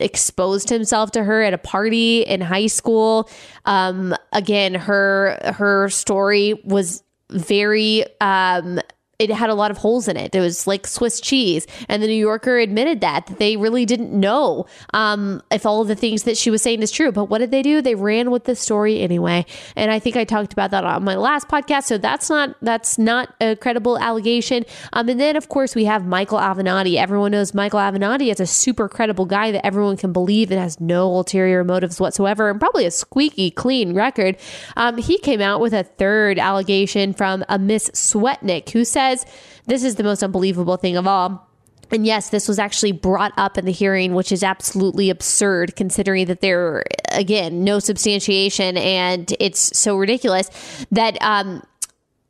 exposed 0.00 0.68
himself 0.68 1.12
to 1.12 1.22
her 1.22 1.42
at 1.42 1.54
a 1.54 1.58
party 1.58 2.22
in 2.22 2.40
high 2.40 2.66
school. 2.66 3.30
Um, 3.66 4.16
again, 4.32 4.74
her 4.74 5.38
her 5.54 5.90
story 5.90 6.60
was 6.64 7.04
very 7.30 8.04
um, 8.20 8.80
it 9.20 9.30
had 9.30 9.50
a 9.50 9.54
lot 9.54 9.70
of 9.70 9.76
holes 9.76 10.08
in 10.08 10.16
it. 10.16 10.34
It 10.34 10.40
was 10.40 10.66
like 10.66 10.86
Swiss 10.86 11.20
cheese. 11.20 11.66
And 11.90 12.02
the 12.02 12.06
New 12.06 12.14
Yorker 12.14 12.58
admitted 12.58 13.02
that, 13.02 13.26
that 13.26 13.38
they 13.38 13.58
really 13.58 13.84
didn't 13.84 14.18
know 14.18 14.64
um, 14.94 15.42
if 15.50 15.66
all 15.66 15.82
of 15.82 15.88
the 15.88 15.94
things 15.94 16.22
that 16.22 16.38
she 16.38 16.50
was 16.50 16.62
saying 16.62 16.80
is 16.80 16.90
true. 16.90 17.12
But 17.12 17.26
what 17.26 17.38
did 17.38 17.50
they 17.50 17.62
do? 17.62 17.82
They 17.82 17.94
ran 17.94 18.30
with 18.30 18.44
the 18.44 18.56
story 18.56 19.00
anyway. 19.00 19.44
And 19.76 19.90
I 19.90 19.98
think 19.98 20.16
I 20.16 20.24
talked 20.24 20.54
about 20.54 20.70
that 20.70 20.84
on 20.84 21.04
my 21.04 21.16
last 21.16 21.48
podcast. 21.48 21.84
So 21.84 21.98
that's 21.98 22.30
not 22.30 22.56
that's 22.62 22.98
not 22.98 23.34
a 23.42 23.56
credible 23.56 23.98
allegation. 23.98 24.64
Um, 24.94 25.10
and 25.10 25.20
then 25.20 25.36
of 25.36 25.50
course 25.50 25.74
we 25.74 25.84
have 25.84 26.06
Michael 26.06 26.38
Avenatti. 26.38 26.96
Everyone 26.96 27.32
knows 27.32 27.52
Michael 27.52 27.80
Avenatti 27.80 28.30
is 28.30 28.40
a 28.40 28.46
super 28.46 28.88
credible 28.88 29.26
guy 29.26 29.52
that 29.52 29.66
everyone 29.66 29.98
can 29.98 30.14
believe 30.14 30.50
and 30.50 30.58
has 30.58 30.80
no 30.80 31.08
ulterior 31.08 31.62
motives 31.62 32.00
whatsoever 32.00 32.48
and 32.48 32.58
probably 32.58 32.86
a 32.86 32.90
squeaky 32.90 33.50
clean 33.50 33.92
record. 33.92 34.38
Um, 34.78 34.96
he 34.96 35.18
came 35.18 35.42
out 35.42 35.60
with 35.60 35.74
a 35.74 35.84
third 35.84 36.38
allegation 36.38 37.12
from 37.12 37.44
a 37.50 37.58
Miss 37.58 37.90
Swetnick 37.90 38.70
who 38.70 38.82
said 38.84 39.09
says 39.10 39.26
this 39.66 39.84
is 39.84 39.96
the 39.96 40.02
most 40.02 40.22
unbelievable 40.22 40.76
thing 40.76 40.96
of 40.96 41.06
all. 41.06 41.46
And 41.92 42.06
yes, 42.06 42.30
this 42.30 42.46
was 42.46 42.58
actually 42.58 42.92
brought 42.92 43.32
up 43.36 43.58
in 43.58 43.64
the 43.64 43.72
hearing, 43.72 44.14
which 44.14 44.30
is 44.30 44.44
absolutely 44.44 45.10
absurd 45.10 45.74
considering 45.74 46.26
that 46.26 46.40
there, 46.40 46.84
again, 47.10 47.64
no 47.64 47.80
substantiation 47.80 48.76
and 48.76 49.34
it's 49.40 49.76
so 49.76 49.96
ridiculous 49.96 50.50
that 50.92 51.20
um, 51.20 51.62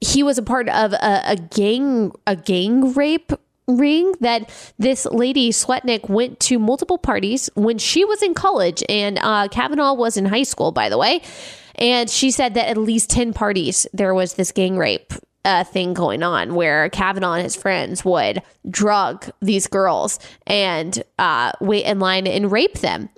he 0.00 0.22
was 0.22 0.38
a 0.38 0.42
part 0.42 0.68
of 0.70 0.94
a, 0.94 1.22
a 1.26 1.36
gang, 1.36 2.12
a 2.26 2.36
gang 2.36 2.94
rape 2.94 3.32
ring 3.66 4.14
that 4.20 4.50
this 4.78 5.04
lady 5.06 5.50
Swetnick 5.50 6.08
went 6.08 6.40
to 6.40 6.58
multiple 6.58 6.98
parties 6.98 7.50
when 7.54 7.78
she 7.78 8.04
was 8.04 8.22
in 8.22 8.34
college, 8.34 8.82
and 8.88 9.18
uh, 9.18 9.46
Kavanaugh 9.48 9.94
was 9.94 10.16
in 10.16 10.24
high 10.24 10.42
school, 10.42 10.72
by 10.72 10.88
the 10.88 10.98
way. 10.98 11.20
And 11.76 12.10
she 12.10 12.30
said 12.30 12.54
that 12.54 12.68
at 12.68 12.76
least 12.76 13.10
10 13.10 13.32
parties 13.32 13.86
there 13.92 14.12
was 14.12 14.34
this 14.34 14.52
gang 14.52 14.76
rape 14.76 15.12
uh, 15.44 15.64
thing 15.64 15.94
going 15.94 16.22
on 16.22 16.54
where 16.54 16.88
Kavanaugh 16.90 17.34
and 17.34 17.42
his 17.42 17.56
friends 17.56 18.04
would 18.04 18.42
drug 18.68 19.30
these 19.40 19.66
girls 19.66 20.18
and 20.46 21.02
uh, 21.18 21.52
wait 21.60 21.84
in 21.84 21.98
line 21.98 22.26
and 22.26 22.52
rape 22.52 22.78
them. 22.78 23.08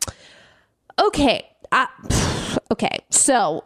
Okay. 0.99 1.49
Okay. 2.71 2.99
So 3.09 3.63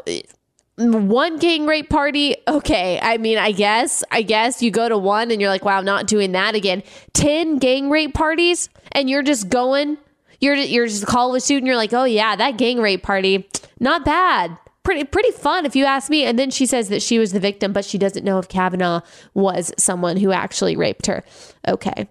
one 0.79 1.39
gang 1.39 1.67
rape 1.67 1.89
party 1.89 2.37
okay 2.47 3.01
i 3.01 3.17
mean 3.17 3.39
i 3.39 3.51
guess 3.51 4.05
i 4.13 4.21
guess 4.21 4.63
you 4.63 4.71
go 4.71 4.89
to 4.89 4.99
one 4.99 5.31
and 5.31 5.41
you're 5.41 5.49
like 5.49 5.65
wow 5.65 5.81
not 5.81 6.07
doing 6.07 6.33
that 6.33 6.55
again 6.55 6.83
10 7.15 7.57
gang 7.59 7.89
rape 7.89 8.13
parties 8.13 8.69
and 8.93 9.09
you're 9.09 9.23
just 9.23 9.49
going 9.49 9.97
you're 10.39 10.55
you're 10.55 10.87
just 10.87 11.05
a 11.05 11.07
college 11.07 11.43
student 11.43 11.67
you're 11.67 11.77
like 11.77 11.95
oh 11.95 12.05
yeah 12.05 12.37
that 12.37 12.59
gang 12.59 12.79
rape 12.79 13.03
party 13.03 13.49
not 13.81 14.05
bad 14.05 14.59
pretty 14.87 15.05
pretty 15.05 15.33
fun 15.33 15.67
if 15.67 15.75
you 15.75 15.85
ask 15.85 16.09
me 16.09 16.25
and 16.25 16.39
then 16.39 16.49
she 16.49 16.65
says 16.65 16.89
that 16.91 17.03
she 17.03 17.19
was 17.19 17.33
the 17.33 17.41
victim 17.41 17.73
but 17.73 17.85
she 17.85 17.99
doesn't 17.99 18.25
know 18.25 18.39
if 18.39 18.49
kavanaugh 18.49 19.01
was 19.35 19.73
someone 19.77 20.17
who 20.17 20.31
actually 20.31 20.77
raped 20.77 21.07
her 21.07 21.25
okay 21.67 22.09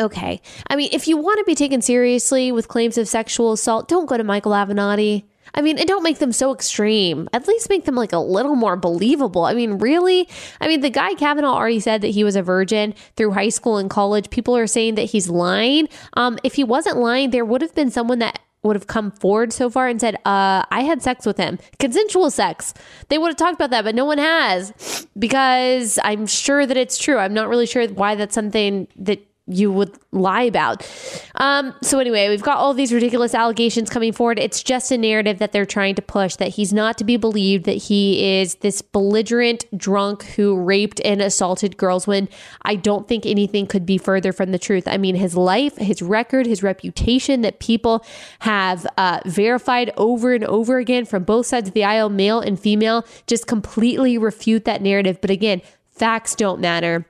okay 0.00 0.40
i 0.68 0.74
mean 0.74 0.88
if 0.90 1.06
you 1.06 1.18
want 1.18 1.38
to 1.38 1.44
be 1.44 1.54
taken 1.54 1.82
seriously 1.82 2.50
with 2.50 2.66
claims 2.66 2.96
of 2.96 3.06
sexual 3.06 3.52
assault 3.52 3.88
don't 3.88 4.06
go 4.06 4.16
to 4.16 4.24
michael 4.24 4.52
avenatti 4.52 5.24
I 5.54 5.62
mean, 5.62 5.78
and 5.78 5.88
don't 5.88 6.02
make 6.02 6.18
them 6.18 6.32
so 6.32 6.52
extreme. 6.52 7.26
At 7.32 7.48
least 7.48 7.70
make 7.70 7.86
them 7.86 7.94
like 7.94 8.12
a 8.12 8.18
little 8.18 8.54
more 8.54 8.76
believable. 8.76 9.44
I 9.44 9.54
mean, 9.54 9.78
really? 9.78 10.28
I 10.60 10.68
mean, 10.68 10.82
the 10.82 10.90
guy 10.90 11.14
Kavanaugh 11.14 11.54
already 11.54 11.80
said 11.80 12.02
that 12.02 12.08
he 12.08 12.22
was 12.22 12.36
a 12.36 12.42
virgin 12.42 12.94
through 13.16 13.32
high 13.32 13.48
school 13.48 13.78
and 13.78 13.88
college. 13.88 14.28
People 14.30 14.54
are 14.56 14.66
saying 14.66 14.96
that 14.96 15.04
he's 15.04 15.30
lying. 15.30 15.88
Um, 16.12 16.38
if 16.44 16.54
he 16.54 16.64
wasn't 16.64 16.98
lying, 16.98 17.30
there 17.30 17.46
would 17.46 17.62
have 17.62 17.74
been 17.74 17.90
someone 17.90 18.18
that 18.18 18.40
would 18.62 18.76
have 18.76 18.86
come 18.86 19.10
forward 19.10 19.52
so 19.52 19.70
far 19.70 19.86
and 19.86 20.00
said, 20.00 20.16
uh, 20.24 20.64
I 20.70 20.82
had 20.82 21.02
sex 21.02 21.24
with 21.24 21.36
him, 21.36 21.58
consensual 21.78 22.30
sex. 22.30 22.74
They 23.08 23.18
would 23.18 23.28
have 23.28 23.36
talked 23.36 23.54
about 23.54 23.70
that, 23.70 23.84
but 23.84 23.94
no 23.94 24.04
one 24.04 24.18
has 24.18 25.06
because 25.18 25.98
I'm 26.02 26.26
sure 26.26 26.66
that 26.66 26.76
it's 26.76 26.98
true. 26.98 27.18
I'm 27.18 27.34
not 27.34 27.48
really 27.48 27.66
sure 27.66 27.86
why 27.88 28.14
that's 28.14 28.34
something 28.34 28.88
that 28.96 29.24
you 29.48 29.72
would 29.72 29.98
lie 30.12 30.42
about. 30.42 30.88
Um, 31.36 31.74
so 31.82 31.98
anyway, 31.98 32.28
we've 32.28 32.42
got 32.42 32.58
all 32.58 32.74
these 32.74 32.92
ridiculous 32.92 33.34
allegations 33.34 33.90
coming 33.90 34.12
forward. 34.12 34.38
It's 34.38 34.62
just 34.62 34.90
a 34.92 34.98
narrative 34.98 35.38
that 35.38 35.52
they're 35.52 35.66
trying 35.66 35.94
to 35.96 36.02
push 36.02 36.36
that 36.36 36.48
he's 36.48 36.72
not 36.72 36.98
to 36.98 37.04
be 37.04 37.16
believed, 37.16 37.64
that 37.64 37.72
he 37.72 38.40
is 38.40 38.56
this 38.56 38.82
belligerent 38.82 39.64
drunk 39.76 40.24
who 40.24 40.58
raped 40.58 41.00
and 41.04 41.22
assaulted 41.22 41.76
girls 41.76 42.06
when 42.06 42.28
I 42.62 42.74
don't 42.74 43.08
think 43.08 43.24
anything 43.24 43.66
could 43.66 43.86
be 43.86 43.98
further 43.98 44.32
from 44.32 44.52
the 44.52 44.58
truth. 44.58 44.86
I 44.86 44.98
mean, 44.98 45.14
his 45.14 45.36
life, 45.36 45.76
his 45.76 46.02
record, 46.02 46.46
his 46.46 46.62
reputation 46.62 47.40
that 47.42 47.58
people 47.58 48.04
have 48.40 48.86
uh, 48.96 49.20
verified 49.24 49.92
over 49.96 50.34
and 50.34 50.44
over 50.44 50.78
again 50.78 51.04
from 51.04 51.24
both 51.24 51.46
sides 51.46 51.68
of 51.68 51.74
the 51.74 51.84
aisle, 51.84 52.10
male 52.10 52.40
and 52.40 52.58
female, 52.58 53.06
just 53.26 53.46
completely 53.46 54.18
refute 54.18 54.64
that 54.64 54.82
narrative. 54.82 55.20
But 55.20 55.30
again, 55.30 55.62
facts 55.90 56.34
don't 56.34 56.60
matter 56.60 57.06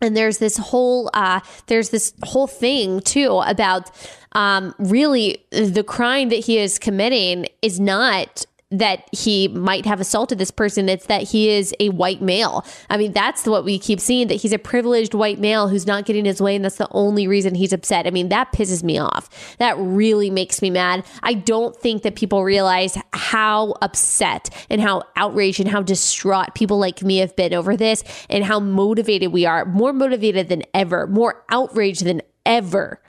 and 0.00 0.16
there's 0.16 0.38
this 0.38 0.56
whole 0.56 1.10
uh, 1.14 1.40
there's 1.66 1.90
this 1.90 2.12
whole 2.22 2.46
thing 2.46 3.00
too 3.00 3.40
about 3.44 3.90
um, 4.32 4.74
really 4.78 5.44
the 5.50 5.84
crime 5.84 6.28
that 6.28 6.44
he 6.44 6.58
is 6.58 6.78
committing 6.78 7.46
is 7.62 7.80
not 7.80 8.44
that 8.70 9.08
he 9.12 9.48
might 9.48 9.86
have 9.86 9.98
assaulted 9.98 10.36
this 10.36 10.50
person. 10.50 10.90
It's 10.90 11.06
that 11.06 11.22
he 11.22 11.48
is 11.48 11.74
a 11.80 11.88
white 11.88 12.20
male. 12.20 12.66
I 12.90 12.98
mean, 12.98 13.12
that's 13.12 13.46
what 13.46 13.64
we 13.64 13.78
keep 13.78 13.98
seeing 13.98 14.28
that 14.28 14.34
he's 14.34 14.52
a 14.52 14.58
privileged 14.58 15.14
white 15.14 15.38
male 15.38 15.68
who's 15.68 15.86
not 15.86 16.04
getting 16.04 16.26
his 16.26 16.40
way. 16.42 16.54
And 16.54 16.64
that's 16.64 16.76
the 16.76 16.88
only 16.90 17.26
reason 17.26 17.54
he's 17.54 17.72
upset. 17.72 18.06
I 18.06 18.10
mean, 18.10 18.28
that 18.28 18.52
pisses 18.52 18.82
me 18.82 18.98
off. 18.98 19.56
That 19.56 19.76
really 19.78 20.28
makes 20.28 20.60
me 20.60 20.68
mad. 20.68 21.06
I 21.22 21.32
don't 21.32 21.74
think 21.74 22.02
that 22.02 22.14
people 22.14 22.44
realize 22.44 22.98
how 23.14 23.74
upset 23.80 24.50
and 24.68 24.82
how 24.82 25.02
outraged 25.16 25.60
and 25.60 25.68
how 25.68 25.80
distraught 25.80 26.54
people 26.54 26.78
like 26.78 27.02
me 27.02 27.18
have 27.18 27.34
been 27.36 27.54
over 27.54 27.74
this 27.74 28.04
and 28.28 28.44
how 28.44 28.60
motivated 28.60 29.32
we 29.32 29.46
are, 29.46 29.64
more 29.64 29.94
motivated 29.94 30.50
than 30.50 30.62
ever, 30.74 31.06
more 31.06 31.42
outraged 31.48 32.04
than 32.04 32.20
ever 32.44 33.00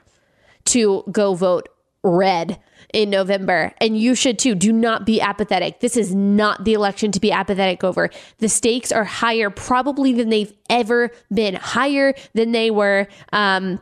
to 0.64 1.04
go 1.12 1.34
vote 1.34 1.68
red 2.02 2.58
in 2.92 3.10
November. 3.10 3.72
And 3.80 3.98
you 3.98 4.14
should 4.14 4.38
too. 4.38 4.54
Do 4.54 4.72
not 4.72 5.06
be 5.06 5.20
apathetic. 5.20 5.80
This 5.80 5.96
is 5.96 6.14
not 6.14 6.64
the 6.64 6.74
election 6.74 7.12
to 7.12 7.20
be 7.20 7.32
apathetic 7.32 7.84
over. 7.84 8.10
The 8.38 8.48
stakes 8.48 8.92
are 8.92 9.04
higher, 9.04 9.50
probably 9.50 10.12
than 10.12 10.28
they've 10.28 10.52
ever 10.68 11.10
been, 11.32 11.54
higher 11.54 12.14
than 12.34 12.52
they 12.52 12.70
were. 12.70 13.08
Um, 13.32 13.80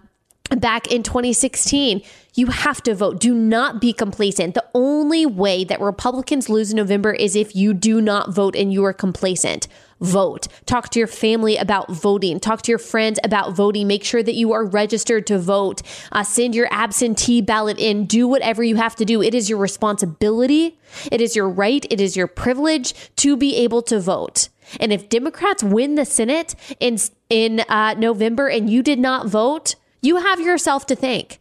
back 0.57 0.91
in 0.91 1.03
2016. 1.03 2.03
You 2.35 2.47
have 2.47 2.83
to 2.85 2.95
vote. 2.95 3.19
Do 3.21 3.35
not 3.35 3.81
be 3.81 3.93
complacent. 3.93 4.55
The 4.55 4.65
only 4.75 5.27
way 5.27 5.65
that 5.65 5.81
Republicans 5.81 6.49
lose 6.49 6.71
in 6.71 6.77
November 6.77 7.13
is 7.13 7.35
if 7.35 7.57
you 7.57 7.75
do 7.75 8.01
not 8.01 8.31
vote 8.31 8.55
and 8.55 8.73
you 8.73 8.85
are 8.85 8.93
complacent. 8.93 9.67
Vote. 10.01 10.47
Talk 10.65 10.91
to 10.91 11.01
your 11.01 11.09
family 11.09 11.57
about 11.57 11.91
voting. 11.91 12.39
Talk 12.39 12.63
to 12.63 12.71
your 12.71 12.79
friends 12.79 13.19
about 13.25 13.55
voting. 13.55 13.89
Make 13.89 14.05
sure 14.05 14.23
that 14.23 14.37
you 14.37 14.53
are 14.53 14.65
registered 14.65 15.27
to 15.27 15.39
vote. 15.39 15.83
Uh, 16.13 16.23
send 16.23 16.55
your 16.55 16.69
absentee 16.71 17.41
ballot 17.41 17.79
in. 17.81 18.07
Do 18.07 18.29
whatever 18.29 18.63
you 18.63 18.77
have 18.77 18.95
to 18.97 19.05
do. 19.05 19.21
It 19.21 19.35
is 19.35 19.51
your 19.51 19.59
responsibility. 19.59 20.79
It 21.11 21.21
is 21.21 21.35
your 21.35 21.49
right. 21.49 21.85
It 21.91 22.01
is 22.01 22.17
your 22.17 22.29
privilege 22.29 22.95
to 23.17 23.37
be 23.37 23.57
able 23.57 23.83
to 23.83 23.99
vote. 23.99 24.49
And 24.79 24.93
if 24.93 25.09
Democrats 25.09 25.65
win 25.65 25.97
the 25.97 26.05
Senate 26.05 26.55
in 26.79 26.99
in 27.29 27.61
uh, 27.69 27.95
November 27.95 28.49
and 28.49 28.71
you 28.71 28.83
did 28.83 28.99
not 28.99 29.27
vote, 29.27 29.75
you 30.01 30.17
have 30.17 30.41
yourself 30.41 30.87
to 30.87 30.97
thank. 30.97 31.41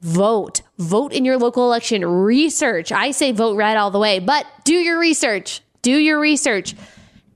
Vote. 0.00 0.62
Vote 0.78 1.12
in 1.12 1.24
your 1.24 1.38
local 1.38 1.64
election. 1.64 2.04
Research. 2.04 2.92
I 2.92 3.10
say 3.10 3.32
vote 3.32 3.56
red 3.56 3.76
all 3.76 3.90
the 3.90 3.98
way, 3.98 4.18
but 4.18 4.46
do 4.64 4.74
your 4.74 4.98
research. 4.98 5.62
Do 5.82 5.96
your 5.96 6.18
research. 6.20 6.74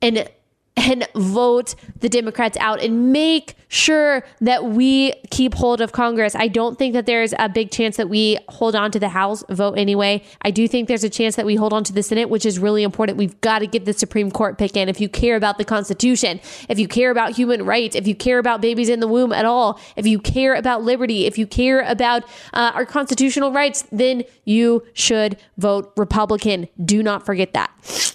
And 0.02 0.28
and 0.76 1.06
vote 1.14 1.74
the 2.00 2.08
Democrats 2.08 2.56
out 2.58 2.82
and 2.82 3.12
make 3.12 3.54
sure 3.68 4.24
that 4.40 4.64
we 4.64 5.12
keep 5.30 5.54
hold 5.54 5.80
of 5.80 5.92
Congress. 5.92 6.34
I 6.34 6.48
don't 6.48 6.78
think 6.78 6.94
that 6.94 7.06
there's 7.06 7.34
a 7.38 7.48
big 7.48 7.70
chance 7.70 7.96
that 7.96 8.08
we 8.08 8.38
hold 8.48 8.74
on 8.74 8.90
to 8.92 8.98
the 8.98 9.10
House 9.10 9.44
vote 9.48 9.78
anyway. 9.78 10.24
I 10.42 10.50
do 10.50 10.66
think 10.66 10.88
there's 10.88 11.04
a 11.04 11.10
chance 11.10 11.36
that 11.36 11.46
we 11.46 11.54
hold 11.54 11.72
on 11.72 11.84
to 11.84 11.92
the 11.92 12.02
Senate, 12.02 12.30
which 12.30 12.44
is 12.44 12.58
really 12.58 12.82
important. 12.82 13.18
We've 13.18 13.40
got 13.40 13.60
to 13.60 13.66
get 13.66 13.84
the 13.84 13.92
Supreme 13.92 14.30
Court 14.30 14.58
pick 14.58 14.76
in. 14.76 14.88
If 14.88 15.00
you 15.00 15.08
care 15.08 15.36
about 15.36 15.58
the 15.58 15.64
Constitution, 15.64 16.40
if 16.68 16.78
you 16.78 16.88
care 16.88 17.10
about 17.10 17.32
human 17.32 17.64
rights, 17.64 17.94
if 17.94 18.06
you 18.06 18.14
care 18.14 18.38
about 18.38 18.60
babies 18.60 18.88
in 18.88 19.00
the 19.00 19.08
womb 19.08 19.32
at 19.32 19.44
all, 19.44 19.80
if 19.96 20.06
you 20.06 20.18
care 20.18 20.54
about 20.54 20.82
liberty, 20.82 21.26
if 21.26 21.38
you 21.38 21.46
care 21.46 21.80
about 21.82 22.24
uh, 22.54 22.72
our 22.74 22.86
constitutional 22.86 23.52
rights, 23.52 23.84
then 23.92 24.24
you 24.44 24.84
should 24.94 25.36
vote 25.58 25.92
Republican. 25.96 26.68
Do 26.84 27.02
not 27.02 27.24
forget 27.24 27.52
that. 27.52 28.09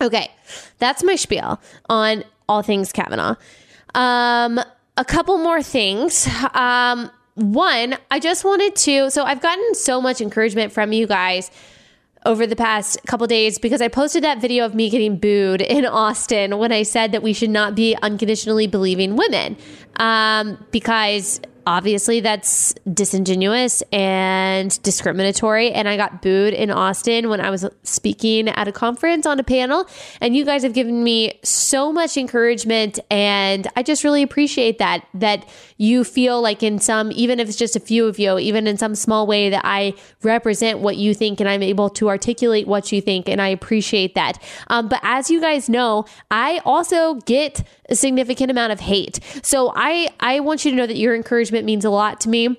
Okay, 0.00 0.30
that's 0.78 1.02
my 1.02 1.16
spiel 1.16 1.60
on 1.88 2.24
all 2.48 2.62
things 2.62 2.92
Kavanaugh. 2.92 3.36
Um, 3.94 4.60
a 4.96 5.04
couple 5.04 5.38
more 5.38 5.62
things. 5.62 6.28
Um, 6.54 7.10
one, 7.34 7.96
I 8.10 8.18
just 8.18 8.44
wanted 8.44 8.76
to. 8.76 9.10
So 9.10 9.24
I've 9.24 9.40
gotten 9.40 9.74
so 9.74 10.00
much 10.00 10.20
encouragement 10.20 10.72
from 10.72 10.92
you 10.92 11.06
guys 11.06 11.50
over 12.24 12.46
the 12.46 12.56
past 12.56 12.98
couple 13.06 13.26
days 13.26 13.58
because 13.58 13.80
I 13.80 13.88
posted 13.88 14.24
that 14.24 14.40
video 14.40 14.64
of 14.64 14.74
me 14.74 14.90
getting 14.90 15.16
booed 15.16 15.62
in 15.62 15.86
Austin 15.86 16.58
when 16.58 16.72
I 16.72 16.82
said 16.82 17.12
that 17.12 17.22
we 17.22 17.32
should 17.32 17.50
not 17.50 17.74
be 17.74 17.96
unconditionally 18.02 18.66
believing 18.66 19.16
women 19.16 19.56
um, 19.96 20.58
because 20.72 21.40
obviously 21.66 22.20
that's 22.20 22.72
disingenuous 22.92 23.82
and 23.92 24.80
discriminatory. 24.82 25.72
And 25.72 25.88
I 25.88 25.96
got 25.96 26.22
booed 26.22 26.54
in 26.54 26.70
Austin 26.70 27.28
when 27.28 27.40
I 27.40 27.50
was 27.50 27.66
speaking 27.82 28.48
at 28.48 28.68
a 28.68 28.72
conference 28.72 29.26
on 29.26 29.40
a 29.40 29.44
panel. 29.44 29.88
And 30.20 30.36
you 30.36 30.44
guys 30.44 30.62
have 30.62 30.72
given 30.72 31.02
me 31.02 31.40
so 31.42 31.92
much 31.92 32.16
encouragement. 32.16 33.00
And 33.10 33.66
I 33.74 33.82
just 33.82 34.04
really 34.04 34.22
appreciate 34.22 34.78
that, 34.78 35.06
that 35.14 35.46
you 35.76 36.04
feel 36.04 36.40
like 36.40 36.62
in 36.62 36.78
some, 36.78 37.10
even 37.12 37.40
if 37.40 37.48
it's 37.48 37.58
just 37.58 37.74
a 37.74 37.80
few 37.80 38.06
of 38.06 38.18
you, 38.18 38.38
even 38.38 38.66
in 38.66 38.78
some 38.78 38.94
small 38.94 39.26
way 39.26 39.50
that 39.50 39.62
I 39.64 39.94
represent 40.22 40.78
what 40.78 40.96
you 40.96 41.14
think 41.14 41.40
and 41.40 41.48
I'm 41.48 41.62
able 41.62 41.90
to 41.90 42.08
articulate 42.08 42.66
what 42.68 42.92
you 42.92 43.00
think. 43.00 43.28
And 43.28 43.42
I 43.42 43.48
appreciate 43.48 44.14
that. 44.14 44.40
Um, 44.68 44.88
but 44.88 45.00
as 45.02 45.30
you 45.30 45.40
guys 45.40 45.68
know, 45.68 46.04
I 46.30 46.60
also 46.64 47.14
get 47.26 47.66
a 47.88 47.96
significant 47.96 48.50
amount 48.50 48.72
of 48.72 48.80
hate. 48.80 49.20
So 49.42 49.72
I, 49.74 50.08
I 50.20 50.40
want 50.40 50.64
you 50.64 50.70
to 50.70 50.76
know 50.76 50.86
that 50.86 50.96
your 50.96 51.14
encouragement 51.14 51.64
means 51.64 51.84
a 51.84 51.90
lot 51.90 52.20
to 52.22 52.28
me. 52.28 52.58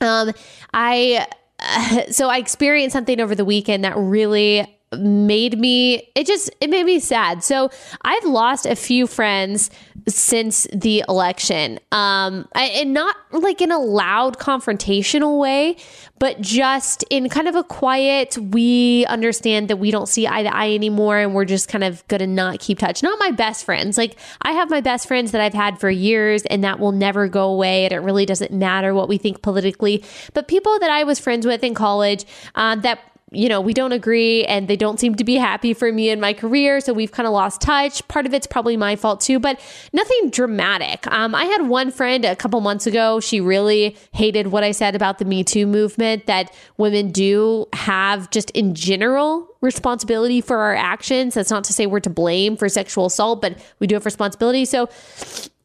Um, 0.00 0.32
I 0.72 1.26
so 2.10 2.28
I 2.28 2.38
experienced 2.38 2.92
something 2.92 3.20
over 3.20 3.34
the 3.34 3.44
weekend 3.44 3.84
that 3.84 3.96
really 3.96 4.78
made 4.98 5.58
me 5.58 6.10
it 6.14 6.26
just 6.26 6.50
it 6.60 6.70
made 6.70 6.84
me 6.84 6.98
sad. 7.00 7.42
So 7.42 7.70
i've 8.02 8.24
lost 8.24 8.66
a 8.66 8.76
few 8.76 9.06
friends 9.06 9.70
since 10.08 10.66
the 10.72 11.04
election 11.08 11.78
um 11.92 12.48
I, 12.54 12.64
and 12.64 12.92
not 12.92 13.16
like 13.32 13.60
in 13.60 13.70
a 13.70 13.78
loud 13.78 14.38
confrontational 14.38 15.38
way 15.38 15.76
but 16.18 16.40
just 16.40 17.04
in 17.10 17.28
kind 17.28 17.48
of 17.48 17.56
a 17.56 17.64
quiet 17.64 18.36
we 18.38 19.04
understand 19.06 19.68
that 19.68 19.76
we 19.76 19.90
don't 19.90 20.08
see 20.08 20.26
eye 20.26 20.42
to 20.42 20.54
eye 20.54 20.72
anymore 20.72 21.18
and 21.18 21.34
we're 21.34 21.44
just 21.44 21.68
kind 21.68 21.84
of 21.84 22.06
gonna 22.08 22.26
not 22.26 22.60
keep 22.60 22.78
touch. 22.78 23.02
Not 23.02 23.18
my 23.18 23.30
best 23.30 23.64
friends. 23.64 23.96
Like 23.98 24.16
i 24.42 24.52
have 24.52 24.70
my 24.70 24.80
best 24.80 25.08
friends 25.08 25.32
that 25.32 25.40
i've 25.40 25.54
had 25.54 25.78
for 25.80 25.90
years 25.90 26.44
and 26.44 26.62
that 26.64 26.78
will 26.78 26.92
never 26.92 27.28
go 27.28 27.48
away. 27.48 27.84
And 27.84 27.92
it 27.92 27.98
really 27.98 28.26
doesn't 28.26 28.52
matter 28.52 28.94
what 28.94 29.08
we 29.08 29.18
think 29.18 29.42
politically. 29.42 30.04
But 30.34 30.48
people 30.48 30.78
that 30.78 30.90
i 30.90 31.04
was 31.04 31.18
friends 31.18 31.46
with 31.46 31.62
in 31.62 31.74
college 31.74 32.24
um, 32.54 32.80
that 32.82 33.00
you 33.32 33.48
know, 33.48 33.60
we 33.60 33.72
don't 33.72 33.92
agree 33.92 34.44
and 34.44 34.68
they 34.68 34.76
don't 34.76 35.00
seem 35.00 35.14
to 35.14 35.24
be 35.24 35.36
happy 35.36 35.72
for 35.72 35.90
me 35.90 36.10
in 36.10 36.20
my 36.20 36.34
career. 36.34 36.80
So 36.80 36.92
we've 36.92 37.12
kind 37.12 37.26
of 37.26 37.32
lost 37.32 37.62
touch. 37.62 38.06
Part 38.08 38.26
of 38.26 38.34
it's 38.34 38.46
probably 38.46 38.76
my 38.76 38.94
fault 38.94 39.20
too, 39.20 39.38
but 39.38 39.58
nothing 39.92 40.30
dramatic. 40.30 41.06
Um, 41.06 41.34
I 41.34 41.46
had 41.46 41.68
one 41.68 41.90
friend 41.90 42.24
a 42.24 42.36
couple 42.36 42.60
months 42.60 42.86
ago. 42.86 43.20
She 43.20 43.40
really 43.40 43.96
hated 44.12 44.48
what 44.48 44.64
I 44.64 44.72
said 44.72 44.94
about 44.94 45.18
the 45.18 45.24
Me 45.24 45.42
Too 45.42 45.66
movement 45.66 46.26
that 46.26 46.54
women 46.76 47.10
do 47.10 47.66
have 47.72 48.30
just 48.30 48.50
in 48.50 48.74
general 48.74 49.48
responsibility 49.62 50.40
for 50.40 50.58
our 50.58 50.74
actions. 50.74 51.34
That's 51.34 51.50
not 51.50 51.64
to 51.64 51.72
say 51.72 51.86
we're 51.86 52.00
to 52.00 52.10
blame 52.10 52.56
for 52.56 52.68
sexual 52.68 53.06
assault, 53.06 53.40
but 53.40 53.56
we 53.78 53.86
do 53.86 53.94
have 53.94 54.04
responsibility. 54.04 54.66
So 54.66 54.90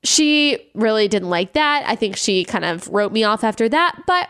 she 0.03 0.69
really 0.73 1.07
didn't 1.09 1.29
like 1.29 1.53
that. 1.53 1.83
I 1.85 1.95
think 1.95 2.15
she 2.15 2.45
kind 2.45 2.63
of 2.63 2.87
wrote 2.87 3.11
me 3.11 3.25
off 3.25 3.43
after 3.43 3.67
that. 3.67 4.03
But 4.07 4.29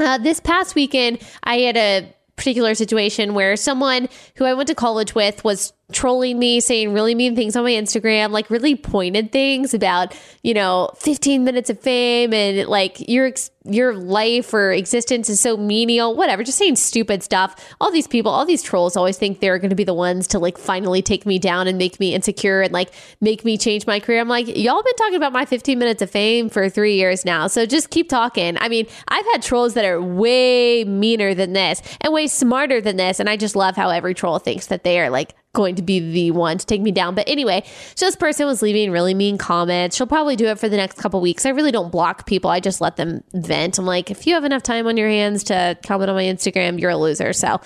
uh, 0.00 0.18
this 0.18 0.40
past 0.40 0.74
weekend, 0.74 1.20
I 1.42 1.58
had 1.58 1.76
a 1.76 2.13
particular 2.36 2.74
situation 2.74 3.34
where 3.34 3.56
someone 3.56 4.08
who 4.36 4.44
I 4.44 4.54
went 4.54 4.68
to 4.68 4.74
college 4.74 5.14
with 5.14 5.44
was 5.44 5.72
trolling 5.92 6.38
me, 6.38 6.60
saying 6.60 6.92
really 6.92 7.14
mean 7.14 7.36
things 7.36 7.56
on 7.56 7.64
my 7.64 7.72
Instagram, 7.72 8.30
like 8.30 8.48
really 8.50 8.74
pointed 8.74 9.32
things 9.32 9.74
about, 9.74 10.14
you 10.42 10.54
know, 10.54 10.90
15 10.96 11.44
minutes 11.44 11.68
of 11.68 11.78
fame 11.78 12.32
and 12.32 12.68
like 12.68 13.08
your 13.08 13.32
your 13.66 13.94
life 13.94 14.52
or 14.52 14.72
existence 14.72 15.30
is 15.30 15.40
so 15.40 15.56
menial, 15.56 16.14
whatever, 16.14 16.42
just 16.42 16.58
saying 16.58 16.76
stupid 16.76 17.22
stuff. 17.22 17.74
All 17.80 17.90
these 17.90 18.06
people, 18.06 18.30
all 18.30 18.44
these 18.44 18.62
trolls 18.62 18.94
always 18.94 19.16
think 19.16 19.40
they're 19.40 19.58
going 19.58 19.70
to 19.70 19.76
be 19.76 19.84
the 19.84 19.94
ones 19.94 20.26
to 20.28 20.38
like 20.38 20.58
finally 20.58 21.00
take 21.00 21.24
me 21.24 21.38
down 21.38 21.66
and 21.66 21.78
make 21.78 21.98
me 21.98 22.14
insecure 22.14 22.60
and 22.60 22.72
like 22.72 22.90
make 23.22 23.42
me 23.42 23.56
change 23.56 23.86
my 23.86 24.00
career. 24.00 24.20
I'm 24.20 24.28
like, 24.28 24.48
y'all 24.48 24.82
been 24.82 24.96
talking 24.96 25.16
about 25.16 25.32
my 25.32 25.46
15 25.46 25.78
minutes 25.78 26.02
of 26.02 26.10
fame 26.10 26.50
for 26.50 26.68
3 26.68 26.94
years 26.94 27.24
now. 27.24 27.46
So 27.46 27.64
just 27.64 27.88
keep 27.88 28.10
talking. 28.10 28.58
I 28.58 28.68
mean, 28.68 28.86
I've 29.08 29.24
had 29.32 29.42
trolls 29.42 29.74
that 29.74 29.86
are 29.86 30.00
way 30.00 30.84
meaner 30.84 31.32
than 31.34 31.54
this 31.54 31.80
and 32.02 32.12
way 32.12 32.26
smarter 32.26 32.82
than 32.82 32.96
this 32.96 33.18
and 33.18 33.30
I 33.30 33.36
just 33.36 33.56
love 33.56 33.76
how 33.76 33.88
every 33.88 34.14
troll 34.14 34.38
thinks 34.38 34.66
that 34.66 34.84
they 34.84 35.00
are 35.00 35.08
like 35.08 35.34
going 35.54 35.76
to 35.76 35.82
be 35.82 36.12
the 36.12 36.30
one 36.32 36.58
to 36.58 36.66
take 36.66 36.82
me 36.82 36.92
down. 36.92 37.14
But 37.14 37.28
anyway, 37.28 37.64
so 37.94 38.04
this 38.04 38.16
person 38.16 38.46
was 38.46 38.60
leaving 38.60 38.90
really 38.90 39.14
mean 39.14 39.38
comments. 39.38 39.96
She'll 39.96 40.06
probably 40.06 40.36
do 40.36 40.46
it 40.46 40.58
for 40.58 40.68
the 40.68 40.76
next 40.76 40.98
couple 40.98 41.20
weeks. 41.20 41.46
I 41.46 41.50
really 41.50 41.72
don't 41.72 41.90
block 41.90 42.26
people. 42.26 42.50
I 42.50 42.60
just 42.60 42.80
let 42.80 42.96
them 42.96 43.24
vent. 43.32 43.78
I'm 43.78 43.86
like, 43.86 44.10
if 44.10 44.26
you 44.26 44.34
have 44.34 44.44
enough 44.44 44.62
time 44.62 44.86
on 44.86 44.98
your 44.98 45.08
hands 45.08 45.44
to 45.44 45.78
comment 45.86 46.10
on 46.10 46.16
my 46.16 46.24
Instagram, 46.24 46.78
you're 46.78 46.90
a 46.90 46.96
loser. 46.96 47.32
So 47.32 47.60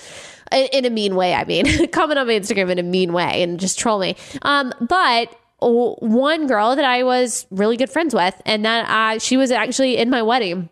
in, 0.53 0.85
a 0.85 0.91
mean 0.91 1.17
way, 1.17 1.35
I 1.35 1.45
mean, 1.45 1.89
comment 1.93 2.19
on 2.19 2.27
my 2.27 2.35
Instagram 2.35 2.71
in 2.71 2.79
a 2.79 2.83
mean 2.85 3.13
way 3.13 3.43
and 3.43 3.59
just 3.59 3.79
troll 3.79 3.99
me. 3.99 4.17
Um, 4.43 4.73
but 4.81 5.35
one 5.61 6.47
girl 6.47 6.77
that 6.77 6.85
I 6.85 7.03
was 7.03 7.47
really 7.51 7.77
good 7.77 7.91
friends 7.91 8.15
with, 8.15 8.41
and 8.47 8.65
that 8.65 8.89
uh, 8.89 9.19
she 9.19 9.37
was 9.37 9.51
actually 9.51 9.97
in 9.97 10.09
my 10.09 10.23
wedding. 10.23 10.69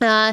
Uh, 0.00 0.32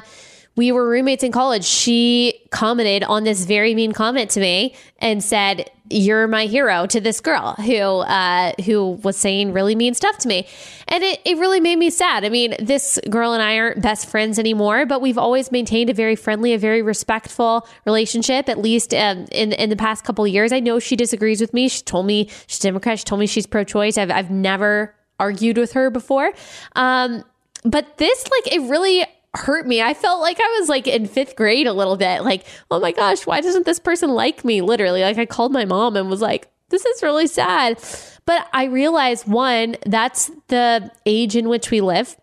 we 0.59 0.73
were 0.73 0.89
roommates 0.89 1.23
in 1.23 1.31
college. 1.31 1.63
She 1.63 2.41
commented 2.51 3.05
on 3.05 3.23
this 3.23 3.45
very 3.45 3.73
mean 3.73 3.93
comment 3.93 4.29
to 4.31 4.41
me 4.41 4.75
and 4.97 5.23
said, 5.23 5.71
"You're 5.89 6.27
my 6.27 6.47
hero." 6.47 6.85
To 6.85 6.99
this 6.99 7.21
girl 7.21 7.53
who 7.53 7.77
uh, 7.77 8.51
who 8.65 8.99
was 9.01 9.15
saying 9.15 9.53
really 9.53 9.73
mean 9.73 9.93
stuff 9.93 10.17
to 10.17 10.27
me, 10.27 10.45
and 10.89 11.01
it, 11.01 11.21
it 11.23 11.37
really 11.37 11.61
made 11.61 11.77
me 11.77 11.89
sad. 11.89 12.25
I 12.25 12.29
mean, 12.29 12.55
this 12.59 12.99
girl 13.09 13.31
and 13.31 13.41
I 13.41 13.57
aren't 13.57 13.81
best 13.81 14.09
friends 14.09 14.37
anymore, 14.37 14.85
but 14.85 14.99
we've 14.99 15.17
always 15.17 15.49
maintained 15.49 15.89
a 15.89 15.93
very 15.93 16.17
friendly, 16.17 16.53
a 16.53 16.57
very 16.57 16.81
respectful 16.81 17.65
relationship. 17.85 18.49
At 18.49 18.57
least 18.59 18.93
um, 18.93 19.27
in 19.31 19.53
in 19.53 19.69
the 19.69 19.77
past 19.77 20.03
couple 20.03 20.27
years, 20.27 20.51
I 20.51 20.59
know 20.59 20.77
she 20.77 20.97
disagrees 20.97 21.39
with 21.39 21.53
me. 21.53 21.69
She 21.69 21.83
told 21.83 22.05
me 22.05 22.29
she's 22.47 22.59
Democrat. 22.59 22.99
She 22.99 23.05
told 23.05 23.21
me 23.21 23.27
she's 23.27 23.47
pro-choice. 23.47 23.97
I've 23.97 24.11
I've 24.11 24.29
never 24.29 24.93
argued 25.21 25.57
with 25.57 25.71
her 25.71 25.89
before. 25.89 26.33
Um, 26.75 27.23
but 27.63 27.97
this 27.97 28.25
like 28.29 28.53
it 28.53 28.61
really 28.69 29.05
hurt 29.35 29.67
me. 29.67 29.81
I 29.81 29.93
felt 29.93 30.21
like 30.21 30.39
I 30.39 30.57
was 30.59 30.69
like 30.69 30.87
in 30.87 31.05
fifth 31.05 31.35
grade 31.35 31.67
a 31.67 31.73
little 31.73 31.97
bit. 31.97 32.23
Like, 32.23 32.45
oh 32.71 32.79
my 32.79 32.91
gosh, 32.91 33.25
why 33.25 33.41
doesn't 33.41 33.65
this 33.65 33.79
person 33.79 34.09
like 34.09 34.43
me? 34.43 34.61
Literally, 34.61 35.01
like 35.01 35.17
I 35.17 35.25
called 35.25 35.51
my 35.51 35.65
mom 35.65 35.95
and 35.95 36.09
was 36.09 36.21
like, 36.21 36.49
this 36.69 36.85
is 36.85 37.03
really 37.03 37.27
sad. 37.27 37.79
But 38.25 38.47
I 38.53 38.65
realized 38.65 39.27
one, 39.27 39.75
that's 39.85 40.31
the 40.47 40.91
age 41.05 41.35
in 41.35 41.49
which 41.49 41.71
we 41.71 41.81
live. 41.81 42.15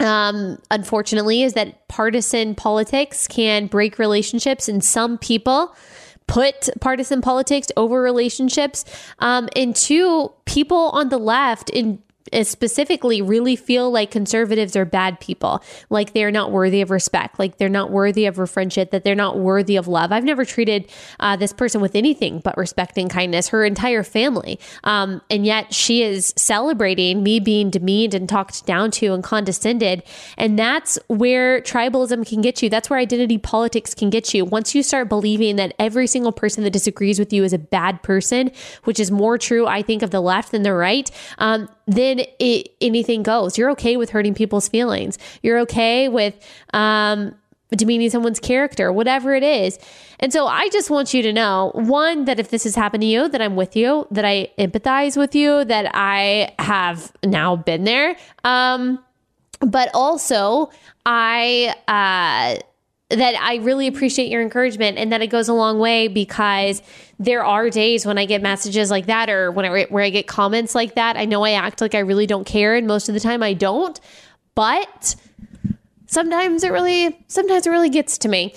Um, 0.00 0.58
unfortunately, 0.70 1.42
is 1.42 1.52
that 1.54 1.88
partisan 1.88 2.54
politics 2.54 3.26
can 3.26 3.66
break 3.66 3.98
relationships, 3.98 4.68
and 4.68 4.82
some 4.82 5.18
people 5.18 5.74
put 6.26 6.70
partisan 6.80 7.20
politics 7.20 7.68
over 7.76 8.00
relationships. 8.00 8.84
Um, 9.18 9.48
and 9.56 9.76
two, 9.76 10.32
people 10.46 10.90
on 10.90 11.08
the 11.10 11.18
left 11.18 11.68
in 11.70 12.02
specifically 12.42 13.22
really 13.22 13.56
feel 13.56 13.90
like 13.90 14.10
conservatives 14.10 14.76
are 14.76 14.84
bad 14.84 15.18
people, 15.20 15.62
like 15.88 16.12
they're 16.12 16.30
not 16.30 16.52
worthy 16.52 16.80
of 16.80 16.90
respect, 16.90 17.38
like 17.38 17.56
they're 17.58 17.68
not 17.68 17.90
worthy 17.90 18.26
of 18.26 18.38
a 18.38 18.46
friendship, 18.46 18.90
that 18.90 19.04
they're 19.04 19.14
not 19.14 19.38
worthy 19.38 19.76
of 19.76 19.88
love. 19.88 20.12
I've 20.12 20.24
never 20.24 20.44
treated 20.44 20.90
uh, 21.18 21.36
this 21.36 21.52
person 21.52 21.80
with 21.80 21.96
anything 21.96 22.40
but 22.40 22.56
respect 22.56 22.98
and 22.98 23.10
kindness, 23.10 23.48
her 23.48 23.64
entire 23.64 24.02
family. 24.02 24.60
Um, 24.84 25.22
and 25.30 25.44
yet 25.44 25.74
she 25.74 26.02
is 26.02 26.34
celebrating 26.36 27.22
me 27.22 27.40
being 27.40 27.70
demeaned 27.70 28.14
and 28.14 28.28
talked 28.28 28.66
down 28.66 28.90
to 28.92 29.12
and 29.12 29.24
condescended. 29.24 30.02
And 30.36 30.58
that's 30.58 30.98
where 31.08 31.60
tribalism 31.62 32.28
can 32.28 32.40
get 32.42 32.62
you. 32.62 32.70
That's 32.70 32.90
where 32.90 32.98
identity 32.98 33.38
politics 33.38 33.94
can 33.94 34.10
get 34.10 34.34
you. 34.34 34.44
Once 34.44 34.74
you 34.74 34.82
start 34.82 35.08
believing 35.08 35.56
that 35.56 35.74
every 35.78 36.06
single 36.06 36.32
person 36.32 36.64
that 36.64 36.70
disagrees 36.70 37.18
with 37.18 37.32
you 37.32 37.44
is 37.44 37.52
a 37.52 37.58
bad 37.58 38.02
person, 38.02 38.50
which 38.84 39.00
is 39.00 39.10
more 39.10 39.38
true, 39.38 39.66
I 39.66 39.82
think, 39.82 40.02
of 40.02 40.10
the 40.10 40.20
left 40.20 40.52
than 40.52 40.62
the 40.62 40.74
right, 40.74 41.10
um, 41.38 41.68
then 41.86 42.09
it, 42.18 42.74
anything 42.80 43.22
goes. 43.22 43.56
You're 43.56 43.70
okay 43.70 43.96
with 43.96 44.10
hurting 44.10 44.34
people's 44.34 44.68
feelings. 44.68 45.18
You're 45.42 45.60
okay 45.60 46.08
with 46.08 46.34
um, 46.74 47.34
demeaning 47.70 48.10
someone's 48.10 48.40
character, 48.40 48.92
whatever 48.92 49.34
it 49.34 49.42
is. 49.42 49.78
And 50.18 50.32
so 50.32 50.46
I 50.46 50.68
just 50.70 50.90
want 50.90 51.14
you 51.14 51.22
to 51.22 51.32
know 51.32 51.70
one, 51.74 52.24
that 52.24 52.40
if 52.40 52.50
this 52.50 52.64
has 52.64 52.74
happened 52.74 53.02
to 53.02 53.06
you, 53.06 53.28
that 53.28 53.40
I'm 53.40 53.56
with 53.56 53.76
you, 53.76 54.06
that 54.10 54.24
I 54.24 54.50
empathize 54.58 55.16
with 55.16 55.34
you, 55.34 55.64
that 55.64 55.90
I 55.94 56.52
have 56.58 57.12
now 57.24 57.56
been 57.56 57.84
there. 57.84 58.16
Um, 58.44 59.02
but 59.60 59.90
also, 59.94 60.70
I, 61.06 61.74
uh, 61.86 62.60
that 63.10 63.34
I 63.40 63.56
really 63.56 63.86
appreciate 63.86 64.30
your 64.30 64.40
encouragement 64.40 64.96
and 64.96 65.12
that 65.12 65.20
it 65.20 65.26
goes 65.26 65.48
a 65.48 65.52
long 65.52 65.78
way 65.78 66.08
because 66.08 66.80
there 67.20 67.44
are 67.44 67.68
days 67.68 68.06
when 68.06 68.16
I 68.16 68.24
get 68.24 68.40
messages 68.40 68.90
like 68.90 69.06
that 69.06 69.28
or 69.28 69.52
when 69.52 69.66
I, 69.66 69.84
where 69.84 70.02
I 70.02 70.08
get 70.08 70.26
comments 70.26 70.74
like 70.74 70.94
that. 70.94 71.18
I 71.18 71.26
know 71.26 71.44
I 71.44 71.52
act 71.52 71.82
like 71.82 71.94
I 71.94 71.98
really 71.98 72.26
don't 72.26 72.46
care 72.46 72.74
and 72.74 72.86
most 72.86 73.10
of 73.10 73.14
the 73.14 73.20
time 73.20 73.42
I 73.42 73.52
don't, 73.52 74.00
but 74.54 75.14
sometimes 76.06 76.64
it 76.64 76.72
really 76.72 77.22
sometimes 77.28 77.66
it 77.66 77.70
really 77.70 77.90
gets 77.90 78.16
to 78.18 78.28
me. 78.28 78.54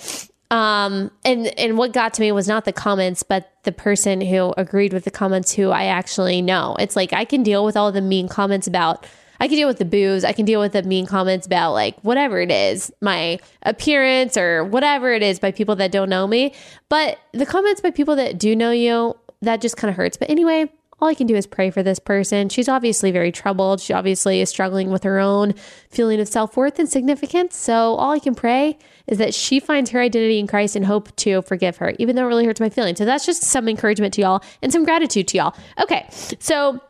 Um, 0.50 1.10
and 1.26 1.46
and 1.58 1.76
what 1.76 1.92
got 1.92 2.14
to 2.14 2.22
me 2.22 2.32
was 2.32 2.48
not 2.48 2.64
the 2.64 2.72
comments, 2.72 3.22
but 3.22 3.50
the 3.64 3.72
person 3.72 4.22
who 4.22 4.54
agreed 4.56 4.94
with 4.94 5.04
the 5.04 5.10
comments 5.10 5.52
who 5.52 5.68
I 5.68 5.84
actually 5.84 6.40
know. 6.40 6.74
It's 6.78 6.96
like 6.96 7.12
I 7.12 7.26
can 7.26 7.42
deal 7.42 7.66
with 7.66 7.76
all 7.76 7.92
the 7.92 8.00
mean 8.00 8.28
comments 8.28 8.66
about 8.66 9.06
I 9.44 9.46
can 9.46 9.58
deal 9.58 9.68
with 9.68 9.76
the 9.76 9.84
boos. 9.84 10.24
I 10.24 10.32
can 10.32 10.46
deal 10.46 10.58
with 10.58 10.72
the 10.72 10.82
mean 10.84 11.04
comments 11.04 11.46
about 11.46 11.74
like 11.74 12.00
whatever 12.00 12.40
it 12.40 12.50
is, 12.50 12.90
my 13.02 13.38
appearance 13.60 14.38
or 14.38 14.64
whatever 14.64 15.12
it 15.12 15.22
is 15.22 15.38
by 15.38 15.52
people 15.52 15.76
that 15.76 15.92
don't 15.92 16.08
know 16.08 16.26
me. 16.26 16.54
But 16.88 17.18
the 17.32 17.44
comments 17.44 17.82
by 17.82 17.90
people 17.90 18.16
that 18.16 18.38
do 18.38 18.56
know 18.56 18.70
you, 18.70 19.18
that 19.42 19.60
just 19.60 19.76
kind 19.76 19.90
of 19.90 19.96
hurts. 19.96 20.16
But 20.16 20.30
anyway, 20.30 20.72
all 20.98 21.08
I 21.08 21.14
can 21.14 21.26
do 21.26 21.36
is 21.36 21.46
pray 21.46 21.70
for 21.70 21.82
this 21.82 21.98
person. 21.98 22.48
She's 22.48 22.70
obviously 22.70 23.10
very 23.10 23.30
troubled. 23.30 23.82
She 23.82 23.92
obviously 23.92 24.40
is 24.40 24.48
struggling 24.48 24.90
with 24.90 25.02
her 25.02 25.18
own 25.18 25.52
feeling 25.90 26.20
of 26.20 26.28
self 26.28 26.56
worth 26.56 26.78
and 26.78 26.88
significance. 26.88 27.54
So 27.54 27.96
all 27.96 28.12
I 28.12 28.20
can 28.20 28.34
pray 28.34 28.78
is 29.06 29.18
that 29.18 29.34
she 29.34 29.60
finds 29.60 29.90
her 29.90 30.00
identity 30.00 30.38
in 30.38 30.46
Christ 30.46 30.74
and 30.74 30.86
hope 30.86 31.14
to 31.16 31.42
forgive 31.42 31.76
her, 31.76 31.92
even 31.98 32.16
though 32.16 32.24
it 32.24 32.28
really 32.28 32.46
hurts 32.46 32.60
my 32.60 32.70
feelings. 32.70 32.96
So 32.96 33.04
that's 33.04 33.26
just 33.26 33.42
some 33.42 33.68
encouragement 33.68 34.14
to 34.14 34.22
y'all 34.22 34.42
and 34.62 34.72
some 34.72 34.86
gratitude 34.86 35.28
to 35.28 35.36
y'all. 35.36 35.56
Okay. 35.82 36.08
So 36.10 36.80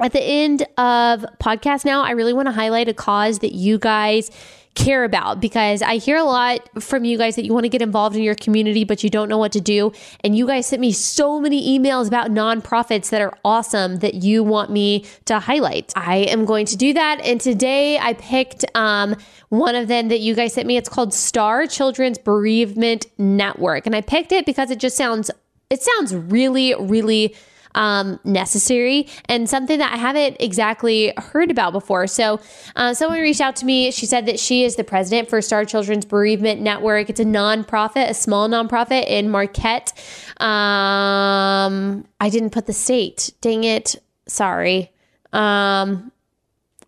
at 0.00 0.12
the 0.12 0.22
end 0.22 0.62
of 0.76 1.24
podcast 1.40 1.84
now, 1.84 2.02
I 2.02 2.10
really 2.10 2.32
want 2.32 2.46
to 2.46 2.52
highlight 2.52 2.88
a 2.88 2.94
cause 2.94 3.38
that 3.40 3.52
you 3.52 3.78
guys 3.78 4.30
care 4.76 5.04
about 5.04 5.40
because 5.40 5.80
I 5.82 5.96
hear 5.96 6.16
a 6.16 6.24
lot 6.24 6.60
from 6.82 7.04
you 7.04 7.16
guys 7.18 7.34
that 7.36 7.44
you 7.44 7.52
want 7.52 7.64
to 7.64 7.68
get 7.70 7.82
involved 7.82 8.14
in 8.14 8.22
your 8.22 8.34
community, 8.34 8.84
but 8.84 9.02
you 9.02 9.10
don't 9.10 9.28
know 9.28 9.38
what 9.38 9.52
to 9.52 9.60
do. 9.60 9.90
And 10.22 10.36
you 10.36 10.46
guys 10.46 10.66
sent 10.66 10.80
me 10.80 10.92
so 10.92 11.40
many 11.40 11.78
emails 11.78 12.06
about 12.06 12.30
nonprofits 12.30 13.08
that 13.10 13.22
are 13.22 13.36
awesome 13.44 13.96
that 14.00 14.14
you 14.14 14.44
want 14.44 14.70
me 14.70 15.06
to 15.24 15.40
highlight. 15.40 15.92
I 15.96 16.18
am 16.18 16.44
going 16.44 16.66
to 16.66 16.76
do 16.76 16.92
that. 16.92 17.20
And 17.24 17.40
today 17.40 17.98
I 17.98 18.12
picked 18.12 18.66
um, 18.74 19.16
one 19.48 19.74
of 19.74 19.88
them 19.88 20.08
that 20.08 20.20
you 20.20 20.34
guys 20.34 20.52
sent 20.52 20.66
me. 20.66 20.76
It's 20.76 20.90
called 20.90 21.14
Star 21.14 21.66
Children's 21.66 22.18
Bereavement 22.18 23.06
Network. 23.16 23.86
And 23.86 23.96
I 23.96 24.02
picked 24.02 24.30
it 24.30 24.44
because 24.44 24.70
it 24.70 24.78
just 24.78 24.96
sounds 24.96 25.30
it 25.68 25.82
sounds 25.82 26.14
really, 26.14 26.74
really 26.78 27.34
um, 27.76 28.18
necessary 28.24 29.06
and 29.26 29.48
something 29.48 29.78
that 29.78 29.92
I 29.92 29.96
haven't 29.96 30.36
exactly 30.40 31.12
heard 31.16 31.50
about 31.50 31.72
before. 31.72 32.06
So, 32.08 32.40
uh, 32.74 32.94
someone 32.94 33.20
reached 33.20 33.40
out 33.40 33.54
to 33.56 33.66
me. 33.66 33.92
She 33.92 34.06
said 34.06 34.26
that 34.26 34.40
she 34.40 34.64
is 34.64 34.74
the 34.74 34.84
president 34.84 35.28
for 35.28 35.40
Star 35.40 35.64
Children's 35.64 36.04
Bereavement 36.04 36.60
Network. 36.60 37.08
It's 37.08 37.20
a 37.20 37.24
nonprofit, 37.24 38.08
a 38.08 38.14
small 38.14 38.48
nonprofit 38.48 39.06
in 39.06 39.30
Marquette. 39.30 39.92
Um, 40.38 42.04
I 42.20 42.30
didn't 42.30 42.50
put 42.50 42.66
the 42.66 42.72
state. 42.72 43.32
Dang 43.40 43.64
it. 43.64 43.96
Sorry. 44.26 44.90
Um, 45.32 46.10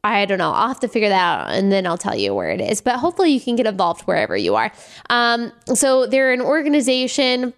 I 0.05 0.25
don't 0.25 0.39
know. 0.39 0.53
I'll 0.53 0.69
have 0.69 0.81
to 0.81 0.89
figure 0.89 1.09
that 1.09 1.21
out 1.21 1.55
and 1.55 1.73
then 1.73 1.87
I'll 1.87 1.99
tell 1.99 2.15
you 2.15 2.35
where 2.35 2.51
it 2.51 2.61
is. 2.61 2.81
But 2.81 2.97
hopefully 2.97 3.31
you 3.31 3.41
can 3.41 3.57
get 3.57 3.67
involved 3.67 4.03
wherever 4.03 4.37
you 4.37 4.55
are. 4.55 4.73
Um, 5.11 5.53
so 5.75 6.07
they're 6.07 6.33
an 6.33 6.41
organization 6.41 7.53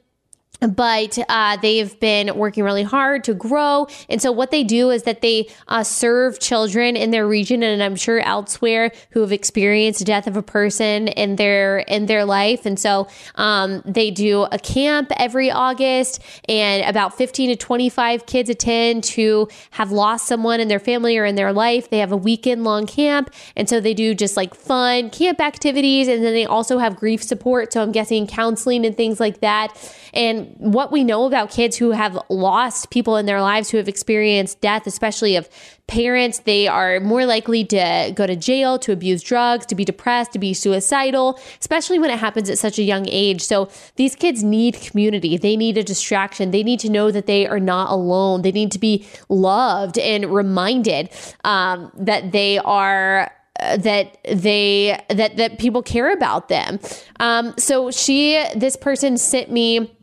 but 0.61 1.19
uh, 1.29 1.57
they've 1.57 1.99
been 2.01 2.37
working 2.37 2.65
really 2.65 2.83
hard 2.83 3.25
to 3.25 3.35
grow. 3.35 3.87
And 4.09 4.21
so, 4.21 4.31
what 4.31 4.51
they 4.51 4.65
do 4.65 4.91
is 4.91 5.05
that 5.05 5.23
they 5.23 5.49
uh, 5.69 5.83
serve 5.83 6.39
children 6.39 6.97
in 6.97 7.11
their 7.11 7.27
region, 7.27 7.63
and 7.63 7.83
I'm 7.83 7.97
sure 7.97 8.21
elsewhere, 8.21 8.93
who 9.11 9.21
have 9.21 9.33
experienced 9.33 10.05
death 10.05 10.27
of 10.27 10.37
a 10.37 10.43
person 10.43 11.09
in 11.09 11.37
their 11.37 11.79
in 11.79 12.07
their 12.07 12.25
life. 12.25 12.67
And 12.67 12.79
so, 12.79 13.09
um, 13.37 13.83
they 13.85 14.11
do 14.11 14.43
a 14.53 14.59
camp 14.59 15.13
every 15.17 15.51
August, 15.51 16.21
and 16.49 16.85
about 16.89 17.17
15 17.17 17.51
to 17.51 17.57
25 17.57 18.27
kids 18.27 18.51
attend 18.51 19.07
who 19.07 19.49
have 19.73 19.93
lost 19.93 20.27
someone 20.27 20.61
in 20.61 20.69
their 20.69 20.79
family 20.79 21.17
or 21.17 21.25
in 21.25 21.35
their 21.35 21.53
life. 21.53 21.91
They 21.91 21.99
have 21.99 22.13
a 22.13 22.17
weekend 22.17 22.65
long 22.65 22.87
camp, 22.87 23.33
and 23.57 23.69
so 23.69 23.81
they 23.81 23.95
do 23.95 24.15
just 24.15 24.37
like 24.37 24.55
fun 24.55 25.11
camp 25.11 25.41
activities, 25.41 26.09
and 26.09 26.23
then 26.23 26.35
they 26.35 26.45
also 26.45 26.79
have 26.79 26.97
grief 26.97 27.23
support. 27.23 27.73
So 27.73 27.83
I'm 27.83 27.93
guessing 27.93 28.27
counseling 28.27 28.85
and 28.85 28.97
things 28.97 29.21
like 29.21 29.41
that. 29.41 29.75
And 30.13 30.50
what 30.59 30.93
we 30.93 31.05
know 31.05 31.25
about 31.27 31.51
kids 31.51 31.77
who 31.77 31.91
have 31.93 32.19
lost 32.29 32.91
people 32.91 33.17
in 33.17 33.27
their 33.27 33.41
lives 33.41 33.71
who 33.71 33.77
have 33.77 33.89
experienced 33.89 34.61
death, 34.61 34.87
especially 34.87 35.37
of 35.37 35.49
parents, 35.87 36.41
they 36.41 36.69
are 36.69 37.01
more 37.01 37.27
likely 37.27 37.65
to 37.65 38.13
go 38.15 38.27
to 38.27 38.37
jail, 38.37 38.79
to 38.79 38.93
abuse 38.93 39.23
drugs, 39.23 39.67
to 39.67 39.75
be 39.75 39.85
depressed, 39.85 40.33
to 40.33 40.39
be 40.39 40.55
suicidal, 40.55 41.39
especially 41.61 41.99
when 41.99 42.11
it 42.11 42.19
happens 42.19 42.49
at 42.49 42.59
such 42.59 42.79
a 42.79 42.83
young 42.83 43.07
age. 43.09 43.43
So 43.43 43.69
these 43.97 44.15
kids 44.15 44.43
need 44.43 44.81
community. 44.81 45.37
They 45.37 45.57
need 45.57 45.77
a 45.77 45.83
distraction. 45.83 46.53
They 46.53 46.63
need 46.63 46.81
to 46.81 46.89
know 46.89 47.11
that 47.11 47.27
they 47.27 47.47
are 47.47 47.61
not 47.61 47.91
alone. 47.91 48.43
They 48.43 48.53
need 48.53 48.71
to 48.73 48.79
be 48.79 49.07
loved 49.29 49.99
and 49.99 50.27
reminded 50.27 51.11
um, 51.45 51.91
that 51.97 52.33
they 52.33 52.59
are 52.59 53.31
that 53.79 54.17
they 54.25 54.99
that 55.09 55.37
that 55.37 55.59
people 55.59 55.83
care 55.83 56.13
about 56.13 56.49
them. 56.49 56.79
Um, 57.19 57.55
so 57.59 57.91
she, 57.91 58.43
this 58.55 58.77
person 58.77 59.17
sent 59.19 59.51
me 59.51 59.97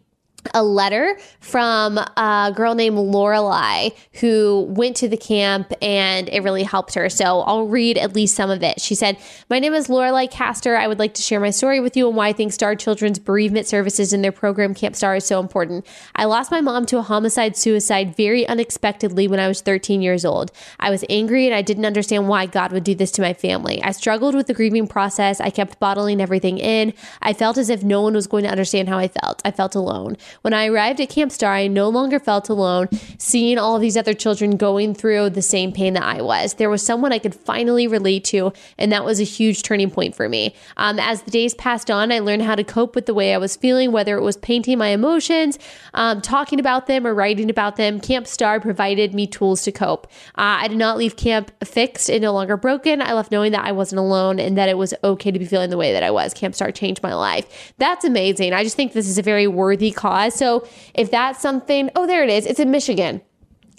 a 0.53 0.63
letter 0.63 1.17
from 1.39 1.97
a 1.97 2.53
girl 2.55 2.75
named 2.75 2.97
Lorelai 2.97 3.95
who 4.19 4.65
went 4.69 4.95
to 4.97 5.07
the 5.07 5.17
camp 5.17 5.71
and 5.81 6.29
it 6.29 6.43
really 6.43 6.63
helped 6.63 6.93
her. 6.95 7.09
So 7.09 7.41
I'll 7.41 7.67
read 7.67 7.97
at 7.97 8.15
least 8.15 8.35
some 8.35 8.49
of 8.49 8.63
it. 8.63 8.81
She 8.81 8.95
said, 8.95 9.17
My 9.49 9.59
name 9.59 9.73
is 9.73 9.87
Lorelai 9.87 10.29
Castor. 10.29 10.75
I 10.75 10.87
would 10.87 10.99
like 10.99 11.13
to 11.15 11.21
share 11.21 11.39
my 11.39 11.49
story 11.49 11.79
with 11.79 11.95
you 11.97 12.07
and 12.07 12.15
why 12.15 12.29
I 12.29 12.33
think 12.33 12.53
Star 12.53 12.75
Children's 12.75 13.19
bereavement 13.19 13.67
services 13.67 14.13
in 14.13 14.21
their 14.21 14.31
program 14.31 14.73
Camp 14.73 14.95
Star 14.95 15.15
is 15.15 15.25
so 15.25 15.39
important. 15.39 15.85
I 16.15 16.25
lost 16.25 16.51
my 16.51 16.61
mom 16.61 16.85
to 16.87 16.97
a 16.97 17.01
homicide 17.01 17.55
suicide 17.57 18.15
very 18.15 18.47
unexpectedly 18.47 19.27
when 19.27 19.39
I 19.39 19.47
was 19.47 19.61
13 19.61 20.01
years 20.01 20.25
old. 20.25 20.51
I 20.79 20.89
was 20.89 21.03
angry 21.09 21.45
and 21.45 21.55
I 21.55 21.61
didn't 21.61 21.85
understand 21.85 22.27
why 22.27 22.45
God 22.45 22.71
would 22.71 22.83
do 22.83 22.95
this 22.95 23.11
to 23.11 23.21
my 23.21 23.33
family. 23.33 23.81
I 23.83 23.91
struggled 23.91 24.35
with 24.35 24.47
the 24.47 24.53
grieving 24.53 24.87
process. 24.87 25.39
I 25.39 25.49
kept 25.49 25.79
bottling 25.79 26.21
everything 26.21 26.57
in. 26.57 26.93
I 27.21 27.33
felt 27.33 27.57
as 27.57 27.69
if 27.69 27.83
no 27.83 28.01
one 28.01 28.13
was 28.13 28.27
going 28.27 28.43
to 28.43 28.49
understand 28.49 28.89
how 28.89 28.97
I 28.97 29.07
felt. 29.07 29.41
I 29.45 29.51
felt 29.51 29.75
alone. 29.75 30.17
When 30.41 30.53
I 30.53 30.67
arrived 30.67 31.01
at 31.01 31.09
Camp 31.09 31.31
Star, 31.31 31.53
I 31.53 31.67
no 31.67 31.89
longer 31.89 32.19
felt 32.19 32.49
alone, 32.49 32.89
seeing 33.17 33.57
all 33.57 33.79
these 33.79 33.97
other 33.97 34.13
children 34.13 34.57
going 34.57 34.93
through 34.93 35.31
the 35.31 35.41
same 35.41 35.71
pain 35.71 35.93
that 35.93 36.03
I 36.03 36.21
was. 36.21 36.55
There 36.55 36.69
was 36.69 36.83
someone 36.83 37.11
I 37.11 37.19
could 37.19 37.35
finally 37.35 37.87
relate 37.87 38.23
to, 38.25 38.53
and 38.77 38.91
that 38.91 39.05
was 39.05 39.19
a 39.19 39.23
huge 39.23 39.63
turning 39.63 39.89
point 39.89 40.15
for 40.15 40.29
me. 40.29 40.55
Um, 40.77 40.99
as 40.99 41.23
the 41.23 41.31
days 41.31 41.53
passed 41.55 41.89
on, 41.89 42.11
I 42.11 42.19
learned 42.19 42.43
how 42.43 42.55
to 42.55 42.63
cope 42.63 42.95
with 42.95 43.05
the 43.05 43.13
way 43.13 43.33
I 43.33 43.37
was 43.37 43.55
feeling, 43.55 43.91
whether 43.91 44.17
it 44.17 44.21
was 44.21 44.37
painting 44.37 44.77
my 44.77 44.89
emotions, 44.89 45.57
um, 45.93 46.21
talking 46.21 46.59
about 46.59 46.87
them, 46.87 47.05
or 47.07 47.13
writing 47.13 47.49
about 47.49 47.75
them. 47.75 47.99
Camp 47.99 48.27
Star 48.27 48.59
provided 48.59 49.13
me 49.13 49.27
tools 49.27 49.63
to 49.63 49.71
cope. 49.71 50.07
Uh, 50.37 50.61
I 50.61 50.67
did 50.67 50.77
not 50.77 50.97
leave 50.97 51.15
camp 51.15 51.51
fixed 51.63 52.09
and 52.09 52.21
no 52.21 52.33
longer 52.33 52.57
broken. 52.57 53.01
I 53.01 53.13
left 53.13 53.31
knowing 53.31 53.51
that 53.53 53.65
I 53.65 53.71
wasn't 53.71 53.99
alone 53.99 54.39
and 54.39 54.57
that 54.57 54.69
it 54.69 54.77
was 54.77 54.93
okay 55.03 55.31
to 55.31 55.39
be 55.39 55.45
feeling 55.45 55.69
the 55.69 55.77
way 55.77 55.93
that 55.93 56.03
I 56.03 56.11
was. 56.11 56.33
Camp 56.33 56.55
Star 56.55 56.71
changed 56.71 57.01
my 57.01 57.13
life. 57.13 57.73
That's 57.77 58.05
amazing. 58.05 58.53
I 58.53 58.63
just 58.63 58.75
think 58.75 58.93
this 58.93 59.07
is 59.07 59.17
a 59.17 59.21
very 59.21 59.47
worthy 59.47 59.91
cause. 59.91 60.26
So 60.29 60.67
if 60.93 61.11
that's 61.11 61.41
something, 61.41 61.89
oh, 61.95 62.07
there 62.07 62.23
it 62.23 62.29
is. 62.29 62.45
It's 62.45 62.59
in 62.59 62.71
Michigan. 62.71 63.21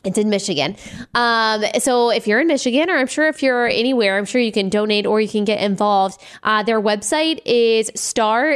It's 0.09 0.19
in 0.19 0.31
Michigan. 0.31 0.75
Um, 1.15 1.63
so 1.79 2.11
if 2.11 2.27
you're 2.27 2.41
in 2.41 2.47
Michigan, 2.47 2.89
or 2.89 2.97
I'm 2.97 3.07
sure 3.07 3.29
if 3.29 3.43
you're 3.43 3.67
anywhere, 3.67 4.17
I'm 4.17 4.25
sure 4.25 4.41
you 4.41 4.53
can 4.53 4.71
donate 4.71 5.05
or 5.07 5.21
you 5.21 5.29
can 5.29 5.45
get 5.45 5.61
involved. 5.61 6.19
Uh, 6.43 6.63
their 6.63 6.81
website 6.81 7.41
is 7.45 7.91
starcbs.org, 7.91 8.47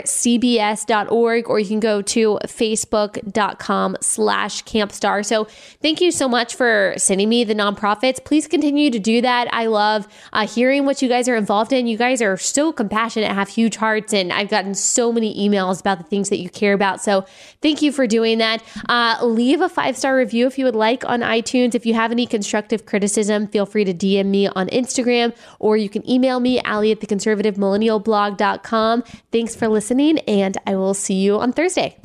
or 1.50 1.58
you 1.58 1.68
can 1.68 1.80
go 1.80 2.00
to 2.00 2.38
facebook.com 2.44 3.96
slash 4.00 4.64
campstar. 4.64 5.24
So 5.24 5.44
thank 5.82 6.00
you 6.00 6.10
so 6.10 6.26
much 6.26 6.54
for 6.54 6.94
sending 6.96 7.28
me 7.28 7.44
the 7.44 7.54
nonprofits. 7.54 8.24
Please 8.24 8.46
continue 8.46 8.90
to 8.90 8.98
do 8.98 9.20
that. 9.20 9.52
I 9.52 9.66
love 9.66 10.08
uh, 10.32 10.46
hearing 10.46 10.86
what 10.86 11.02
you 11.02 11.08
guys 11.08 11.28
are 11.28 11.36
involved 11.36 11.74
in. 11.74 11.86
You 11.86 11.98
guys 11.98 12.22
are 12.22 12.38
so 12.38 12.72
compassionate, 12.72 13.30
have 13.30 13.50
huge 13.50 13.76
hearts, 13.76 14.14
and 14.14 14.32
I've 14.32 14.48
gotten 14.48 14.74
so 14.74 15.12
many 15.12 15.36
emails 15.36 15.80
about 15.80 15.98
the 15.98 16.04
things 16.04 16.30
that 16.30 16.38
you 16.38 16.48
care 16.48 16.72
about. 16.72 17.02
So 17.02 17.26
thank 17.60 17.82
you 17.82 17.92
for 17.92 18.06
doing 18.06 18.38
that. 18.38 18.62
Uh, 18.88 19.18
leave 19.22 19.60
a 19.60 19.68
five 19.68 19.98
star 19.98 20.16
review 20.16 20.46
if 20.46 20.58
you 20.58 20.64
would 20.64 20.74
like 20.74 21.04
on 21.04 21.22
iTunes. 21.42 21.74
If 21.74 21.86
you 21.86 21.94
have 21.94 22.10
any 22.10 22.26
constructive 22.26 22.86
criticism, 22.86 23.46
feel 23.48 23.66
free 23.66 23.84
to 23.84 23.94
DM 23.94 24.26
me 24.26 24.48
on 24.48 24.68
Instagram 24.68 25.34
or 25.58 25.76
you 25.76 25.88
can 25.88 26.08
email 26.08 26.40
me, 26.40 26.60
Allie 26.60 26.92
at 26.92 27.00
the 27.00 27.06
conservative 27.06 27.58
millennial 27.58 27.98
blog.com. 27.98 29.02
Thanks 29.30 29.54
for 29.54 29.68
listening, 29.68 30.18
and 30.20 30.56
I 30.66 30.76
will 30.76 30.94
see 30.94 31.14
you 31.14 31.38
on 31.38 31.52
Thursday. 31.52 31.98